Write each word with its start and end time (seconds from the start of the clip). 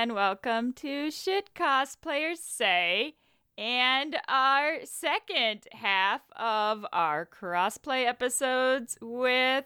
And 0.00 0.14
welcome 0.14 0.74
to 0.74 1.10
Shit 1.10 1.54
Cosplayers 1.56 2.36
Say 2.36 3.16
and 3.58 4.16
our 4.28 4.76
second 4.84 5.66
half 5.72 6.20
of 6.36 6.86
our 6.92 7.26
crossplay 7.26 8.06
episodes 8.06 8.96
with 9.00 9.64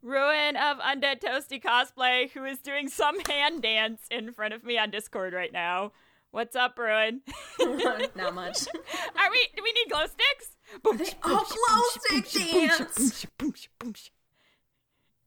Ruin 0.00 0.54
of 0.54 0.78
Undead 0.78 1.18
Toasty 1.18 1.60
Cosplay, 1.60 2.30
who 2.30 2.44
is 2.44 2.60
doing 2.60 2.88
some 2.88 3.18
hand 3.28 3.62
dance 3.62 4.02
in 4.08 4.30
front 4.30 4.54
of 4.54 4.62
me 4.62 4.78
on 4.78 4.92
Discord 4.92 5.32
right 5.32 5.52
now. 5.52 5.90
What's 6.30 6.54
up, 6.54 6.78
Ruin? 6.78 7.22
Not 7.58 8.36
much. 8.36 8.68
Are 8.68 9.30
we? 9.32 9.48
Do 9.56 9.64
we 9.64 9.72
need 9.72 9.90
glow 9.90 10.06
sticks? 10.06 10.56
Boom, 10.84 11.00
oh, 11.24 11.92
glow 12.06 12.20
stick 12.20 12.30
dance. 12.30 13.26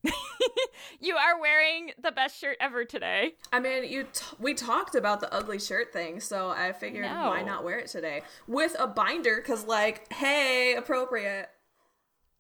you 1.00 1.16
are 1.16 1.40
wearing 1.40 1.92
the 2.02 2.12
best 2.12 2.40
shirt 2.40 2.58
ever 2.60 2.86
today. 2.86 3.34
I 3.52 3.60
mean, 3.60 3.90
you 3.90 4.08
t- 4.12 4.36
we 4.40 4.54
talked 4.54 4.96
about 4.96 5.22
the 5.22 5.34
ugly 5.34 5.60
shirt 5.60 5.94
thing, 5.94 6.20
so 6.20 6.50
I 6.50 6.72
figured 6.72 7.06
no. 7.06 7.30
why 7.30 7.42
not 7.42 7.64
wear 7.64 7.80
it 7.80 7.88
today 7.88 8.24
with 8.48 8.76
a 8.80 8.88
binder 8.88 9.42
cuz 9.42 9.66
like, 9.66 10.12
hey, 10.14 10.76
appropriate. 10.76 11.50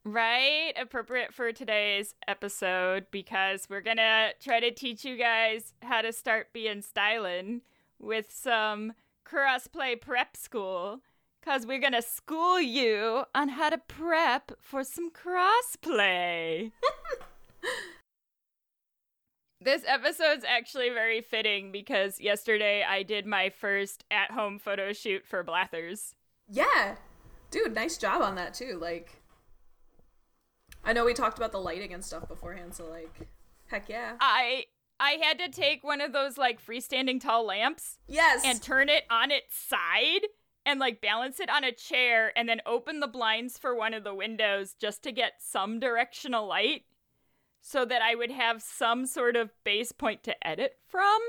Right? 0.04 0.74
Appropriate 0.80 1.34
for 1.34 1.52
today's 1.52 2.14
episode 2.28 3.08
because 3.10 3.68
we're 3.68 3.82
going 3.82 3.98
to 3.98 4.34
try 4.40 4.60
to 4.60 4.70
teach 4.70 5.04
you 5.04 5.18
guys 5.18 5.74
how 5.82 6.04
to 6.04 6.14
start 6.14 6.54
being 6.54 6.84
styling 6.84 7.62
with 7.98 8.32
some 8.32 8.94
crossplay 9.28 10.00
prep 10.00 10.38
school 10.38 11.02
because 11.42 11.66
we're 11.66 11.80
going 11.80 11.94
to 11.94 12.02
school 12.04 12.62
you 12.62 13.24
on 13.34 13.50
how 13.50 13.70
to 13.70 13.78
prep 13.78 14.52
for 14.60 14.84
some 14.84 15.10
crossplay. 15.12 16.72
This 19.66 19.82
episode's 19.88 20.46
actually 20.48 20.90
very 20.90 21.22
fitting 21.22 21.72
because 21.72 22.22
yesterday 22.22 22.86
I 22.88 23.02
did 23.02 23.26
my 23.26 23.50
first 23.50 24.06
at 24.12 24.30
home 24.30 24.60
photo 24.60 24.94
shoot 24.94 25.26
for 25.26 25.44
Blathers. 25.44 26.14
Yeah. 26.48 26.98
Dude, 27.50 27.74
nice 27.74 27.98
job 27.98 28.22
on 28.22 28.36
that 28.36 28.54
too. 28.54 28.78
Like 28.80 29.24
I 30.84 30.94
know 30.94 31.04
we 31.04 31.16
talked 31.16 31.40
about 31.40 31.52
the 31.52 31.60
lighting 31.60 31.94
and 31.94 32.06
stuff 32.06 32.28
beforehand, 32.28 32.76
so 32.76 32.88
like 32.88 33.28
heck 33.68 33.90
yeah. 33.90 34.18
I 34.20 34.66
I 35.00 35.18
had 35.22 35.40
to 35.40 35.50
take 35.50 35.84
one 35.84 36.00
of 36.00 36.14
those 36.14 36.38
like 36.38 36.64
freestanding 36.64 37.20
tall 37.20 37.46
lamps. 37.46 37.98
Yes. 38.08 38.44
And 38.46 38.62
turn 38.62 38.90
it 38.90 39.06
on 39.10 39.32
its 39.32 39.58
side 39.58 40.28
and 40.66 40.80
like 40.80 41.02
balance 41.02 41.40
it 41.40 41.50
on 41.50 41.64
a 41.64 41.72
chair 41.72 42.32
and 42.38 42.48
then 42.48 42.62
open 42.66 43.00
the 43.00 43.08
blinds 43.08 43.58
for 43.58 43.76
one 43.76 43.94
of 43.94 44.04
the 44.04 44.14
windows 44.14 44.76
just 44.80 45.02
to 45.04 45.12
get 45.12 45.34
some 45.40 45.80
directional 45.80 46.48
light 46.48 46.84
so 47.68 47.84
that 47.84 48.00
I 48.04 48.14
would 48.14 48.30
have 48.30 48.62
some 48.62 49.08
sort 49.08 49.36
of 49.36 49.50
base 49.64 49.92
point 49.92 50.22
to 50.26 50.48
edit 50.48 50.78
from. 50.88 51.20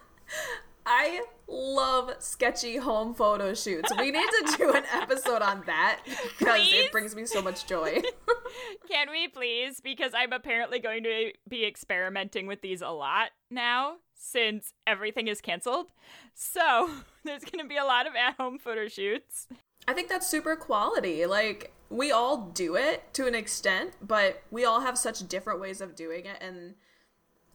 I 0.86 1.24
love 1.46 2.14
sketchy 2.20 2.78
home 2.78 3.14
photo 3.14 3.52
shoots. 3.52 3.92
We 3.98 4.10
need 4.10 4.26
to 4.46 4.54
do 4.56 4.72
an 4.72 4.84
episode 4.94 5.42
on 5.42 5.62
that 5.66 6.00
because 6.38 6.72
it 6.72 6.90
brings 6.90 7.14
me 7.14 7.26
so 7.26 7.42
much 7.42 7.66
joy. 7.66 8.00
Can 8.90 9.10
we 9.10 9.28
please? 9.28 9.82
Because 9.82 10.12
I'm 10.14 10.32
apparently 10.32 10.78
going 10.78 11.02
to 11.02 11.32
be 11.46 11.66
experimenting 11.66 12.46
with 12.46 12.62
these 12.62 12.80
a 12.80 12.88
lot 12.88 13.32
now 13.50 13.96
since 14.14 14.72
everything 14.86 15.28
is 15.28 15.42
canceled. 15.42 15.88
So 16.32 16.88
there's 17.24 17.44
going 17.44 17.62
to 17.62 17.68
be 17.68 17.76
a 17.76 17.84
lot 17.84 18.06
of 18.06 18.14
at 18.14 18.36
home 18.36 18.58
photo 18.58 18.88
shoots. 18.88 19.48
I 19.86 19.92
think 19.92 20.08
that's 20.08 20.26
super 20.26 20.56
quality. 20.56 21.26
Like, 21.26 21.74
we 21.90 22.12
all 22.12 22.48
do 22.48 22.76
it 22.76 23.12
to 23.14 23.26
an 23.26 23.34
extent, 23.34 23.92
but 24.02 24.42
we 24.50 24.64
all 24.64 24.80
have 24.80 24.98
such 24.98 25.26
different 25.26 25.60
ways 25.60 25.80
of 25.80 25.94
doing 25.94 26.26
it. 26.26 26.36
And 26.40 26.74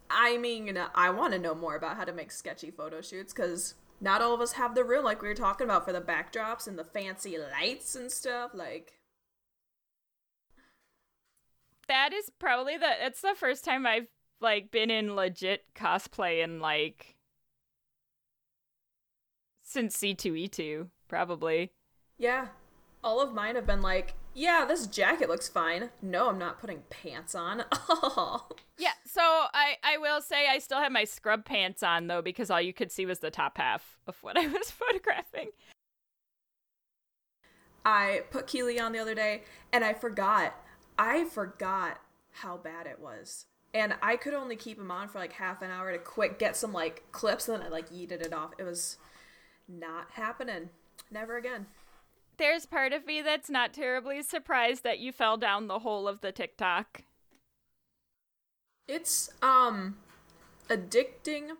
I 0.09 0.37
mean, 0.37 0.77
I 0.95 1.09
want 1.11 1.33
to 1.33 1.39
know 1.39 1.53
more 1.55 1.75
about 1.75 1.97
how 1.97 2.03
to 2.03 2.13
make 2.13 2.31
sketchy 2.31 2.71
photo 2.71 3.01
shoots 3.01 3.33
because 3.33 3.75
not 4.01 4.21
all 4.21 4.33
of 4.33 4.41
us 4.41 4.53
have 4.53 4.75
the 4.75 4.83
room, 4.83 5.05
like 5.05 5.21
we 5.21 5.27
were 5.27 5.35
talking 5.35 5.65
about, 5.65 5.85
for 5.85 5.93
the 5.93 6.01
backdrops 6.01 6.67
and 6.67 6.77
the 6.77 6.83
fancy 6.83 7.37
lights 7.37 7.95
and 7.95 8.11
stuff. 8.11 8.51
Like, 8.53 8.99
that 11.87 12.11
is 12.13 12.31
probably 12.39 12.77
the. 12.77 13.05
It's 13.05 13.21
the 13.21 13.35
first 13.35 13.63
time 13.63 13.85
I've 13.85 14.07
like 14.41 14.71
been 14.71 14.91
in 14.91 15.15
legit 15.15 15.63
cosplay 15.75 16.43
in 16.43 16.59
like 16.59 17.15
since 19.61 19.95
C2E2, 19.97 20.87
probably. 21.07 21.71
Yeah. 22.17 22.47
All 23.03 23.21
of 23.21 23.33
mine 23.33 23.55
have 23.55 23.65
been 23.65 23.81
like, 23.81 24.15
yeah, 24.33 24.65
this 24.67 24.87
jacket 24.87 25.29
looks 25.29 25.47
fine. 25.47 25.89
No, 26.01 26.29
I'm 26.29 26.39
not 26.39 26.59
putting 26.59 26.83
pants 26.89 27.35
on. 27.35 27.63
Oh. 27.71 28.47
Yeah, 28.75 28.93
so 29.05 29.21
I, 29.21 29.75
I 29.83 29.99
will 29.99 30.19
say 30.19 30.47
I 30.47 30.57
still 30.57 30.79
have 30.79 30.91
my 30.91 31.03
scrub 31.03 31.45
pants 31.45 31.83
on 31.83 32.07
though 32.07 32.23
because 32.23 32.49
all 32.49 32.59
you 32.59 32.73
could 32.73 32.91
see 32.91 33.05
was 33.05 33.19
the 33.19 33.29
top 33.29 33.59
half 33.59 33.99
of 34.07 34.17
what 34.23 34.35
I 34.35 34.47
was 34.47 34.71
photographing. 34.71 35.49
I 37.85 38.21
put 38.31 38.47
Keely 38.47 38.79
on 38.79 38.91
the 38.91 38.97
other 38.97 39.13
day 39.13 39.43
and 39.71 39.85
I 39.85 39.93
forgot. 39.93 40.55
I 40.97 41.25
forgot 41.25 41.99
how 42.31 42.57
bad 42.57 42.87
it 42.87 42.99
was. 42.99 43.45
And 43.75 43.93
I 44.01 44.15
could 44.15 44.33
only 44.33 44.55
keep 44.55 44.79
him 44.79 44.89
on 44.89 45.07
for 45.07 45.19
like 45.19 45.33
half 45.33 45.61
an 45.61 45.69
hour 45.69 45.91
to 45.91 45.99
quick 45.99 46.39
get 46.39 46.57
some 46.57 46.73
like 46.73 47.03
clips 47.11 47.47
and 47.47 47.59
then 47.61 47.67
I 47.67 47.69
like 47.69 47.91
yeeted 47.91 48.25
it 48.25 48.33
off. 48.33 48.53
It 48.57 48.63
was 48.63 48.97
not 49.67 50.09
happening. 50.13 50.71
Never 51.11 51.37
again 51.37 51.67
there's 52.43 52.65
part 52.65 52.91
of 52.91 53.05
me 53.05 53.21
that's 53.21 53.49
not 53.49 53.73
terribly 53.73 54.21
surprised 54.21 54.83
that 54.83 54.99
you 54.99 55.13
fell 55.13 55.37
down 55.37 55.67
the 55.67 55.79
hole 55.79 56.09
of 56.09 56.19
the 56.19 56.33
TikTok. 56.33 57.03
It's 58.85 59.29
um 59.41 59.95
addicting. 60.69 61.51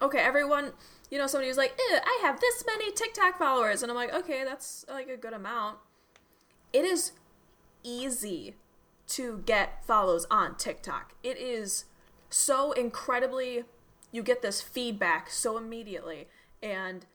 Okay, 0.00 0.18
everyone, 0.18 0.70
you 1.10 1.18
know, 1.18 1.26
somebody 1.26 1.48
was 1.48 1.56
like, 1.56 1.76
I 1.76 2.20
have 2.22 2.38
this 2.38 2.62
many 2.64 2.92
TikTok 2.92 3.36
followers. 3.36 3.82
And 3.82 3.90
I'm 3.90 3.96
like, 3.96 4.14
okay, 4.14 4.44
that's 4.44 4.84
like 4.88 5.08
a 5.08 5.16
good 5.16 5.32
amount. 5.32 5.78
It 6.72 6.84
is 6.84 7.10
easy 7.82 8.54
to 9.08 9.42
get 9.44 9.84
follows 9.84 10.24
on 10.30 10.54
TikTok. 10.54 11.14
It 11.24 11.36
is 11.36 11.86
so 12.30 12.70
incredibly, 12.70 13.64
you 14.12 14.22
get 14.22 14.40
this 14.40 14.62
feedback 14.62 15.30
so 15.30 15.58
immediately. 15.58 16.28
And 16.62 17.06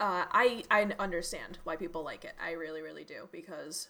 uh, 0.00 0.24
I 0.30 0.64
I 0.70 0.90
understand 0.98 1.58
why 1.64 1.76
people 1.76 2.02
like 2.02 2.24
it. 2.24 2.34
I 2.42 2.52
really 2.52 2.82
really 2.82 3.04
do 3.04 3.28
because 3.32 3.88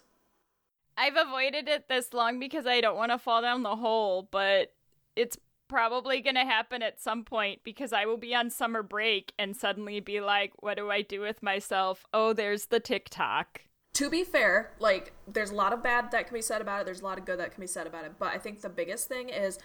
I've 0.97 1.17
avoided 1.17 1.69
it 1.69 1.89
this 1.89 2.15
long 2.15 2.39
because 2.39 2.67
I 2.67 2.81
don't 2.81 2.97
want 2.97 3.13
to 3.13 3.19
fall 3.19 3.43
down 3.43 3.63
the 3.63 3.77
hole, 3.77 4.29
but 4.31 4.73
it's 5.15 5.37
probably 5.69 6.21
going 6.21 6.37
to 6.37 6.45
happen 6.45 6.83
at 6.83 7.01
some 7.01 7.25
point 7.25 7.61
because 7.65 7.93
I 7.93 8.07
will 8.07 8.17
be 8.17 8.35
on 8.35 8.51
summer 8.51 8.83
break 8.83 9.33
and 9.39 9.57
suddenly 9.57 10.01
be 10.01 10.21
like, 10.21 10.53
what 10.61 10.77
do 10.77 10.91
I 10.91 11.03
do 11.03 11.21
with 11.21 11.43
myself? 11.43 12.07
Oh, 12.15 12.33
there's 12.33 12.67
the 12.67 12.81
TikTok. 12.81 13.63
To 13.95 14.11
be 14.11 14.25
fair, 14.25 14.73
like 14.79 15.13
there's 15.27 15.51
a 15.51 15.55
lot 15.55 15.73
of 15.73 15.83
bad 15.83 16.11
that 16.13 16.27
can 16.29 16.35
be 16.35 16.43
said 16.43 16.61
about 16.61 16.83
it, 16.83 16.85
there's 16.85 17.01
a 17.01 17.05
lot 17.05 17.19
of 17.19 17.25
good 17.25 17.39
that 17.39 17.53
can 17.53 17.61
be 17.61 17.67
said 17.67 17.87
about 17.87 18.05
it, 18.05 18.13
but 18.19 18.33
I 18.33 18.39
think 18.39 18.61
the 18.61 18.69
biggest 18.69 19.09
thing 19.09 19.29
is 19.29 19.59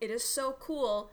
it 0.00 0.10
is 0.10 0.22
so 0.22 0.56
cool 0.60 1.10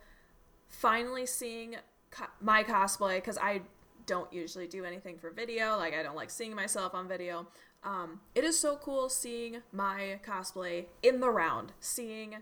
finally 0.68 1.25
seeing 1.25 1.78
co- 2.12 2.25
my 2.41 2.63
cosplay 2.63 3.24
cuz 3.24 3.38
I 3.38 3.62
don't 4.05 4.31
usually 4.31 4.67
do 4.67 4.85
anything 4.85 5.17
for 5.17 5.31
video. 5.31 5.77
Like 5.77 5.93
I 5.93 6.03
don't 6.03 6.16
like 6.16 6.29
seeing 6.29 6.55
myself 6.55 6.93
on 6.93 7.07
video. 7.07 7.47
Um, 7.83 8.21
it 8.33 8.43
is 8.43 8.57
so 8.57 8.77
cool 8.77 9.09
seeing 9.09 9.61
my 9.71 10.19
cosplay 10.25 10.85
in 11.03 11.19
the 11.19 11.29
round, 11.29 11.73
seeing 11.79 12.38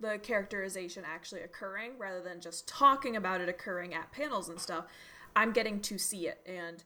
the 0.00 0.18
characterization 0.18 1.04
actually 1.06 1.40
occurring 1.40 1.92
rather 1.98 2.20
than 2.20 2.40
just 2.40 2.68
talking 2.68 3.16
about 3.16 3.40
it 3.40 3.48
occurring 3.48 3.94
at 3.94 4.12
panels 4.12 4.48
and 4.48 4.60
stuff. 4.60 4.84
I'm 5.34 5.52
getting 5.52 5.80
to 5.80 5.98
see 5.98 6.28
it 6.28 6.40
and 6.46 6.84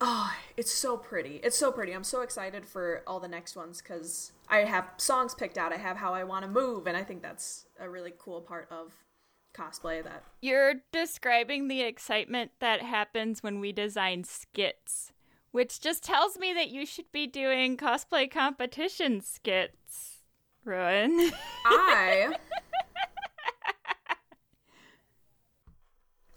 oh, 0.00 0.32
it's 0.56 0.72
so 0.72 0.96
pretty. 0.96 1.40
It's 1.42 1.58
so 1.58 1.70
pretty. 1.70 1.92
I'm 1.92 2.04
so 2.04 2.22
excited 2.22 2.66
for 2.66 3.02
all 3.06 3.20
the 3.20 3.28
next 3.28 3.56
ones 3.56 3.82
cuz 3.82 4.32
I 4.48 4.58
have 4.58 4.92
songs 4.96 5.34
picked 5.34 5.58
out. 5.58 5.72
I 5.72 5.76
have 5.76 5.98
how 5.98 6.14
I 6.14 6.24
want 6.24 6.44
to 6.44 6.50
move 6.50 6.86
and 6.86 6.96
I 6.96 7.04
think 7.04 7.20
that's 7.20 7.66
a 7.78 7.88
really 7.88 8.14
cool 8.16 8.40
part 8.40 8.68
of 8.70 8.94
cosplay 9.58 10.02
that. 10.04 10.24
You're 10.40 10.74
describing 10.92 11.68
the 11.68 11.82
excitement 11.82 12.52
that 12.60 12.82
happens 12.82 13.42
when 13.42 13.60
we 13.60 13.72
design 13.72 14.24
skits, 14.24 15.12
which 15.50 15.80
just 15.80 16.04
tells 16.04 16.38
me 16.38 16.52
that 16.54 16.70
you 16.70 16.86
should 16.86 17.10
be 17.12 17.26
doing 17.26 17.76
cosplay 17.76 18.30
competition 18.30 19.20
skits, 19.20 20.18
Ruin. 20.64 21.30
I. 21.64 22.34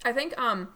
I 0.04 0.12
think 0.12 0.36
um 0.40 0.70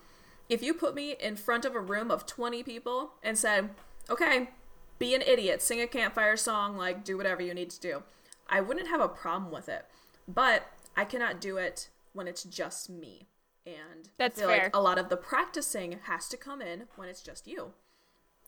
if 0.49 0.61
you 0.61 0.75
put 0.75 0.93
me 0.93 1.15
in 1.19 1.35
front 1.35 1.65
of 1.65 1.73
a 1.73 1.79
room 1.79 2.11
of 2.11 2.27
20 2.27 2.61
people 2.61 3.13
and 3.23 3.35
said, 3.37 3.71
"Okay, 4.09 4.51
be 4.99 5.15
an 5.15 5.23
idiot, 5.23 5.63
sing 5.63 5.81
a 5.81 5.87
campfire 5.87 6.37
song, 6.37 6.77
like 6.77 7.03
do 7.03 7.17
whatever 7.17 7.41
you 7.41 7.53
need 7.55 7.71
to 7.71 7.79
do." 7.79 8.03
I 8.47 8.61
wouldn't 8.61 8.89
have 8.89 9.01
a 9.01 9.07
problem 9.07 9.51
with 9.51 9.67
it. 9.67 9.85
But 10.27 10.67
I 10.95 11.05
cannot 11.05 11.41
do 11.41 11.57
it 11.57 11.89
when 12.15 12.27
it's 12.27 12.43
just 12.43 12.89
me. 12.89 13.27
And 13.65 14.09
that's 14.17 14.39
I 14.39 14.41
feel 14.41 14.49
fair. 14.49 14.63
like 14.63 14.75
a 14.75 14.81
lot 14.81 14.97
of 14.97 15.09
the 15.09 15.17
practicing 15.17 15.99
has 16.03 16.27
to 16.29 16.37
come 16.37 16.61
in 16.61 16.83
when 16.95 17.09
it's 17.09 17.21
just 17.21 17.47
you. 17.47 17.73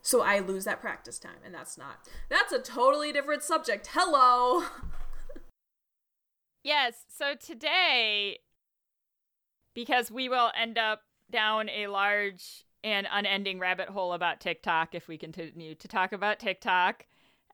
So 0.01 0.21
I 0.21 0.39
lose 0.39 0.63
that 0.65 0.79
practice 0.79 1.19
time, 1.19 1.39
and 1.43 1.53
that's 1.53 1.77
not. 1.77 2.07
That's 2.29 2.53
a 2.53 2.59
totally 2.59 3.11
different 3.11 3.43
subject. 3.43 3.89
Hello. 3.93 4.63
Yes, 6.63 7.05
so 7.07 7.33
today, 7.33 8.39
because 9.73 10.11
we 10.11 10.27
will 10.27 10.51
end 10.53 10.77
up 10.77 11.03
down 11.31 11.69
a 11.69 11.87
large 11.87 12.65
and 12.83 13.07
unending 13.09 13.57
rabbit 13.57 13.87
hole 13.87 14.11
about 14.11 14.41
TikTok 14.41 14.93
if 14.93 15.07
we 15.07 15.17
continue 15.17 15.75
to 15.75 15.87
talk 15.87 16.11
about 16.11 16.39
TikTok, 16.39 17.05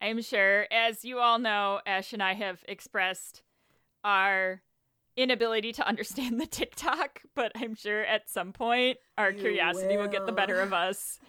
I'm 0.01 0.21
sure, 0.21 0.65
as 0.71 1.05
you 1.05 1.19
all 1.19 1.37
know, 1.37 1.79
Ash 1.85 2.11
and 2.11 2.23
I 2.23 2.33
have 2.33 2.63
expressed 2.67 3.43
our 4.03 4.63
inability 5.15 5.71
to 5.73 5.87
understand 5.87 6.39
the 6.39 6.45
TikTok, 6.47 7.21
but 7.35 7.51
I'm 7.55 7.75
sure 7.75 8.03
at 8.03 8.29
some 8.29 8.51
point 8.53 8.97
our 9.17 9.31
You 9.31 9.39
curiosity 9.39 9.97
will. 9.97 10.07
get 10.07 10.25
the 10.25 10.31
better 10.31 10.59
of 10.61 10.73
us 10.73 11.19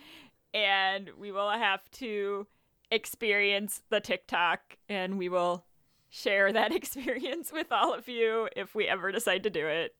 and 0.53 1.11
we 1.19 1.33
will 1.33 1.51
have 1.51 1.81
to 1.93 2.47
experience 2.91 3.83
the 3.91 4.01
TikTok 4.01 4.61
and 4.89 5.19
we 5.19 5.29
will 5.29 5.65
share 6.09 6.53
that 6.53 6.73
experience 6.75 7.53
with 7.53 7.73
all 7.73 7.93
of 7.93 8.09
you 8.09 8.49
if 8.57 8.75
we 8.75 8.87
ever 8.87 9.11
decide 9.13 9.43
to 9.43 9.51
do 9.51 9.67
it. 9.67 9.95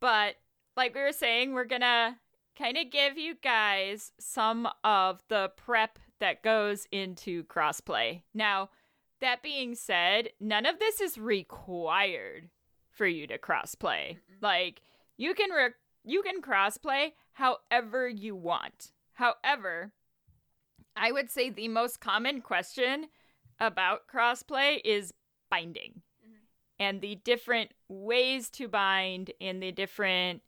But 0.00 0.36
like 0.76 0.94
we 0.94 1.02
were 1.02 1.12
saying, 1.12 1.52
we're 1.52 1.64
going 1.64 1.80
to 1.82 2.16
kind 2.56 2.76
of 2.78 2.90
give 2.90 3.18
you 3.18 3.34
guys 3.42 4.12
some 4.18 4.68
of 4.84 5.22
the 5.28 5.50
prep 5.56 5.98
that 6.20 6.42
goes 6.42 6.86
into 6.92 7.44
crossplay. 7.44 8.22
Now, 8.34 8.70
that 9.20 9.42
being 9.42 9.74
said, 9.74 10.30
none 10.40 10.66
of 10.66 10.78
this 10.78 11.00
is 11.00 11.18
required 11.18 12.48
for 12.90 13.06
you 13.06 13.26
to 13.26 13.38
crossplay. 13.38 14.18
Like 14.40 14.82
you 15.16 15.34
can 15.34 15.50
re- 15.50 15.74
you 16.04 16.22
can 16.22 16.40
crossplay 16.40 17.12
however 17.32 18.08
you 18.08 18.34
want. 18.34 18.92
However, 19.14 19.92
I 20.96 21.12
would 21.12 21.30
say 21.30 21.50
the 21.50 21.68
most 21.68 22.00
common 22.00 22.40
question 22.40 23.06
about 23.58 24.08
crossplay 24.12 24.80
is 24.84 25.12
binding 25.50 26.02
and 26.78 27.00
the 27.00 27.16
different 27.16 27.72
ways 27.88 28.48
to 28.50 28.66
bind 28.66 29.30
and 29.40 29.62
the 29.62 29.70
different 29.70 30.42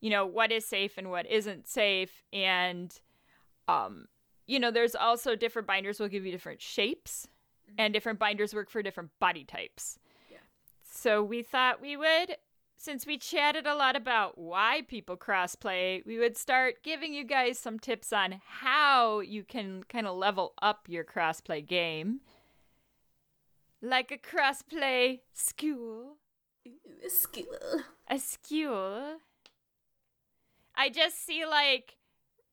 you 0.00 0.10
know 0.10 0.26
what 0.26 0.50
is 0.50 0.66
safe 0.66 0.98
and 0.98 1.10
what 1.10 1.30
isn't 1.30 1.68
safe 1.68 2.22
and 2.32 3.00
um 3.68 4.06
you 4.46 4.58
know 4.58 4.70
there's 4.70 4.96
also 4.96 5.36
different 5.36 5.68
binders 5.68 6.00
will 6.00 6.08
give 6.08 6.26
you 6.26 6.32
different 6.32 6.60
shapes 6.60 7.28
and 7.78 7.92
different 7.94 8.18
binders 8.18 8.54
work 8.54 8.70
for 8.70 8.82
different 8.82 9.10
body 9.20 9.44
types 9.44 9.98
Yeah. 10.30 10.38
so 10.82 11.22
we 11.22 11.42
thought 11.42 11.80
we 11.80 11.96
would 11.96 12.36
since 12.76 13.06
we 13.06 13.16
chatted 13.16 13.66
a 13.66 13.74
lot 13.76 13.94
about 13.94 14.36
why 14.36 14.82
people 14.88 15.16
crossplay 15.16 16.04
we 16.06 16.18
would 16.18 16.36
start 16.36 16.82
giving 16.82 17.14
you 17.14 17.24
guys 17.24 17.58
some 17.58 17.78
tips 17.78 18.12
on 18.12 18.40
how 18.60 19.20
you 19.20 19.44
can 19.44 19.84
kind 19.84 20.06
of 20.06 20.16
level 20.16 20.52
up 20.60 20.86
your 20.88 21.04
crossplay 21.04 21.66
game 21.66 22.20
like 23.80 24.10
a 24.12 24.18
crossplay 24.18 25.20
school 25.32 26.16
A 27.04 27.08
school. 27.08 27.46
a 28.08 28.18
school. 28.18 29.16
I 30.76 30.88
just 30.88 31.24
see 31.26 31.44
like 31.44 31.96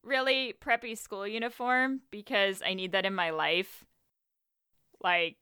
really 0.03 0.53
preppy 0.59 0.97
school 0.97 1.27
uniform 1.27 2.01
because 2.09 2.61
I 2.65 2.73
need 2.73 2.91
that 2.93 3.05
in 3.05 3.13
my 3.13 3.29
life. 3.29 3.85
Like, 5.01 5.37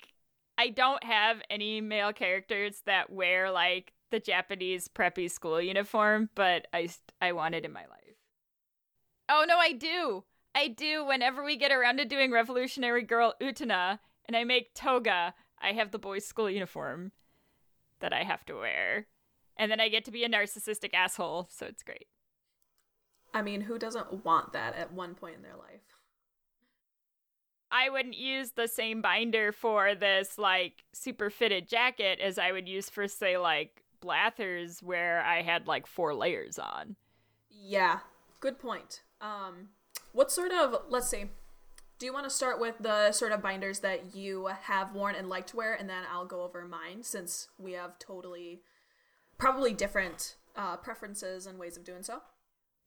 I 0.58 0.70
don't 0.70 1.04
have 1.04 1.42
any 1.50 1.82
male 1.82 2.14
characters 2.14 2.82
that 2.86 3.12
wear 3.12 3.52
like 3.52 3.94
the 4.12 4.20
Japanese 4.20 4.88
preppy 4.88 5.30
school 5.30 5.62
uniform, 5.62 6.30
but 6.36 6.68
I 6.74 6.90
I 7.22 7.34
want 7.34 7.56
it 7.56 7.66
in 7.66 7.74
my 7.74 7.82
life. 7.82 8.16
Oh 9.30 9.46
no, 9.48 9.58
I 9.58 9.74
do. 9.74 10.24
I 10.56 10.68
do. 10.68 11.06
Whenever 11.06 11.44
we 11.44 11.58
get 11.58 11.72
around 11.72 11.98
to 11.98 12.06
doing 12.06 12.32
Revolutionary 12.32 13.04
Girl 13.04 13.36
Utena 13.42 14.00
and 14.26 14.36
I 14.36 14.44
make 14.44 14.74
Touga, 14.74 15.34
I 15.62 15.74
have 15.74 15.92
the 15.92 16.00
boys' 16.00 16.26
school 16.26 16.50
uniform 16.50 17.12
that 18.00 18.14
I 18.14 18.24
have 18.24 18.46
to 18.46 18.56
wear. 18.56 19.08
And 19.58 19.72
then 19.72 19.80
I 19.80 19.90
get 19.90 20.06
to 20.06 20.12
be 20.12 20.24
a 20.24 20.30
narcissistic 20.30 20.94
asshole, 20.94 21.48
so 21.52 21.66
it's 21.66 21.84
great. 21.84 22.08
I 23.34 23.42
mean, 23.42 23.62
who 23.62 23.78
doesn't 23.78 24.26
want 24.26 24.54
that 24.54 24.76
at 24.76 24.94
one 24.94 25.16
point 25.16 25.36
in 25.36 25.42
their 25.42 25.56
life? 25.56 25.97
I 27.72 27.90
wouldn't 27.90 28.18
use 28.18 28.52
the 28.52 28.68
same 28.68 29.02
binder 29.02 29.52
for 29.52 29.94
this 29.96 30.38
like 30.38 30.84
super 30.94 31.30
fitted 31.30 31.68
jacket 31.68 32.20
as 32.20 32.38
I 32.38 32.52
would 32.52 32.68
use 32.68 32.90
for 32.90 33.08
say 33.08 33.38
like 33.38 33.84
Blathers 34.00 34.82
where 34.82 35.22
I 35.22 35.42
had 35.42 35.68
like 35.68 35.88
four 35.88 36.14
layers 36.14 36.58
on. 36.58 36.96
Yeah, 37.50 38.00
good 38.40 38.60
point. 38.60 39.02
Um, 39.20 39.70
what 40.14 40.32
sort 40.32 40.52
of, 40.52 40.84
let's 40.90 41.10
see, 41.10 41.26
do 42.00 42.06
you 42.06 42.14
want 42.14 42.26
to 42.26 42.30
start 42.30 42.60
with 42.60 42.76
the 42.80 43.12
sort 43.12 43.32
of 43.32 43.42
binders 43.42 43.80
that 43.80 44.16
you 44.16 44.50
have 44.64 44.94
worn 44.94 45.16
and 45.16 45.30
like 45.30 45.48
to 45.48 45.58
wear, 45.58 45.74
and 45.74 45.90
then 45.90 46.04
I'll 46.12 46.26
go 46.26 46.44
over 46.44 46.64
mine 46.66 47.02
since 47.02 47.50
we 47.58 47.74
have 47.74 47.98
totally, 47.98 48.62
probably 49.38 49.74
different 49.74 50.36
uh, 50.56 50.78
preferences 50.78 51.48
and 51.48 51.58
ways 51.58 51.76
of 51.76 51.84
doing 51.84 52.04
so? 52.04 52.22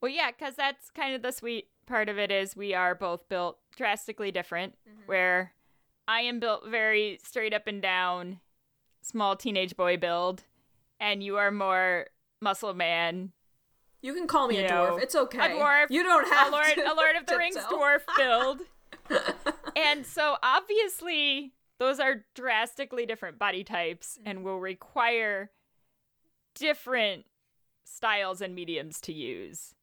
Well, 0.01 0.13
yeah, 0.13 0.31
because 0.31 0.55
that's 0.55 0.91
kind 0.91 1.15
of 1.15 1.23
the 1.23 1.33
sweet 1.33 1.69
part 1.87 2.09
of 2.09 2.19
it 2.19 2.31
is 2.31 2.57
we 2.57 2.73
are 2.73 2.95
both 2.95 3.29
built 3.29 3.59
drastically 3.81 4.31
different. 4.31 4.75
Mm-hmm. 4.87 5.07
Where 5.07 5.55
I 6.07 6.21
am 6.21 6.39
built 6.39 6.69
very 6.69 7.19
straight 7.25 7.55
up 7.55 7.67
and 7.67 7.81
down, 7.81 8.41
small 9.01 9.37
teenage 9.37 9.75
boy 9.75 9.97
build, 9.97 10.45
and 11.01 11.23
you 11.23 11.39
are 11.39 11.51
more 11.51 12.09
muscle 12.43 12.75
man, 12.75 13.33
You 14.03 14.13
can 14.13 14.27
call 14.27 14.49
me 14.49 14.59
a 14.59 14.69
know, 14.69 14.97
dwarf. 14.97 15.03
It's 15.03 15.15
okay. 15.15 15.39
a 15.39 15.57
dwarf, 15.57 15.87
You 15.89 16.03
don't 16.03 16.31
a 16.31 16.35
have 16.35 16.53
Lord, 16.53 16.75
to. 16.75 16.93
a 16.93 16.95
Lord 16.95 17.17
of 17.17 17.25
the 17.25 17.37
Rings 17.39 17.57
tell. 17.57 17.73
dwarf 17.73 18.01
build. 18.19 18.61
and 19.77 20.05
so 20.05 20.37
obviously 20.43 21.55
those 21.79 21.99
are 21.99 22.27
drastically 22.35 23.07
different 23.07 23.39
body 23.39 23.65
types 23.65 24.19
mm. 24.19 24.31
and 24.31 24.45
will 24.45 24.61
require 24.61 25.51
different 26.55 27.25
styles 27.85 28.43
and 28.43 28.55
mediums 28.55 29.01
to 29.01 29.13
use 29.13 29.75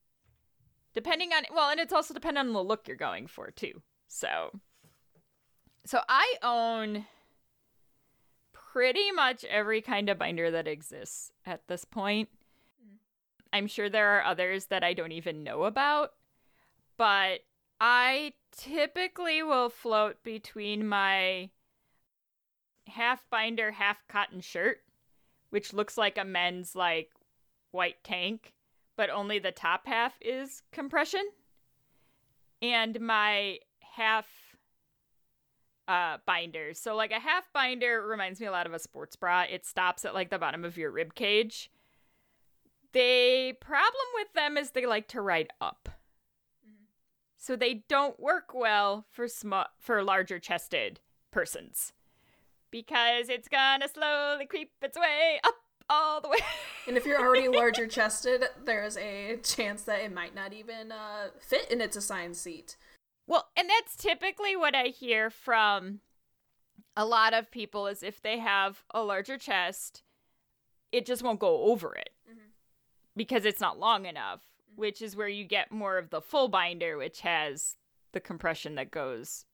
depending 0.97 1.31
on 1.31 1.43
well 1.53 1.69
and 1.69 1.79
it's 1.79 1.93
also 1.93 2.13
dependent 2.13 2.47
on 2.47 2.53
the 2.53 2.63
look 2.63 2.87
you're 2.87 2.97
going 2.97 3.27
for 3.27 3.51
too. 3.51 3.81
So 4.07 4.59
so 5.85 6.01
i 6.09 6.35
own 6.43 7.05
pretty 8.51 9.11
much 9.11 9.45
every 9.45 9.81
kind 9.81 10.09
of 10.09 10.17
binder 10.19 10.51
that 10.51 10.67
exists 10.67 11.31
at 11.45 11.61
this 11.67 11.85
point. 11.85 12.29
Mm. 12.83 12.97
I'm 13.53 13.67
sure 13.67 13.89
there 13.89 14.17
are 14.17 14.23
others 14.23 14.65
that 14.65 14.83
i 14.83 14.93
don't 14.93 15.11
even 15.11 15.43
know 15.43 15.63
about 15.63 16.13
but 16.97 17.41
I 17.79 18.33
typically 18.51 19.43
will 19.43 19.69
float 19.69 20.23
between 20.23 20.87
my 20.87 21.49
half 22.87 23.23
binder, 23.29 23.71
half 23.71 24.07
cotton 24.07 24.41
shirt, 24.41 24.79
which 25.51 25.73
looks 25.73 25.97
like 25.97 26.17
a 26.17 26.25
men's 26.25 26.75
like 26.75 27.11
white 27.71 28.03
tank, 28.03 28.53
but 28.97 29.09
only 29.09 29.39
the 29.39 29.51
top 29.51 29.87
half 29.87 30.13
is 30.21 30.63
compression, 30.71 31.25
and 32.61 32.99
my 32.99 33.59
half 33.79 34.27
uh 35.87 36.17
binder. 36.25 36.73
So 36.73 36.95
like 36.95 37.11
a 37.11 37.19
half 37.19 37.51
binder 37.53 38.05
reminds 38.05 38.41
me 38.41 38.47
a 38.47 38.51
lot 38.51 38.65
of 38.65 38.73
a 38.73 38.79
sports 38.79 39.15
bra. 39.15 39.45
It 39.49 39.65
stops 39.65 40.03
at 40.03 40.13
like 40.13 40.29
the 40.29 40.39
bottom 40.39 40.65
of 40.65 40.77
your 40.77 40.91
rib 40.91 41.15
cage. 41.15 41.71
The 42.91 43.53
problem 43.61 44.05
with 44.15 44.33
them 44.33 44.57
is 44.57 44.71
they 44.71 44.85
like 44.85 45.07
to 45.09 45.21
ride 45.21 45.49
up 45.61 45.89
so 47.37 47.55
they 47.55 47.85
don't 47.87 48.19
work 48.19 48.53
well 48.53 49.05
for 49.09 49.27
small 49.27 49.65
for 49.79 50.03
larger 50.03 50.39
chested 50.39 50.99
persons 51.31 51.93
because 52.71 53.29
it's 53.29 53.47
gonna 53.47 53.87
slowly 53.87 54.45
creep 54.45 54.71
its 54.81 54.97
way 54.97 55.39
up 55.43 55.55
all 55.89 56.21
the 56.21 56.29
way. 56.29 56.37
And 56.87 56.97
if 56.97 57.05
you're 57.05 57.19
already 57.19 57.47
larger 57.55 57.87
chested, 57.87 58.43
there's 58.63 58.97
a 58.97 59.37
chance 59.43 59.83
that 59.83 59.99
it 59.99 60.13
might 60.13 60.35
not 60.35 60.53
even 60.53 60.91
uh, 60.91 61.27
fit 61.39 61.71
in 61.71 61.81
its 61.81 61.95
assigned 61.97 62.35
seat. 62.37 62.75
well 63.27 63.49
and 63.55 63.69
that's 63.69 63.95
typically 63.95 64.55
what 64.55 64.73
i 64.73 64.85
hear 64.85 65.29
from 65.29 65.99
a 66.95 67.05
lot 67.05 67.33
of 67.33 67.51
people 67.51 67.85
is 67.87 68.01
if 68.01 68.21
they 68.21 68.39
have 68.39 68.83
a 68.93 69.03
larger 69.03 69.37
chest 69.37 70.01
it 70.91 71.05
just 71.05 71.21
won't 71.21 71.39
go 71.39 71.63
over 71.63 71.93
it 71.93 72.09
mm-hmm. 72.29 72.39
because 73.15 73.45
it's 73.45 73.61
not 73.61 73.79
long 73.79 74.05
enough 74.05 74.41
mm-hmm. 74.41 74.81
which 74.81 75.01
is 75.01 75.15
where 75.15 75.27
you 75.27 75.43
get 75.43 75.71
more 75.71 75.97
of 75.97 76.09
the 76.09 76.21
full 76.21 76.47
binder 76.47 76.97
which 76.97 77.21
has 77.21 77.75
the 78.13 78.19
compression 78.19 78.75
that 78.75 78.89
goes 78.89 79.45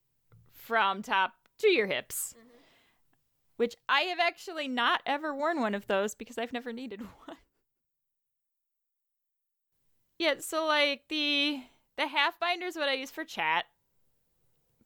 from 0.54 1.02
top 1.02 1.34
to 1.58 1.68
your 1.68 1.88
hips 1.88 2.36
mm-hmm. 2.38 2.53
Which 3.58 3.76
I 3.88 4.02
have 4.02 4.20
actually 4.20 4.68
not 4.68 5.02
ever 5.06 5.36
worn 5.36 5.60
one 5.60 5.76
of 5.76 5.88
those 5.88 6.16
because 6.16 6.38
I've 6.38 6.54
never 6.54 6.74
needed 6.74 7.02
one. 7.26 7.38
Yeah, 10.20 10.36
so 10.40 10.66
like 10.66 11.04
the 11.10 11.64
the 11.98 12.08
half 12.08 12.40
binder 12.40 12.66
is 12.66 12.76
what 12.76 12.90
I 12.90 12.94
use 12.94 13.12
for 13.12 13.24
chat 13.24 13.66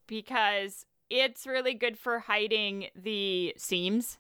because 0.08 0.86
it's 1.10 1.46
really 1.46 1.74
good 1.74 1.98
for 1.98 2.20
hiding 2.20 2.88
the 2.96 3.54
seams. 3.58 4.18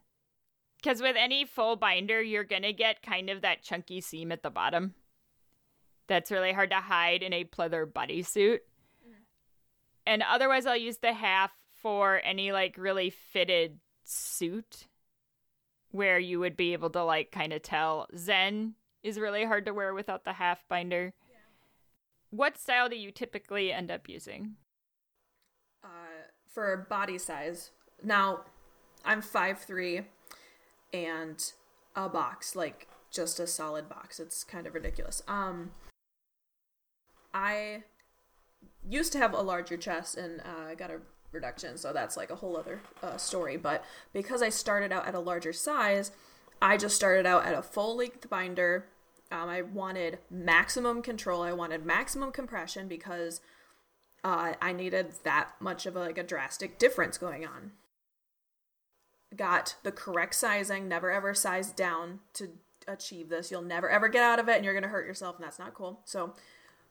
Because 0.77 1.01
with 1.01 1.15
any 1.17 1.43
full 1.43 1.75
binder, 1.75 2.21
you're 2.21 2.43
gonna 2.43 2.73
get 2.73 3.01
kind 3.01 3.29
of 3.29 3.41
that 3.41 3.63
chunky 3.63 3.99
seam 3.99 4.31
at 4.31 4.43
the 4.43 4.49
bottom. 4.49 4.93
That's 6.07 6.31
really 6.31 6.53
hard 6.53 6.69
to 6.69 6.77
hide 6.77 7.23
in 7.23 7.33
a 7.33 7.43
pleather 7.43 7.85
bodysuit. 7.85 8.59
Mm. 9.05 9.23
And 10.05 10.23
otherwise, 10.23 10.65
I'll 10.65 10.77
use 10.77 10.97
the 10.97 11.13
half 11.13 11.51
for 11.81 12.21
any 12.23 12.51
like 12.51 12.75
really 12.77 13.09
fitted 13.09 13.79
suit 14.07 14.87
where 15.91 16.19
you 16.19 16.39
would 16.39 16.57
be 16.57 16.73
able 16.73 16.89
to 16.91 17.03
like 17.03 17.31
kind 17.31 17.53
of 17.53 17.61
tell. 17.61 18.07
Zen 18.15 18.75
is 19.03 19.19
really 19.19 19.45
hard 19.45 19.65
to 19.65 19.73
wear 19.73 19.93
without 19.93 20.23
the 20.23 20.33
half 20.33 20.67
binder. 20.67 21.13
Yeah. 21.29 21.37
What 22.29 22.57
style 22.57 22.89
do 22.89 22.95
you 22.95 23.11
typically 23.11 23.71
end 23.71 23.91
up 23.91 24.09
using? 24.09 24.55
Uh, 25.83 25.87
for 26.47 26.85
body 26.89 27.17
size. 27.17 27.71
Now, 28.03 28.41
I'm 29.05 29.21
five 29.21 29.59
three, 29.59 30.01
and 30.93 31.51
a 31.95 32.09
box 32.09 32.55
like 32.55 32.87
just 33.11 33.39
a 33.39 33.47
solid 33.47 33.89
box. 33.89 34.19
It's 34.19 34.43
kind 34.43 34.67
of 34.67 34.73
ridiculous. 34.73 35.21
Um, 35.27 35.71
I 37.33 37.83
used 38.87 39.11
to 39.13 39.17
have 39.17 39.33
a 39.33 39.41
larger 39.41 39.77
chest 39.77 40.17
and 40.17 40.41
uh, 40.41 40.69
I 40.69 40.75
got 40.75 40.91
a 40.91 40.99
reduction, 41.31 41.77
so 41.77 41.93
that's 41.93 42.17
like 42.17 42.29
a 42.29 42.35
whole 42.35 42.57
other 42.57 42.81
uh, 43.03 43.17
story. 43.17 43.57
But 43.57 43.83
because 44.13 44.41
I 44.41 44.49
started 44.49 44.91
out 44.91 45.07
at 45.07 45.15
a 45.15 45.19
larger 45.19 45.53
size, 45.53 46.11
I 46.61 46.77
just 46.77 46.95
started 46.95 47.25
out 47.25 47.45
at 47.45 47.53
a 47.53 47.61
full 47.61 47.97
length 47.97 48.29
binder. 48.29 48.85
Um, 49.31 49.49
I 49.49 49.61
wanted 49.61 50.19
maximum 50.29 51.01
control. 51.01 51.41
I 51.41 51.51
wanted 51.51 51.85
maximum 51.85 52.31
compression 52.31 52.87
because 52.87 53.41
uh, 54.23 54.53
I 54.61 54.73
needed 54.73 55.13
that 55.23 55.51
much 55.59 55.85
of 55.85 55.95
a, 55.95 55.99
like 55.99 56.17
a 56.17 56.23
drastic 56.23 56.79
difference 56.79 57.17
going 57.17 57.45
on. 57.45 57.71
Got 59.35 59.75
the 59.83 59.91
correct 59.91 60.35
sizing. 60.35 60.87
Never 60.87 61.11
ever 61.11 61.33
sized 61.33 61.75
down 61.75 62.19
to 62.33 62.49
achieve 62.87 63.29
this. 63.29 63.51
You'll 63.51 63.61
never 63.61 63.89
ever 63.89 64.07
get 64.07 64.23
out 64.23 64.39
of 64.39 64.47
it, 64.47 64.55
and 64.55 64.65
you're 64.65 64.73
gonna 64.73 64.87
hurt 64.87 65.05
yourself, 65.05 65.35
and 65.35 65.45
that's 65.45 65.59
not 65.59 65.73
cool. 65.73 65.99
So 66.05 66.33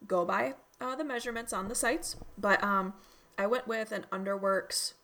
go 0.06 0.24
by 0.26 0.54
uh, 0.80 0.94
the 0.94 1.04
measurements 1.04 1.52
on 1.54 1.68
the 1.68 1.74
sites. 1.74 2.16
But 2.36 2.62
um, 2.62 2.92
I 3.38 3.46
went 3.46 3.66
with 3.68 3.92
an 3.92 4.06
Underworks, 4.10 4.94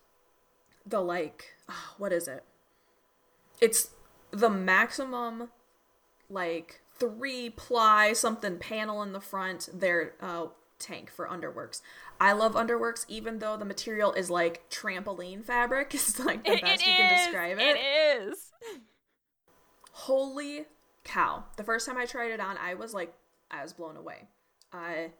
the 0.85 1.01
like, 1.01 1.55
oh, 1.69 1.95
what 1.97 2.11
is 2.11 2.27
it? 2.27 2.43
It's 3.61 3.91
the 4.31 4.49
maximum, 4.49 5.49
like 6.29 6.81
three 6.97 7.49
ply 7.49 8.13
something 8.13 8.57
panel 8.57 9.01
in 9.03 9.13
the 9.13 9.21
front. 9.21 9.69
Their 9.73 10.13
uh, 10.19 10.47
tank 10.79 11.11
for 11.11 11.27
Underworks. 11.27 11.81
I 12.19 12.33
love 12.33 12.53
Underworks, 12.53 13.05
even 13.07 13.39
though 13.39 13.57
the 13.57 13.65
material 13.65 14.13
is 14.13 14.29
like 14.29 14.69
trampoline 14.69 15.43
fabric. 15.43 15.91
It's 15.93 16.19
like 16.19 16.43
the 16.43 16.53
it, 16.53 16.61
best 16.61 16.81
it 16.81 16.87
you 16.87 16.93
is, 16.93 16.97
can 16.97 17.25
describe 17.25 17.59
it. 17.59 17.77
It 17.77 18.29
is. 18.29 18.51
Holy 19.91 20.65
cow! 21.03 21.43
The 21.57 21.63
first 21.63 21.85
time 21.85 21.97
I 21.97 22.05
tried 22.05 22.31
it 22.31 22.39
on, 22.39 22.57
I 22.57 22.73
was 22.73 22.93
like, 22.93 23.13
I 23.51 23.61
was 23.61 23.73
blown 23.73 23.95
away. 23.95 24.27
I 24.71 25.11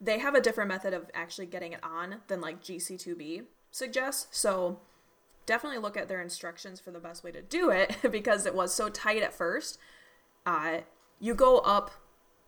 they 0.00 0.18
have 0.18 0.34
a 0.34 0.40
different 0.40 0.68
method 0.68 0.94
of 0.94 1.10
actually 1.14 1.46
getting 1.46 1.72
it 1.72 1.84
on 1.84 2.16
than 2.28 2.40
like 2.40 2.62
GC2B 2.62 3.44
suggests. 3.70 4.26
So 4.30 4.80
definitely 5.46 5.78
look 5.78 5.96
at 5.96 6.08
their 6.08 6.20
instructions 6.20 6.80
for 6.80 6.90
the 6.90 6.98
best 6.98 7.22
way 7.22 7.32
to 7.32 7.42
do 7.42 7.70
it 7.70 7.96
because 8.10 8.46
it 8.46 8.54
was 8.54 8.72
so 8.72 8.88
tight 8.88 9.22
at 9.22 9.34
first. 9.34 9.78
Uh, 10.46 10.78
you 11.18 11.34
go 11.34 11.58
up 11.58 11.90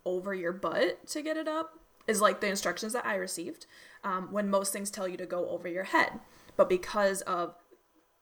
over 0.04 0.34
your 0.34 0.52
butt 0.52 1.06
to 1.06 1.22
get 1.22 1.36
it 1.36 1.46
up 1.46 1.78
is 2.06 2.20
like 2.20 2.40
the 2.40 2.48
instructions 2.48 2.92
that 2.92 3.06
I 3.06 3.14
received 3.14 3.66
um, 4.02 4.32
when 4.32 4.50
most 4.50 4.72
things 4.72 4.90
tell 4.90 5.06
you 5.06 5.16
to 5.18 5.26
go 5.26 5.48
over 5.50 5.68
your 5.68 5.84
head. 5.84 6.20
But 6.56 6.68
because 6.68 7.22
of 7.22 7.54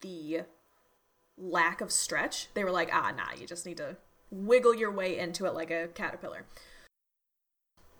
the 0.02 0.42
lack 1.38 1.80
of 1.80 1.90
stretch, 1.90 2.48
they 2.54 2.64
were 2.64 2.70
like, 2.70 2.90
ah, 2.92 3.12
nah, 3.16 3.38
you 3.38 3.46
just 3.46 3.64
need 3.64 3.78
to 3.78 3.96
wiggle 4.30 4.74
your 4.74 4.92
way 4.92 5.18
into 5.18 5.46
it 5.46 5.54
like 5.54 5.70
a 5.70 5.88
caterpillar. 5.88 6.44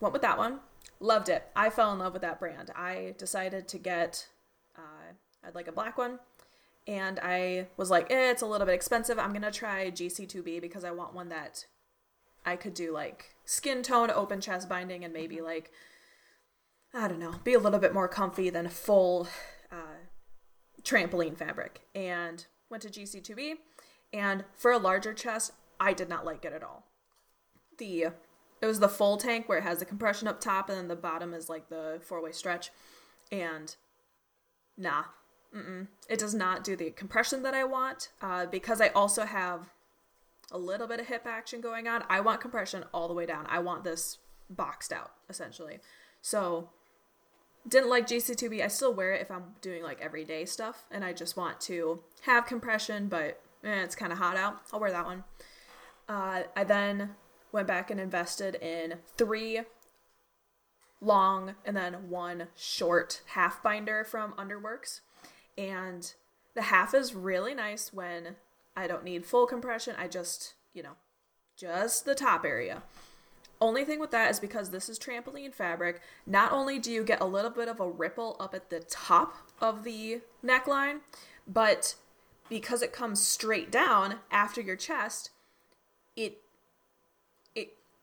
Went 0.01 0.13
with 0.13 0.23
that 0.23 0.39
one. 0.39 0.61
Loved 1.01 1.31
it. 1.31 1.45
I 1.57 1.71
fell 1.71 1.93
in 1.93 1.99
love 1.99 2.13
with 2.13 2.23
that 2.23 2.39
brand. 2.39 2.71
I 2.77 3.15
decided 3.17 3.67
to 3.69 3.79
get, 3.79 4.29
uh, 4.77 5.15
I'd 5.43 5.55
like 5.55 5.67
a 5.69 5.73
black 5.73 5.97
one. 5.97 6.19
And 6.87 7.19
I 7.23 7.69
was 7.77 7.91
like, 7.91 8.11
eh, 8.11 8.31
it's 8.31 8.43
a 8.43 8.47
little 8.47 8.67
bit 8.67 8.75
expensive. 8.75 9.19
I'm 9.19 9.31
going 9.31 9.43
to 9.43 9.51
try 9.51 9.91
GC2B 9.91 10.61
because 10.61 10.85
I 10.85 10.91
want 10.91 11.15
one 11.15 11.31
that 11.31 11.67
I 12.45 12.57
could 12.57 12.75
do 12.75 12.93
like 12.93 13.35
skin 13.45 13.83
tone, 13.83 14.11
open 14.11 14.41
chest 14.41 14.69
binding, 14.69 15.05
and 15.05 15.13
maybe 15.13 15.41
like, 15.41 15.71
I 16.93 17.09
don't 17.09 17.21
know, 17.21 17.37
be 17.45 17.55
a 17.55 17.59
little 17.59 17.79
bit 17.79 17.95
more 17.95 18.09
comfy 18.09 18.51
than 18.51 18.67
a 18.67 18.71
full 18.71 19.29
uh, 19.73 20.05
trampoline 20.83 21.37
fabric. 21.37 21.81
And 21.95 22.45
went 22.69 22.83
to 22.83 22.89
GC2B. 22.89 23.55
And 24.13 24.45
for 24.55 24.73
a 24.73 24.79
larger 24.79 25.15
chest, 25.15 25.53
I 25.79 25.93
did 25.93 26.09
not 26.09 26.27
like 26.27 26.45
it 26.45 26.53
at 26.53 26.63
all. 26.63 26.87
The 27.79 28.09
it 28.61 28.67
was 28.67 28.81
the 28.81 28.89
full 28.89 29.17
tank 29.17 29.49
where 29.49 29.59
it 29.59 29.65
has 29.65 29.79
the 29.79 29.85
compression 29.85 30.29
up 30.29 30.41
top 30.41 30.69
and 30.69 30.79
then 30.79 30.89
the 30.89 30.97
bottom 30.97 31.33
is 31.33 31.49
like 31.49 31.69
the 31.69 32.01
four 32.03 32.23
way 32.23 32.33
stretch. 32.33 32.71
And 33.33 33.75
nah, 34.77 35.05
mm-mm. 35.55 35.87
it 36.09 36.19
does 36.19 36.35
not 36.35 36.65
do 36.65 36.77
the 36.77 36.91
compression 36.91 37.43
that 37.43 37.55
I 37.55 37.65
want 37.65 38.11
uh, 38.21 38.47
because 38.47 38.81
I 38.81 38.89
also 38.89 39.25
have 39.25 39.71
a 40.53 40.59
little 40.59 40.87
bit 40.87 41.01
of 41.01 41.07
hip 41.07 41.27
action 41.27 41.61
going 41.61 41.89
on. 41.89 42.05
I 42.09 42.21
want 42.21 42.41
compression 42.41 42.85
all 42.93 43.09
the 43.09 43.15
way 43.15 43.25
down. 43.25 43.47
I 43.49 43.61
want 43.61 43.85
this 43.85 44.19
boxed 44.51 44.93
out 44.93 45.13
essentially. 45.29 45.79
So 46.21 46.71
didn't 47.67 47.89
like 47.89 48.07
GC2B. 48.07 48.63
I 48.63 48.69
still 48.69 48.93
wear 48.93 49.13
it 49.13 49.23
if 49.23 49.31
I'm 49.31 49.55
doing 49.61 49.83
like 49.83 50.01
everyday 50.01 50.45
stuff 50.45 50.85
and 50.91 51.05
I 51.05 51.13
just 51.13 51.37
want 51.37 51.61
to 51.63 52.01
have 52.23 52.47
compression, 52.47 53.09
but 53.09 53.41
eh, 53.65 53.83
it's 53.83 53.95
kind 53.95 54.13
of 54.13 54.19
hot 54.19 54.37
out. 54.37 54.61
I'll 54.73 54.81
wear 54.81 54.91
that 54.91 55.07
one. 55.07 55.25
Uh, 56.09 56.43
I 56.57 56.65
then 56.65 57.11
went 57.53 57.67
back 57.67 57.91
and 57.91 58.01
invested 58.01 58.55
in 58.57 58.95
three 59.17 59.61
long 61.01 61.55
and 61.65 61.77
then 61.77 62.11
one 62.11 62.49
short 62.57 63.23
half 63.27 63.63
binder 63.63 64.05
from 64.05 64.33
Underworks. 64.35 65.01
And 65.57 66.13
the 66.55 66.63
half 66.63 66.95
is 66.95 67.15
really 67.15 67.55
nice 67.55 67.93
when 67.93 68.37
I 68.77 68.87
don't 68.87 69.05
need 69.05 69.27
full 69.27 69.47
compression. 69.47 69.95
I 69.99 70.09
just, 70.09 70.55
you 70.75 70.83
know, 70.83 70.97
just 71.57 72.05
the 72.05 72.15
top 72.15 72.45
area. 72.45 72.83
Only 73.61 73.85
thing 73.85 74.01
with 74.01 74.11
that 74.13 74.31
is 74.31 74.41
because 74.41 74.71
this 74.71 74.89
is 74.89 74.99
trampoline 74.99 75.53
fabric, 75.53 76.01
not 76.27 76.51
only 76.51 76.79
do 76.79 76.91
you 76.91 77.05
get 77.05 77.21
a 77.21 77.27
little 77.27 77.51
bit 77.51 77.69
of 77.69 77.79
a 77.79 77.89
ripple 77.89 78.37
up 78.41 78.55
at 78.55 78.71
the 78.71 78.81
top 78.81 79.37
of 79.61 79.85
the 79.85 80.23
neckline, 80.43 81.01
but 81.47 81.95
because 82.49 82.81
it 82.81 82.93
comes 82.93 83.21
straight 83.21 83.71
down 83.71 84.17
after 84.31 84.63
your 84.63 84.77
chest, 84.77 85.31
it 86.17 86.39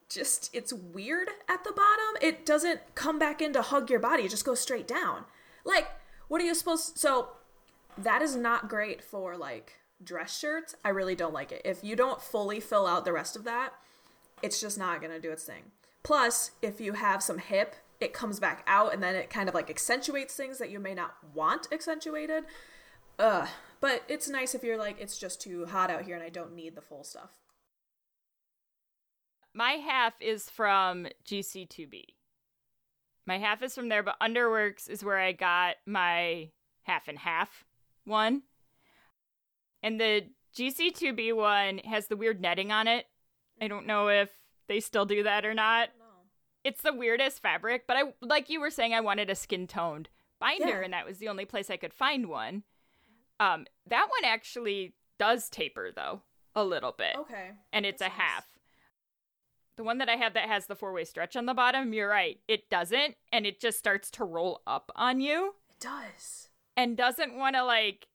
just 0.10 0.50
it's 0.54 0.74
weird 0.74 1.30
at 1.50 1.64
the 1.64 1.72
bottom. 1.72 2.16
It 2.22 2.46
doesn't 2.46 2.96
come 2.96 3.20
back 3.20 3.42
in 3.42 3.54
to 3.54 3.62
hug 3.62 3.90
your 3.90 4.00
body. 4.00 4.24
It 4.24 4.32
just 4.32 4.46
goes 4.46 4.60
straight 4.60 4.88
down. 4.88 5.26
Like, 5.66 5.88
what 6.28 6.42
are 6.42 6.46
you 6.46 6.56
supposed 6.56 6.98
so 6.98 7.30
that 7.98 8.22
is 8.22 8.36
not 8.36 8.70
great 8.70 9.04
for 9.04 9.36
like 9.36 9.74
dress 10.04 10.38
shirts. 10.38 10.76
I 10.84 10.90
really 10.90 11.16
don't 11.16 11.34
like 11.34 11.52
it. 11.52 11.62
If 11.66 11.84
you 11.84 11.96
don't 11.96 12.22
fully 12.22 12.60
fill 12.60 12.86
out 12.86 13.06
the 13.06 13.14
rest 13.14 13.36
of 13.36 13.44
that, 13.46 13.74
it's 14.42 14.62
just 14.62 14.78
not 14.78 15.02
going 15.02 15.14
to 15.14 15.20
do 15.20 15.32
its 15.32 15.44
thing. 15.44 15.72
Plus, 16.04 16.52
if 16.62 16.80
you 16.80 16.94
have 16.94 17.24
some 17.24 17.40
hip, 17.40 17.76
it 18.00 18.14
comes 18.14 18.40
back 18.40 18.64
out 18.68 18.94
and 18.94 19.02
then 19.02 19.16
it 19.16 19.30
kind 19.30 19.50
of 19.50 19.56
like 19.56 19.70
accentuates 19.70 20.36
things 20.36 20.60
that 20.60 20.70
you 20.70 20.80
may 20.80 20.94
not 20.94 21.16
want 21.34 21.68
accentuated. 21.72 22.44
Ugh. 23.20 23.48
But 23.80 24.04
it's 24.08 24.30
nice 24.30 24.54
if 24.54 24.64
you're 24.64 24.78
like, 24.78 25.00
it's 25.00 25.18
just 25.18 25.42
too 25.42 25.66
hot 25.66 25.90
out 25.90 26.04
here 26.04 26.16
and 26.16 26.24
I 26.24 26.30
don't 26.30 26.56
need 26.56 26.76
the 26.76 26.82
full 26.82 27.04
stuff. 27.04 27.32
My 29.58 29.72
half 29.72 30.14
is 30.22 30.52
from 30.52 31.08
GC2B. 31.26 32.04
My 33.26 33.40
half 33.40 33.64
is 33.64 33.74
from 33.74 33.90
there, 33.90 34.04
but 34.04 34.20
Underworks 34.22 34.88
is 34.88 35.04
where 35.04 35.18
I 35.18 35.32
got 35.32 35.78
my 35.88 36.52
half 36.84 37.08
and 37.08 37.18
half 37.18 37.66
one. 38.06 38.44
And 39.82 40.00
the 40.00 40.28
GC2B 40.56 41.36
one 41.36 41.80
has 41.80 42.06
the 42.06 42.16
weird 42.16 42.40
netting 42.40 42.72
on 42.72 42.88
it. 42.88 43.08
I 43.60 43.68
don't 43.68 43.88
know 43.88 44.10
if 44.10 44.30
they 44.68 44.80
still 44.80 45.06
do 45.06 45.24
that 45.24 45.44
or 45.44 45.56
not. 45.56 45.90
No. 45.98 46.06
It's 46.64 46.84
the 46.84 46.94
weirdest 46.94 47.42
fabric, 47.42 47.86
but 47.88 47.98
I 47.98 48.04
like 48.22 48.52
you 48.52 48.62
were 48.62 48.70
saying 48.70 48.94
I 48.94 49.02
wanted 49.02 49.32
a 49.32 49.36
skin 49.36 49.66
toned 49.66 50.10
binder 50.40 50.68
yeah. 50.68 50.84
and 50.84 50.94
that 50.94 51.08
was 51.08 51.18
the 51.18 51.30
only 51.30 51.46
place 51.46 51.72
I 51.72 51.78
could 51.78 51.96
find 51.96 52.28
one. 52.28 52.62
Um 53.40 53.66
that 53.88 54.08
one 54.08 54.32
actually 54.32 54.94
does 55.18 55.50
taper 55.50 55.92
though 55.92 56.22
a 56.54 56.64
little 56.64 56.92
bit. 56.92 57.16
Okay. 57.18 57.54
And 57.74 57.88
it's 57.88 58.04
a 58.04 58.10
half. 58.10 58.46
The 59.77 59.84
one 59.84 60.00
that 60.00 60.10
I 60.10 60.15
have 60.15 60.34
that 60.34 60.50
has 60.50 60.65
the 60.65 60.75
four 60.75 60.91
way 60.91 61.05
stretch 61.05 61.36
on 61.36 61.46
the 61.46 61.53
bottom, 61.53 61.93
you're 61.93 62.10
right. 62.10 62.39
It 62.48 62.67
doesn't, 62.69 63.15
and 63.31 63.46
it 63.46 63.62
just 63.62 63.77
starts 63.77 64.10
to 64.12 64.24
roll 64.24 64.62
up 64.65 64.91
on 64.96 65.22
you. 65.22 65.53
It 65.69 65.79
does. 65.79 66.50
And 66.75 66.98
doesn't 66.98 67.38
want 67.38 67.55
to, 67.55 67.63
like. 67.63 68.07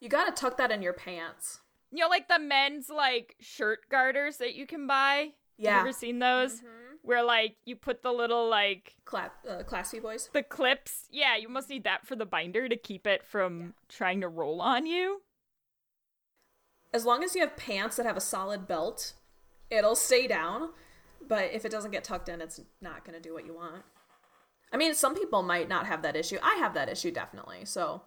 You 0.00 0.10
gotta 0.10 0.32
tuck 0.32 0.58
that 0.58 0.70
in 0.70 0.82
your 0.82 0.92
pants. 0.92 1.60
You 1.90 2.00
know, 2.00 2.08
like 2.08 2.28
the 2.28 2.38
men's, 2.38 2.90
like, 2.90 3.36
shirt 3.40 3.88
garters 3.90 4.36
that 4.36 4.54
you 4.54 4.66
can 4.66 4.86
buy? 4.86 5.30
Yeah. 5.56 5.70
Have 5.70 5.76
you 5.78 5.88
ever 5.88 5.98
seen 5.98 6.18
those? 6.18 6.56
Mm-hmm. 6.56 6.66
Where, 7.02 7.22
like, 7.22 7.56
you 7.64 7.74
put 7.74 8.02
the 8.02 8.12
little, 8.12 8.48
like. 8.48 8.94
Cla- 9.06 9.32
uh, 9.48 9.62
classy 9.62 9.98
boys? 9.98 10.28
The 10.34 10.42
clips. 10.42 11.06
Yeah, 11.10 11.36
you 11.36 11.48
must 11.48 11.70
need 11.70 11.84
that 11.84 12.06
for 12.06 12.16
the 12.16 12.26
binder 12.26 12.68
to 12.68 12.76
keep 12.76 13.06
it 13.06 13.24
from 13.24 13.60
yeah. 13.60 13.66
trying 13.88 14.20
to 14.20 14.28
roll 14.28 14.60
on 14.60 14.84
you. 14.84 15.22
As 16.92 17.06
long 17.06 17.24
as 17.24 17.34
you 17.34 17.40
have 17.40 17.56
pants 17.56 17.96
that 17.96 18.04
have 18.04 18.16
a 18.16 18.20
solid 18.20 18.68
belt, 18.68 19.14
it'll 19.70 19.96
stay 19.96 20.26
down. 20.26 20.70
But 21.26 21.50
if 21.52 21.64
it 21.64 21.72
doesn't 21.72 21.90
get 21.90 22.04
tucked 22.04 22.28
in, 22.28 22.40
it's 22.40 22.60
not 22.80 23.04
going 23.04 23.20
to 23.20 23.20
do 23.20 23.34
what 23.34 23.46
you 23.46 23.54
want. 23.54 23.82
I 24.72 24.76
mean, 24.76 24.94
some 24.94 25.14
people 25.14 25.42
might 25.42 25.68
not 25.68 25.86
have 25.86 26.02
that 26.02 26.16
issue. 26.16 26.38
I 26.42 26.56
have 26.56 26.74
that 26.74 26.88
issue 26.88 27.10
definitely. 27.10 27.64
So 27.64 28.02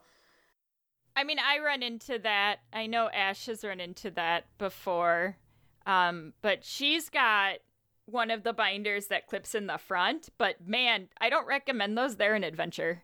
I 1.16 1.24
mean, 1.24 1.40
I 1.40 1.60
run 1.60 1.84
into 1.84 2.20
that. 2.20 2.60
I 2.72 2.88
know 2.88 3.10
Ash 3.10 3.46
has 3.48 3.64
run 3.64 3.80
into 3.80 4.12
that 4.12 4.46
before. 4.58 5.38
Um, 5.86 6.34
but 6.42 6.64
she's 6.64 7.10
got 7.10 7.58
one 8.06 8.32
of 8.32 8.44
the 8.44 8.54
binders 8.54 9.08
that 9.08 9.28
clips 9.28 9.56
in 9.56 9.68
the 9.68 9.78
front, 9.78 10.30
but 10.38 10.66
man, 10.66 11.08
I 11.20 11.30
don't 11.30 11.48
recommend 11.48 11.98
those. 11.98 12.16
They're 12.16 12.36
an 12.36 12.44
adventure. 12.44 13.04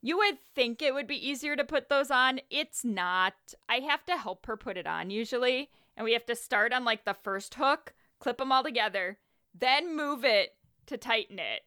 You 0.00 0.16
would 0.18 0.38
think 0.54 0.80
it 0.80 0.94
would 0.94 1.06
be 1.06 1.28
easier 1.28 1.56
to 1.56 1.64
put 1.64 1.88
those 1.88 2.10
on. 2.10 2.40
It's 2.50 2.84
not. 2.84 3.34
I 3.68 3.80
have 3.80 4.04
to 4.06 4.16
help 4.16 4.46
her 4.46 4.56
put 4.56 4.76
it 4.76 4.86
on 4.86 5.10
usually, 5.10 5.70
and 5.96 6.04
we 6.04 6.12
have 6.12 6.26
to 6.26 6.36
start 6.36 6.72
on 6.72 6.84
like 6.84 7.04
the 7.04 7.14
first 7.14 7.54
hook, 7.54 7.94
clip 8.20 8.38
them 8.38 8.52
all 8.52 8.62
together, 8.62 9.18
then 9.58 9.96
move 9.96 10.24
it 10.24 10.54
to 10.86 10.96
tighten 10.96 11.38
it. 11.38 11.62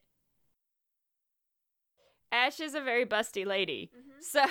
Ash 2.32 2.60
is 2.60 2.74
a 2.74 2.82
very 2.82 3.06
busty 3.06 3.46
lady. 3.46 3.92
Mm-hmm. 3.96 4.22
So 4.22 4.46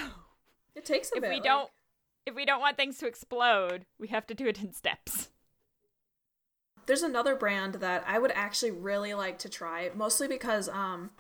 it 0.75 0.85
takes 0.85 1.11
a 1.13 1.17
if 1.17 1.23
bit. 1.23 1.31
we 1.31 1.37
like... 1.37 1.45
don't 1.45 1.71
if 2.27 2.35
we 2.35 2.45
don't 2.45 2.61
want 2.61 2.77
things 2.77 2.99
to 2.99 3.07
explode, 3.07 3.87
we 3.99 4.09
have 4.09 4.27
to 4.27 4.35
do 4.35 4.47
it 4.47 4.61
in 4.63 4.73
steps. 4.73 5.31
There's 6.87 7.03
another 7.03 7.35
brand 7.35 7.77
that 7.77 8.05
I 8.07 8.19
would 8.19 8.33
actually 8.33 8.73
really 8.73 9.15
like 9.15 9.39
to 9.41 9.49
try, 9.49 9.91
mostly 9.95 10.29
because 10.29 10.69
um 10.69 11.11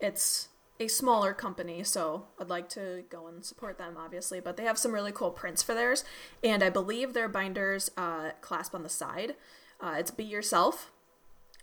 it's 0.00 0.48
a 0.78 0.88
smaller 0.88 1.32
company, 1.32 1.82
so 1.84 2.26
I'd 2.38 2.50
like 2.50 2.68
to 2.70 3.04
go 3.08 3.28
and 3.28 3.44
support 3.44 3.78
them, 3.78 3.96
obviously. 3.98 4.40
But 4.40 4.56
they 4.56 4.64
have 4.64 4.76
some 4.78 4.92
really 4.92 5.12
cool 5.12 5.30
prints 5.30 5.62
for 5.62 5.74
theirs, 5.74 6.04
and 6.44 6.62
I 6.62 6.68
believe 6.68 7.12
their 7.14 7.28
binders 7.28 7.90
uh, 7.96 8.32
clasp 8.42 8.74
on 8.74 8.82
the 8.82 8.90
side. 8.90 9.36
Uh, 9.80 9.94
it's 9.98 10.10
Be 10.10 10.24
Yourself, 10.24 10.92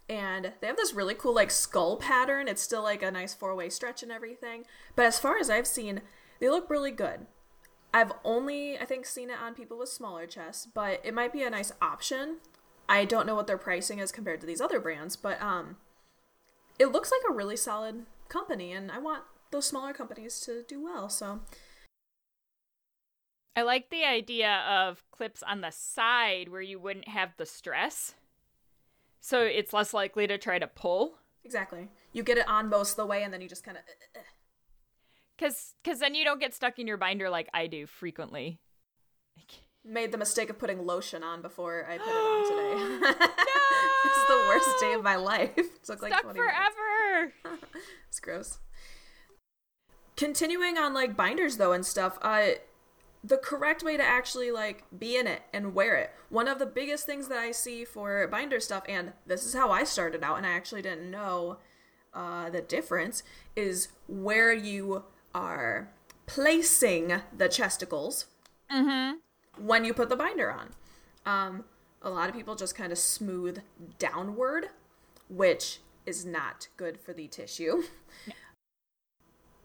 and 0.09 0.53
they 0.59 0.67
have 0.67 0.77
this 0.77 0.93
really 0.93 1.13
cool 1.13 1.33
like 1.33 1.51
skull 1.51 1.97
pattern. 1.97 2.47
It's 2.47 2.61
still 2.61 2.83
like 2.83 3.01
a 3.03 3.11
nice 3.11 3.33
four 3.33 3.55
way 3.55 3.69
stretch 3.69 4.03
and 4.03 4.11
everything. 4.11 4.65
But 4.95 5.05
as 5.05 5.19
far 5.19 5.37
as 5.37 5.49
I've 5.49 5.67
seen, 5.67 6.01
they 6.39 6.49
look 6.49 6.69
really 6.69 6.91
good. 6.91 7.27
I've 7.93 8.11
only 8.23 8.77
I 8.77 8.85
think 8.85 9.05
seen 9.05 9.29
it 9.29 9.37
on 9.41 9.53
people 9.53 9.77
with 9.77 9.89
smaller 9.89 10.25
chests, 10.25 10.67
but 10.73 10.99
it 11.03 11.13
might 11.13 11.33
be 11.33 11.43
a 11.43 11.49
nice 11.49 11.71
option. 11.81 12.37
I 12.89 13.05
don't 13.05 13.25
know 13.25 13.35
what 13.35 13.47
their 13.47 13.57
pricing 13.57 13.99
is 13.99 14.11
compared 14.11 14.41
to 14.41 14.47
these 14.47 14.61
other 14.61 14.79
brands, 14.79 15.15
but 15.15 15.41
um, 15.41 15.77
it 16.77 16.87
looks 16.87 17.11
like 17.11 17.21
a 17.29 17.33
really 17.33 17.55
solid 17.55 18.05
company, 18.27 18.73
and 18.73 18.91
I 18.91 18.97
want 18.97 19.23
those 19.51 19.65
smaller 19.65 19.93
companies 19.93 20.39
to 20.41 20.63
do 20.67 20.83
well. 20.83 21.07
So 21.07 21.39
I 23.55 23.61
like 23.61 23.89
the 23.89 24.03
idea 24.03 24.63
of 24.67 25.03
clips 25.11 25.43
on 25.43 25.61
the 25.61 25.71
side 25.71 26.49
where 26.49 26.61
you 26.61 26.79
wouldn't 26.79 27.07
have 27.07 27.33
the 27.37 27.45
stress. 27.45 28.15
So 29.25 29.39
it's 29.41 29.71
less 29.71 29.93
likely 29.93 30.27
to 30.27 30.37
try 30.37 30.59
to 30.59 30.67
pull. 30.67 31.13
Exactly. 31.45 31.87
You 32.11 32.23
get 32.23 32.37
it 32.37 32.45
on 32.45 32.67
most 32.67 32.91
of 32.91 32.95
the 32.97 33.05
way 33.05 33.23
and 33.23 33.33
then 33.33 33.39
you 33.39 33.47
just 33.47 33.63
kind 33.63 33.77
of 33.77 33.83
uh, 34.17 34.19
uh. 34.19 34.23
Cuz 35.39 35.75
cuz 35.81 35.99
then 35.99 36.13
you 36.13 36.25
don't 36.25 36.41
get 36.41 36.53
stuck 36.53 36.77
in 36.77 36.87
your 36.87 36.97
binder 36.97 37.29
like 37.29 37.47
I 37.53 37.67
do 37.67 37.87
frequently. 37.87 38.59
Made 39.85 40.11
the 40.11 40.17
mistake 40.17 40.49
of 40.49 40.59
putting 40.59 40.85
lotion 40.85 41.23
on 41.23 41.41
before 41.41 41.85
I 41.89 41.99
put 41.99 42.07
it 42.07 42.11
on 42.11 42.49
today. 42.49 42.99
no! 42.99 43.11
this 44.03 44.17
is 44.17 44.27
the 44.27 44.45
worst 44.49 44.79
day 44.81 44.93
of 44.93 45.03
my 45.03 45.15
life. 45.15 45.51
It 45.57 45.83
took 45.85 46.01
like 46.01 46.11
Stuck 46.11 46.35
forever. 46.35 47.33
it's 48.09 48.19
gross. 48.19 48.59
Continuing 50.17 50.77
on 50.77 50.93
like 50.93 51.15
binders 51.15 51.55
though 51.55 51.71
and 51.71 51.85
stuff, 51.85 52.19
uh 52.21 52.55
the 53.23 53.37
correct 53.37 53.83
way 53.83 53.95
to 53.95 54.03
actually 54.03 54.51
like 54.51 54.83
be 54.97 55.15
in 55.15 55.27
it 55.27 55.43
and 55.53 55.73
wear 55.73 55.95
it. 55.95 56.11
One 56.29 56.47
of 56.47 56.59
the 56.59 56.65
biggest 56.65 57.05
things 57.05 57.27
that 57.29 57.37
I 57.37 57.51
see 57.51 57.85
for 57.85 58.27
binder 58.27 58.59
stuff, 58.59 58.83
and 58.87 59.13
this 59.25 59.45
is 59.45 59.53
how 59.53 59.71
I 59.71 59.83
started 59.85 60.23
out, 60.23 60.37
and 60.37 60.45
I 60.45 60.51
actually 60.51 60.81
didn't 60.81 61.09
know 61.09 61.57
uh, 62.13 62.49
the 62.49 62.61
difference, 62.61 63.23
is 63.55 63.89
where 64.07 64.53
you 64.53 65.03
are 65.33 65.89
placing 66.25 67.21
the 67.35 67.47
chesticles 67.47 68.27
mm-hmm. 68.71 69.17
when 69.65 69.85
you 69.85 69.93
put 69.93 70.09
the 70.09 70.15
binder 70.15 70.51
on. 70.51 70.69
Um, 71.25 71.63
a 72.01 72.09
lot 72.09 72.29
of 72.29 72.35
people 72.35 72.55
just 72.55 72.75
kind 72.75 72.91
of 72.91 72.97
smooth 72.97 73.61
downward, 73.97 74.67
which 75.29 75.79
is 76.05 76.25
not 76.25 76.67
good 76.75 76.99
for 76.99 77.13
the 77.13 77.27
tissue. 77.27 77.83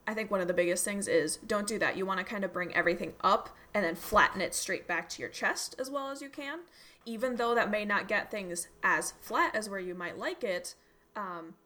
I 0.09 0.15
think 0.15 0.31
one 0.31 0.41
of 0.41 0.49
the 0.49 0.55
biggest 0.55 0.87
things 0.87 1.07
is 1.07 1.37
don't 1.47 1.67
do 1.67 1.79
that. 1.81 1.99
You 1.99 2.07
want 2.07 2.19
to 2.19 2.25
kind 2.25 2.43
of 2.43 2.51
bring 2.51 2.75
everything 2.75 3.13
up 3.21 3.51
and 3.75 3.85
then 3.85 3.95
flatten 3.95 4.41
it 4.41 4.55
straight 4.55 4.89
back 4.89 5.07
to 5.11 5.21
your 5.21 5.29
chest 5.29 5.75
as 5.79 5.91
well 5.91 6.09
as 6.09 6.23
you 6.23 6.31
can. 6.31 6.61
Even 7.05 7.37
though 7.37 7.55
that 7.55 7.71
may 7.71 7.85
not 7.85 8.09
get 8.09 8.31
things 8.31 8.69
as 8.83 9.13
flat 9.21 9.55
as 9.55 9.69
where 9.69 9.79
you 9.79 9.95
might 9.95 10.17
like 10.17 10.43
it, 10.43 10.77
um, 11.15 11.57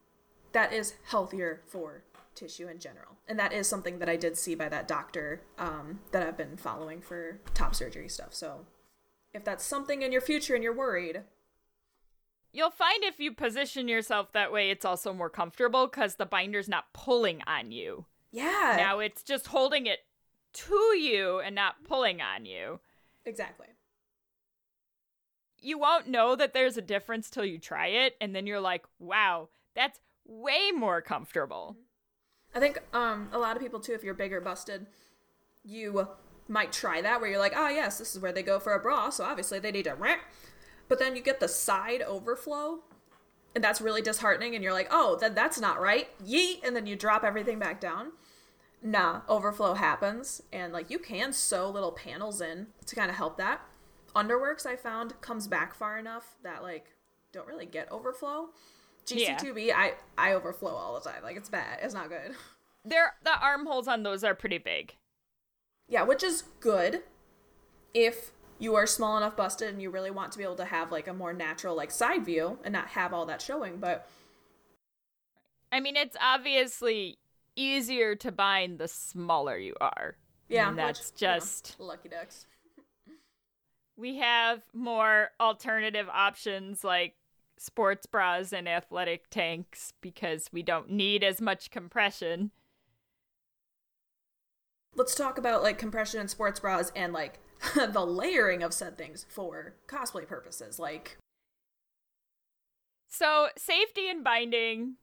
that 0.50 0.72
is 0.72 0.94
healthier 1.04 1.60
for 1.68 2.02
tissue 2.34 2.66
in 2.66 2.80
general. 2.80 3.16
And 3.28 3.38
that 3.38 3.52
is 3.52 3.68
something 3.68 4.00
that 4.00 4.08
I 4.08 4.16
did 4.16 4.36
see 4.36 4.56
by 4.56 4.68
that 4.70 4.88
doctor 4.88 5.42
um, 5.56 6.00
that 6.10 6.26
I've 6.26 6.36
been 6.36 6.56
following 6.56 7.00
for 7.00 7.38
top 7.54 7.76
surgery 7.76 8.08
stuff. 8.08 8.34
So 8.34 8.66
if 9.32 9.44
that's 9.44 9.64
something 9.64 10.02
in 10.02 10.10
your 10.10 10.20
future 10.20 10.56
and 10.56 10.64
you're 10.64 10.74
worried, 10.74 11.22
You'll 12.54 12.70
find 12.70 13.02
if 13.02 13.18
you 13.18 13.32
position 13.32 13.88
yourself 13.88 14.32
that 14.32 14.52
way, 14.52 14.70
it's 14.70 14.84
also 14.84 15.14
more 15.14 15.30
comfortable 15.30 15.86
because 15.86 16.16
the 16.16 16.26
binder's 16.26 16.68
not 16.68 16.92
pulling 16.92 17.40
on 17.46 17.72
you. 17.72 18.04
Yeah. 18.32 18.74
Now 18.78 18.98
it's 18.98 19.22
just 19.22 19.48
holding 19.48 19.86
it 19.86 20.00
to 20.54 20.96
you 20.96 21.40
and 21.40 21.54
not 21.54 21.84
pulling 21.84 22.20
on 22.20 22.46
you. 22.46 22.80
Exactly. 23.24 23.68
You 25.60 25.78
won't 25.78 26.08
know 26.08 26.34
that 26.34 26.54
there's 26.54 26.76
a 26.76 26.82
difference 26.82 27.30
till 27.30 27.44
you 27.44 27.58
try 27.58 27.86
it, 27.86 28.16
and 28.20 28.34
then 28.34 28.46
you're 28.48 28.60
like, 28.60 28.84
wow, 28.98 29.48
that's 29.76 30.00
way 30.26 30.72
more 30.72 31.00
comfortable. 31.00 31.76
I 32.54 32.58
think 32.58 32.80
um, 32.92 33.28
a 33.32 33.38
lot 33.38 33.56
of 33.56 33.62
people, 33.62 33.78
too, 33.78 33.92
if 33.92 34.02
you're 34.02 34.12
bigger 34.12 34.40
busted, 34.40 34.86
you 35.64 36.08
might 36.48 36.72
try 36.72 37.00
that 37.00 37.20
where 37.20 37.30
you're 37.30 37.38
like, 37.38 37.54
oh, 37.54 37.68
yes, 37.68 37.98
this 37.98 38.14
is 38.14 38.20
where 38.20 38.32
they 38.32 38.42
go 38.42 38.58
for 38.58 38.74
a 38.74 38.80
bra, 38.80 39.10
so 39.10 39.22
obviously 39.24 39.60
they 39.60 39.70
need 39.70 39.84
to. 39.84 39.94
Rent." 39.94 40.20
But 40.88 40.98
then 40.98 41.14
you 41.14 41.22
get 41.22 41.38
the 41.38 41.48
side 41.48 42.02
overflow, 42.02 42.80
and 43.54 43.62
that's 43.62 43.80
really 43.80 44.02
disheartening, 44.02 44.56
and 44.56 44.64
you're 44.64 44.72
like, 44.72 44.88
oh, 44.90 45.16
then 45.20 45.34
that's 45.34 45.60
not 45.60 45.80
right. 45.80 46.08
Yeet! 46.26 46.64
And 46.64 46.74
then 46.74 46.86
you 46.88 46.96
drop 46.96 47.22
everything 47.22 47.60
back 47.60 47.80
down 47.80 48.10
nah, 48.82 49.22
overflow 49.28 49.74
happens, 49.74 50.42
and 50.52 50.72
like 50.72 50.90
you 50.90 50.98
can 50.98 51.32
sew 51.32 51.68
little 51.70 51.92
panels 51.92 52.40
in 52.40 52.68
to 52.86 52.94
kind 52.94 53.10
of 53.10 53.16
help 53.16 53.36
that. 53.38 53.60
Underworks 54.14 54.66
I 54.66 54.76
found 54.76 55.20
comes 55.20 55.46
back 55.46 55.74
far 55.74 55.98
enough 55.98 56.36
that 56.42 56.62
like 56.62 56.94
don't 57.32 57.46
really 57.46 57.66
get 57.66 57.90
overflow. 57.90 58.50
GC2B 59.06 59.66
yeah. 59.66 59.76
I 59.76 59.94
I 60.18 60.32
overflow 60.32 60.72
all 60.72 60.94
the 60.94 61.08
time. 61.08 61.22
Like 61.22 61.36
it's 61.36 61.48
bad. 61.48 61.78
It's 61.82 61.94
not 61.94 62.08
good. 62.08 62.34
There 62.84 63.14
the 63.22 63.38
armholes 63.40 63.86
on 63.86 64.02
those 64.02 64.24
are 64.24 64.34
pretty 64.34 64.58
big. 64.58 64.96
Yeah, 65.88 66.02
which 66.02 66.24
is 66.24 66.42
good 66.58 67.02
if 67.94 68.32
you 68.58 68.74
are 68.74 68.88
small 68.88 69.16
enough 69.16 69.36
busted 69.36 69.68
and 69.68 69.80
you 69.80 69.88
really 69.88 70.10
want 70.10 70.32
to 70.32 70.38
be 70.38 70.42
able 70.42 70.56
to 70.56 70.64
have 70.64 70.90
like 70.90 71.06
a 71.06 71.12
more 71.12 71.32
natural 71.32 71.76
like 71.76 71.92
side 71.92 72.24
view 72.24 72.58
and 72.64 72.72
not 72.72 72.88
have 72.88 73.14
all 73.14 73.24
that 73.26 73.40
showing, 73.40 73.76
but 73.76 74.08
I 75.70 75.78
mean 75.78 75.94
it's 75.94 76.16
obviously 76.20 77.18
easier 77.56 78.14
to 78.16 78.32
bind 78.32 78.78
the 78.78 78.88
smaller 78.88 79.56
you 79.56 79.74
are. 79.80 80.16
Yeah, 80.48 80.68
and 80.68 80.78
that's 80.78 81.12
which, 81.12 81.20
just 81.20 81.76
you 81.78 81.84
know, 81.84 81.88
lucky 81.88 82.08
ducks. 82.08 82.46
we 83.96 84.18
have 84.18 84.62
more 84.74 85.30
alternative 85.40 86.08
options 86.12 86.84
like 86.84 87.14
sports 87.58 88.06
bras 88.06 88.52
and 88.52 88.68
athletic 88.68 89.30
tanks 89.30 89.92
because 90.00 90.48
we 90.52 90.62
don't 90.62 90.90
need 90.90 91.22
as 91.22 91.40
much 91.40 91.70
compression. 91.70 92.50
Let's 94.94 95.14
talk 95.14 95.38
about 95.38 95.62
like 95.62 95.78
compression 95.78 96.20
and 96.20 96.28
sports 96.28 96.60
bras 96.60 96.92
and 96.94 97.12
like 97.12 97.38
the 97.74 98.04
layering 98.04 98.62
of 98.62 98.74
said 98.74 98.98
things 98.98 99.26
for 99.28 99.76
cosplay 99.86 100.26
purposes. 100.26 100.78
Like, 100.78 101.16
so 103.08 103.48
safety 103.56 104.10
and 104.10 104.24
binding 104.24 104.96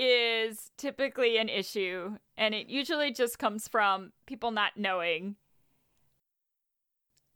is 0.00 0.70
typically 0.78 1.36
an 1.36 1.50
issue, 1.50 2.16
and 2.38 2.54
it 2.54 2.70
usually 2.70 3.12
just 3.12 3.38
comes 3.38 3.68
from 3.68 4.12
people 4.24 4.50
not 4.50 4.72
knowing 4.76 5.36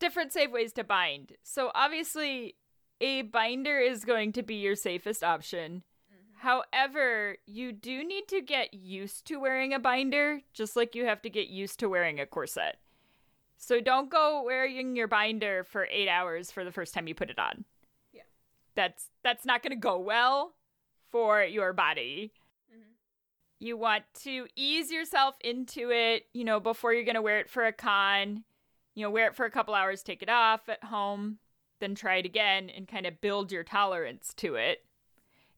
different 0.00 0.32
safe 0.32 0.50
ways 0.50 0.72
to 0.72 0.82
bind. 0.82 1.32
So, 1.42 1.70
obviously, 1.74 2.56
a 3.02 3.20
binder 3.20 3.78
is 3.78 4.06
going 4.06 4.32
to 4.32 4.42
be 4.42 4.54
your 4.54 4.76
safest 4.76 5.22
option. 5.22 5.82
Mm-hmm. 6.10 6.48
However, 6.48 7.36
you 7.44 7.70
do 7.70 8.02
need 8.02 8.28
to 8.28 8.40
get 8.40 8.72
used 8.72 9.26
to 9.26 9.36
wearing 9.36 9.74
a 9.74 9.78
binder, 9.78 10.40
just 10.54 10.74
like 10.74 10.94
you 10.94 11.04
have 11.04 11.20
to 11.20 11.30
get 11.30 11.48
used 11.48 11.78
to 11.80 11.88
wearing 11.90 12.18
a 12.18 12.24
corset. 12.24 12.78
So 13.58 13.82
don't 13.82 14.10
go 14.10 14.42
wearing 14.42 14.96
your 14.96 15.08
binder 15.08 15.64
for 15.64 15.86
eight 15.90 16.08
hours 16.08 16.50
for 16.50 16.64
the 16.64 16.72
first 16.72 16.94
time 16.94 17.08
you 17.08 17.14
put 17.14 17.30
it 17.30 17.38
on. 17.38 17.66
Yeah. 18.14 18.22
That's 18.74 19.10
that's 19.22 19.44
not 19.44 19.62
gonna 19.62 19.76
go 19.76 19.98
well 19.98 20.54
for 21.10 21.42
your 21.42 21.74
body. 21.74 22.32
You 23.60 23.76
want 23.76 24.04
to 24.24 24.46
ease 24.56 24.90
yourself 24.90 25.36
into 25.42 25.90
it, 25.90 26.26
you 26.34 26.44
know, 26.44 26.60
before 26.60 26.92
you're 26.92 27.04
going 27.04 27.14
to 27.14 27.22
wear 27.22 27.38
it 27.40 27.48
for 27.50 27.64
a 27.64 27.72
con. 27.72 28.44
You 28.94 29.04
know, 29.04 29.10
wear 29.10 29.26
it 29.28 29.34
for 29.34 29.46
a 29.46 29.50
couple 29.50 29.74
hours, 29.74 30.02
take 30.02 30.22
it 30.22 30.28
off 30.28 30.68
at 30.68 30.84
home, 30.84 31.38
then 31.80 31.94
try 31.94 32.16
it 32.16 32.26
again 32.26 32.70
and 32.70 32.86
kind 32.86 33.06
of 33.06 33.20
build 33.20 33.50
your 33.50 33.64
tolerance 33.64 34.32
to 34.34 34.54
it. 34.54 34.84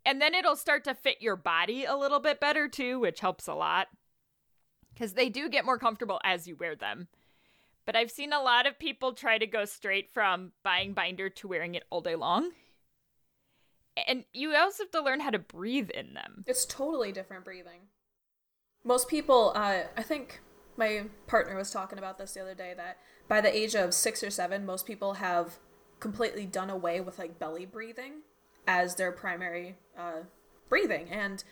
And 0.05 0.23
then 0.23 0.35
it'll 0.35 0.57
start 0.57 0.85
to 0.85 0.95
fit 0.95 1.21
your 1.21 1.37
body 1.37 1.85
a 1.85 1.97
little 1.97 2.21
bit 2.21 2.41
better 2.41 2.69
too, 2.69 3.01
which 3.01 3.21
helps 3.21 3.47
a 3.49 3.55
lot. 3.55 3.89
because 4.95 5.13
they 5.13 5.29
do 5.29 5.49
get 5.49 5.65
more 5.65 5.79
comfortable 5.79 6.21
as 6.25 6.49
you 6.49 6.57
wear 6.57 6.75
them. 6.75 7.09
But 7.85 7.97
I've 7.97 8.11
seen 8.11 8.33
a 8.33 8.43
lot 8.43 8.67
of 8.67 8.79
people 8.79 9.13
try 9.13 9.39
to 9.39 9.47
go 9.47 9.65
straight 9.65 10.11
from 10.13 10.53
buying 10.65 10.93
binder 10.95 11.29
to 11.31 11.49
wearing 11.49 11.75
it 11.75 11.85
all 11.91 12.01
day 12.01 12.17
long. 12.17 12.51
And 14.07 14.25
you 14.33 14.55
also 14.55 14.85
have 14.85 14.91
to 14.93 15.03
learn 15.03 15.21
how 15.21 15.31
to 15.31 15.39
breathe 15.39 15.91
in 15.91 16.15
them. 16.15 16.45
It's 16.47 16.65
totally 16.65 17.13
different 17.13 17.45
breathing. 17.45 17.89
Most 18.85 19.09
people, 19.09 19.53
uh, 19.55 19.83
I 19.97 20.03
think 20.03 20.41
my 20.77 21.05
partner 21.27 21.57
was 21.57 21.71
talking 21.71 21.99
about 21.99 22.19
this 22.19 22.35
the 22.35 22.43
other 22.43 22.55
day 22.55 22.75
that 22.77 22.99
by 23.29 23.41
the 23.41 23.55
age 23.55 23.75
of 23.75 23.95
six 23.95 24.23
or 24.23 24.31
seven, 24.31 24.67
most 24.67 24.87
people 24.87 25.15
have 25.15 25.59
completely 25.99 26.45
done 26.45 26.71
away 26.71 27.01
with 27.01 27.19
like 27.19 27.39
belly 27.39 27.67
breathing 27.67 28.21
as 28.67 28.97
their 28.97 29.13
primary 29.13 29.77
uh, 29.99 30.21
breathing. 30.69 31.09
And 31.11 31.43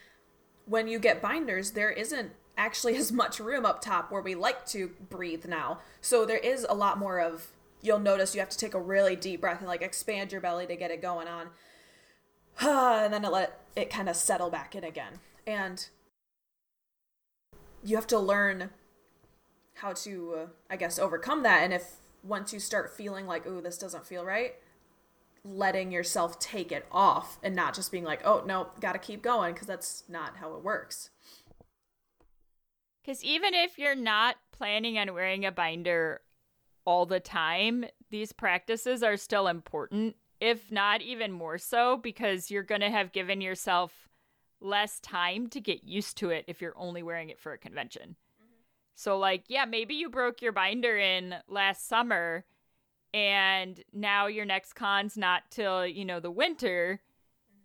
when 0.66 0.88
you 0.88 0.98
get 0.98 1.22
binders, 1.22 1.72
there 1.72 1.90
isn't 1.90 2.32
actually 2.56 2.96
as 2.98 3.12
much 3.12 3.40
room 3.40 3.64
up 3.64 3.80
top 3.80 4.10
where 4.10 4.22
we 4.22 4.34
like 4.34 4.66
to 4.66 4.90
breathe 5.10 5.46
now. 5.46 5.78
So 6.00 6.24
there 6.24 6.38
is 6.38 6.66
a 6.68 6.74
lot 6.74 6.98
more 6.98 7.20
of 7.20 7.48
you'll 7.82 7.98
notice 7.98 8.34
you 8.34 8.40
have 8.40 8.48
to 8.48 8.58
take 8.58 8.74
a 8.74 8.80
really 8.80 9.14
deep 9.14 9.42
breath 9.42 9.58
and 9.58 9.68
like 9.68 9.82
expand 9.82 10.32
your 10.32 10.40
belly 10.40 10.66
to 10.66 10.76
get 10.76 10.90
it 10.90 11.02
going 11.02 11.28
on. 11.28 11.48
and 12.60 13.12
then 13.12 13.22
let 13.22 13.60
it 13.76 13.90
kind 13.90 14.08
of 14.08 14.16
settle 14.16 14.50
back 14.50 14.74
in 14.74 14.84
again. 14.84 15.14
And 15.46 15.88
you 17.82 17.96
have 17.96 18.06
to 18.08 18.18
learn 18.18 18.70
how 19.74 19.92
to 19.92 20.34
uh, 20.36 20.46
I 20.70 20.76
guess 20.76 20.98
overcome 20.98 21.42
that 21.42 21.62
and 21.62 21.72
if 21.72 21.96
once 22.22 22.52
you 22.52 22.60
start 22.60 22.96
feeling 22.96 23.26
like 23.26 23.46
ooh 23.46 23.60
this 23.60 23.76
doesn't 23.76 24.06
feel 24.06 24.24
right, 24.24 24.54
letting 25.44 25.92
yourself 25.92 26.38
take 26.38 26.72
it 26.72 26.86
off 26.90 27.38
and 27.42 27.54
not 27.54 27.74
just 27.74 27.92
being 27.92 28.04
like, 28.04 28.22
"Oh, 28.24 28.42
no, 28.46 28.68
got 28.80 28.92
to 28.92 28.98
keep 28.98 29.22
going" 29.22 29.52
because 29.52 29.66
that's 29.66 30.04
not 30.08 30.36
how 30.36 30.54
it 30.54 30.64
works. 30.64 31.10
Because 33.02 33.22
even 33.22 33.52
if 33.52 33.78
you're 33.78 33.94
not 33.94 34.36
planning 34.50 34.98
on 34.98 35.12
wearing 35.12 35.44
a 35.44 35.52
binder 35.52 36.22
all 36.86 37.04
the 37.04 37.20
time, 37.20 37.84
these 38.10 38.32
practices 38.32 39.02
are 39.02 39.18
still 39.18 39.46
important, 39.46 40.16
if 40.40 40.70
not 40.70 41.02
even 41.02 41.32
more 41.32 41.58
so, 41.58 41.96
because 41.96 42.50
you're 42.50 42.62
going 42.62 42.80
to 42.80 42.90
have 42.90 43.12
given 43.12 43.40
yourself 43.40 44.08
less 44.60 45.00
time 45.00 45.48
to 45.48 45.60
get 45.60 45.84
used 45.84 46.16
to 46.18 46.30
it 46.30 46.44
if 46.48 46.60
you're 46.60 46.78
only 46.78 47.02
wearing 47.02 47.28
it 47.28 47.40
for 47.40 47.52
a 47.52 47.58
convention. 47.58 48.16
Mm-hmm. 48.40 48.60
So, 48.94 49.18
like, 49.18 49.44
yeah, 49.48 49.64
maybe 49.64 49.94
you 49.94 50.10
broke 50.10 50.42
your 50.42 50.52
binder 50.52 50.96
in 50.96 51.34
last 51.48 51.88
summer 51.88 52.44
and 53.12 53.82
now 53.92 54.26
your 54.26 54.44
next 54.44 54.74
con's 54.74 55.16
not 55.16 55.42
till, 55.50 55.86
you 55.86 56.04
know, 56.04 56.20
the 56.20 56.30
winter 56.30 57.00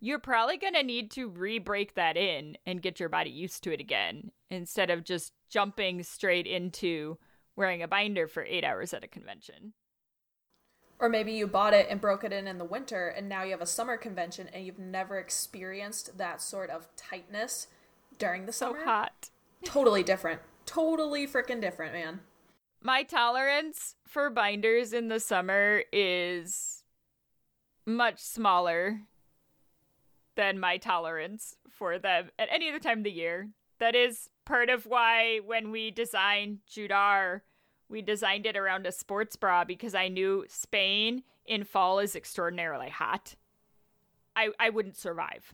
you're 0.01 0.19
probably 0.19 0.57
going 0.57 0.73
to 0.73 0.83
need 0.83 1.11
to 1.11 1.27
re 1.29 1.59
break 1.59 1.95
that 1.95 2.17
in 2.17 2.57
and 2.65 2.81
get 2.81 2.99
your 2.99 3.09
body 3.09 3.29
used 3.29 3.63
to 3.63 3.73
it 3.73 3.79
again 3.79 4.31
instead 4.49 4.89
of 4.89 5.03
just 5.03 5.33
jumping 5.49 6.03
straight 6.03 6.47
into 6.47 7.17
wearing 7.55 7.83
a 7.83 7.87
binder 7.87 8.27
for 8.27 8.43
eight 8.43 8.63
hours 8.63 8.93
at 8.93 9.03
a 9.03 9.07
convention. 9.07 9.73
Or 10.99 11.07
maybe 11.07 11.31
you 11.31 11.47
bought 11.47 11.73
it 11.73 11.87
and 11.89 12.01
broke 12.01 12.23
it 12.23 12.33
in 12.33 12.47
in 12.47 12.57
the 12.57 12.65
winter, 12.65 13.07
and 13.07 13.29
now 13.29 13.43
you 13.43 13.51
have 13.51 13.61
a 13.61 13.65
summer 13.65 13.95
convention 13.95 14.49
and 14.53 14.65
you've 14.65 14.79
never 14.79 15.17
experienced 15.17 16.17
that 16.17 16.41
sort 16.41 16.69
of 16.69 16.87
tightness 16.97 17.67
during 18.17 18.45
the 18.45 18.51
summer. 18.51 18.79
So 18.79 18.85
hot. 18.85 19.29
totally 19.63 20.03
different. 20.03 20.41
Totally 20.65 21.25
freaking 21.25 21.61
different, 21.61 21.93
man. 21.93 22.19
My 22.81 23.03
tolerance 23.03 23.95
for 24.07 24.29
binders 24.29 24.93
in 24.93 25.07
the 25.07 25.19
summer 25.19 25.83
is 25.91 26.83
much 27.85 28.19
smaller 28.19 29.01
than 30.35 30.59
my 30.59 30.77
tolerance 30.77 31.55
for 31.69 31.97
them 31.97 32.29
at 32.37 32.47
any 32.51 32.69
other 32.69 32.79
time 32.79 32.99
of 32.99 33.03
the 33.03 33.11
year. 33.11 33.49
That 33.79 33.95
is 33.95 34.29
part 34.45 34.69
of 34.69 34.85
why 34.85 35.39
when 35.45 35.71
we 35.71 35.91
designed 35.91 36.59
Judar, 36.69 37.41
we 37.89 38.01
designed 38.01 38.45
it 38.45 38.55
around 38.55 38.85
a 38.85 38.91
sports 38.91 39.35
bra 39.35 39.63
because 39.65 39.95
I 39.95 40.07
knew 40.07 40.45
Spain 40.47 41.23
in 41.45 41.63
fall 41.63 41.99
is 41.99 42.15
extraordinarily 42.15 42.89
hot. 42.89 43.35
I 44.35 44.49
I 44.59 44.69
wouldn't 44.69 44.97
survive. 44.97 45.53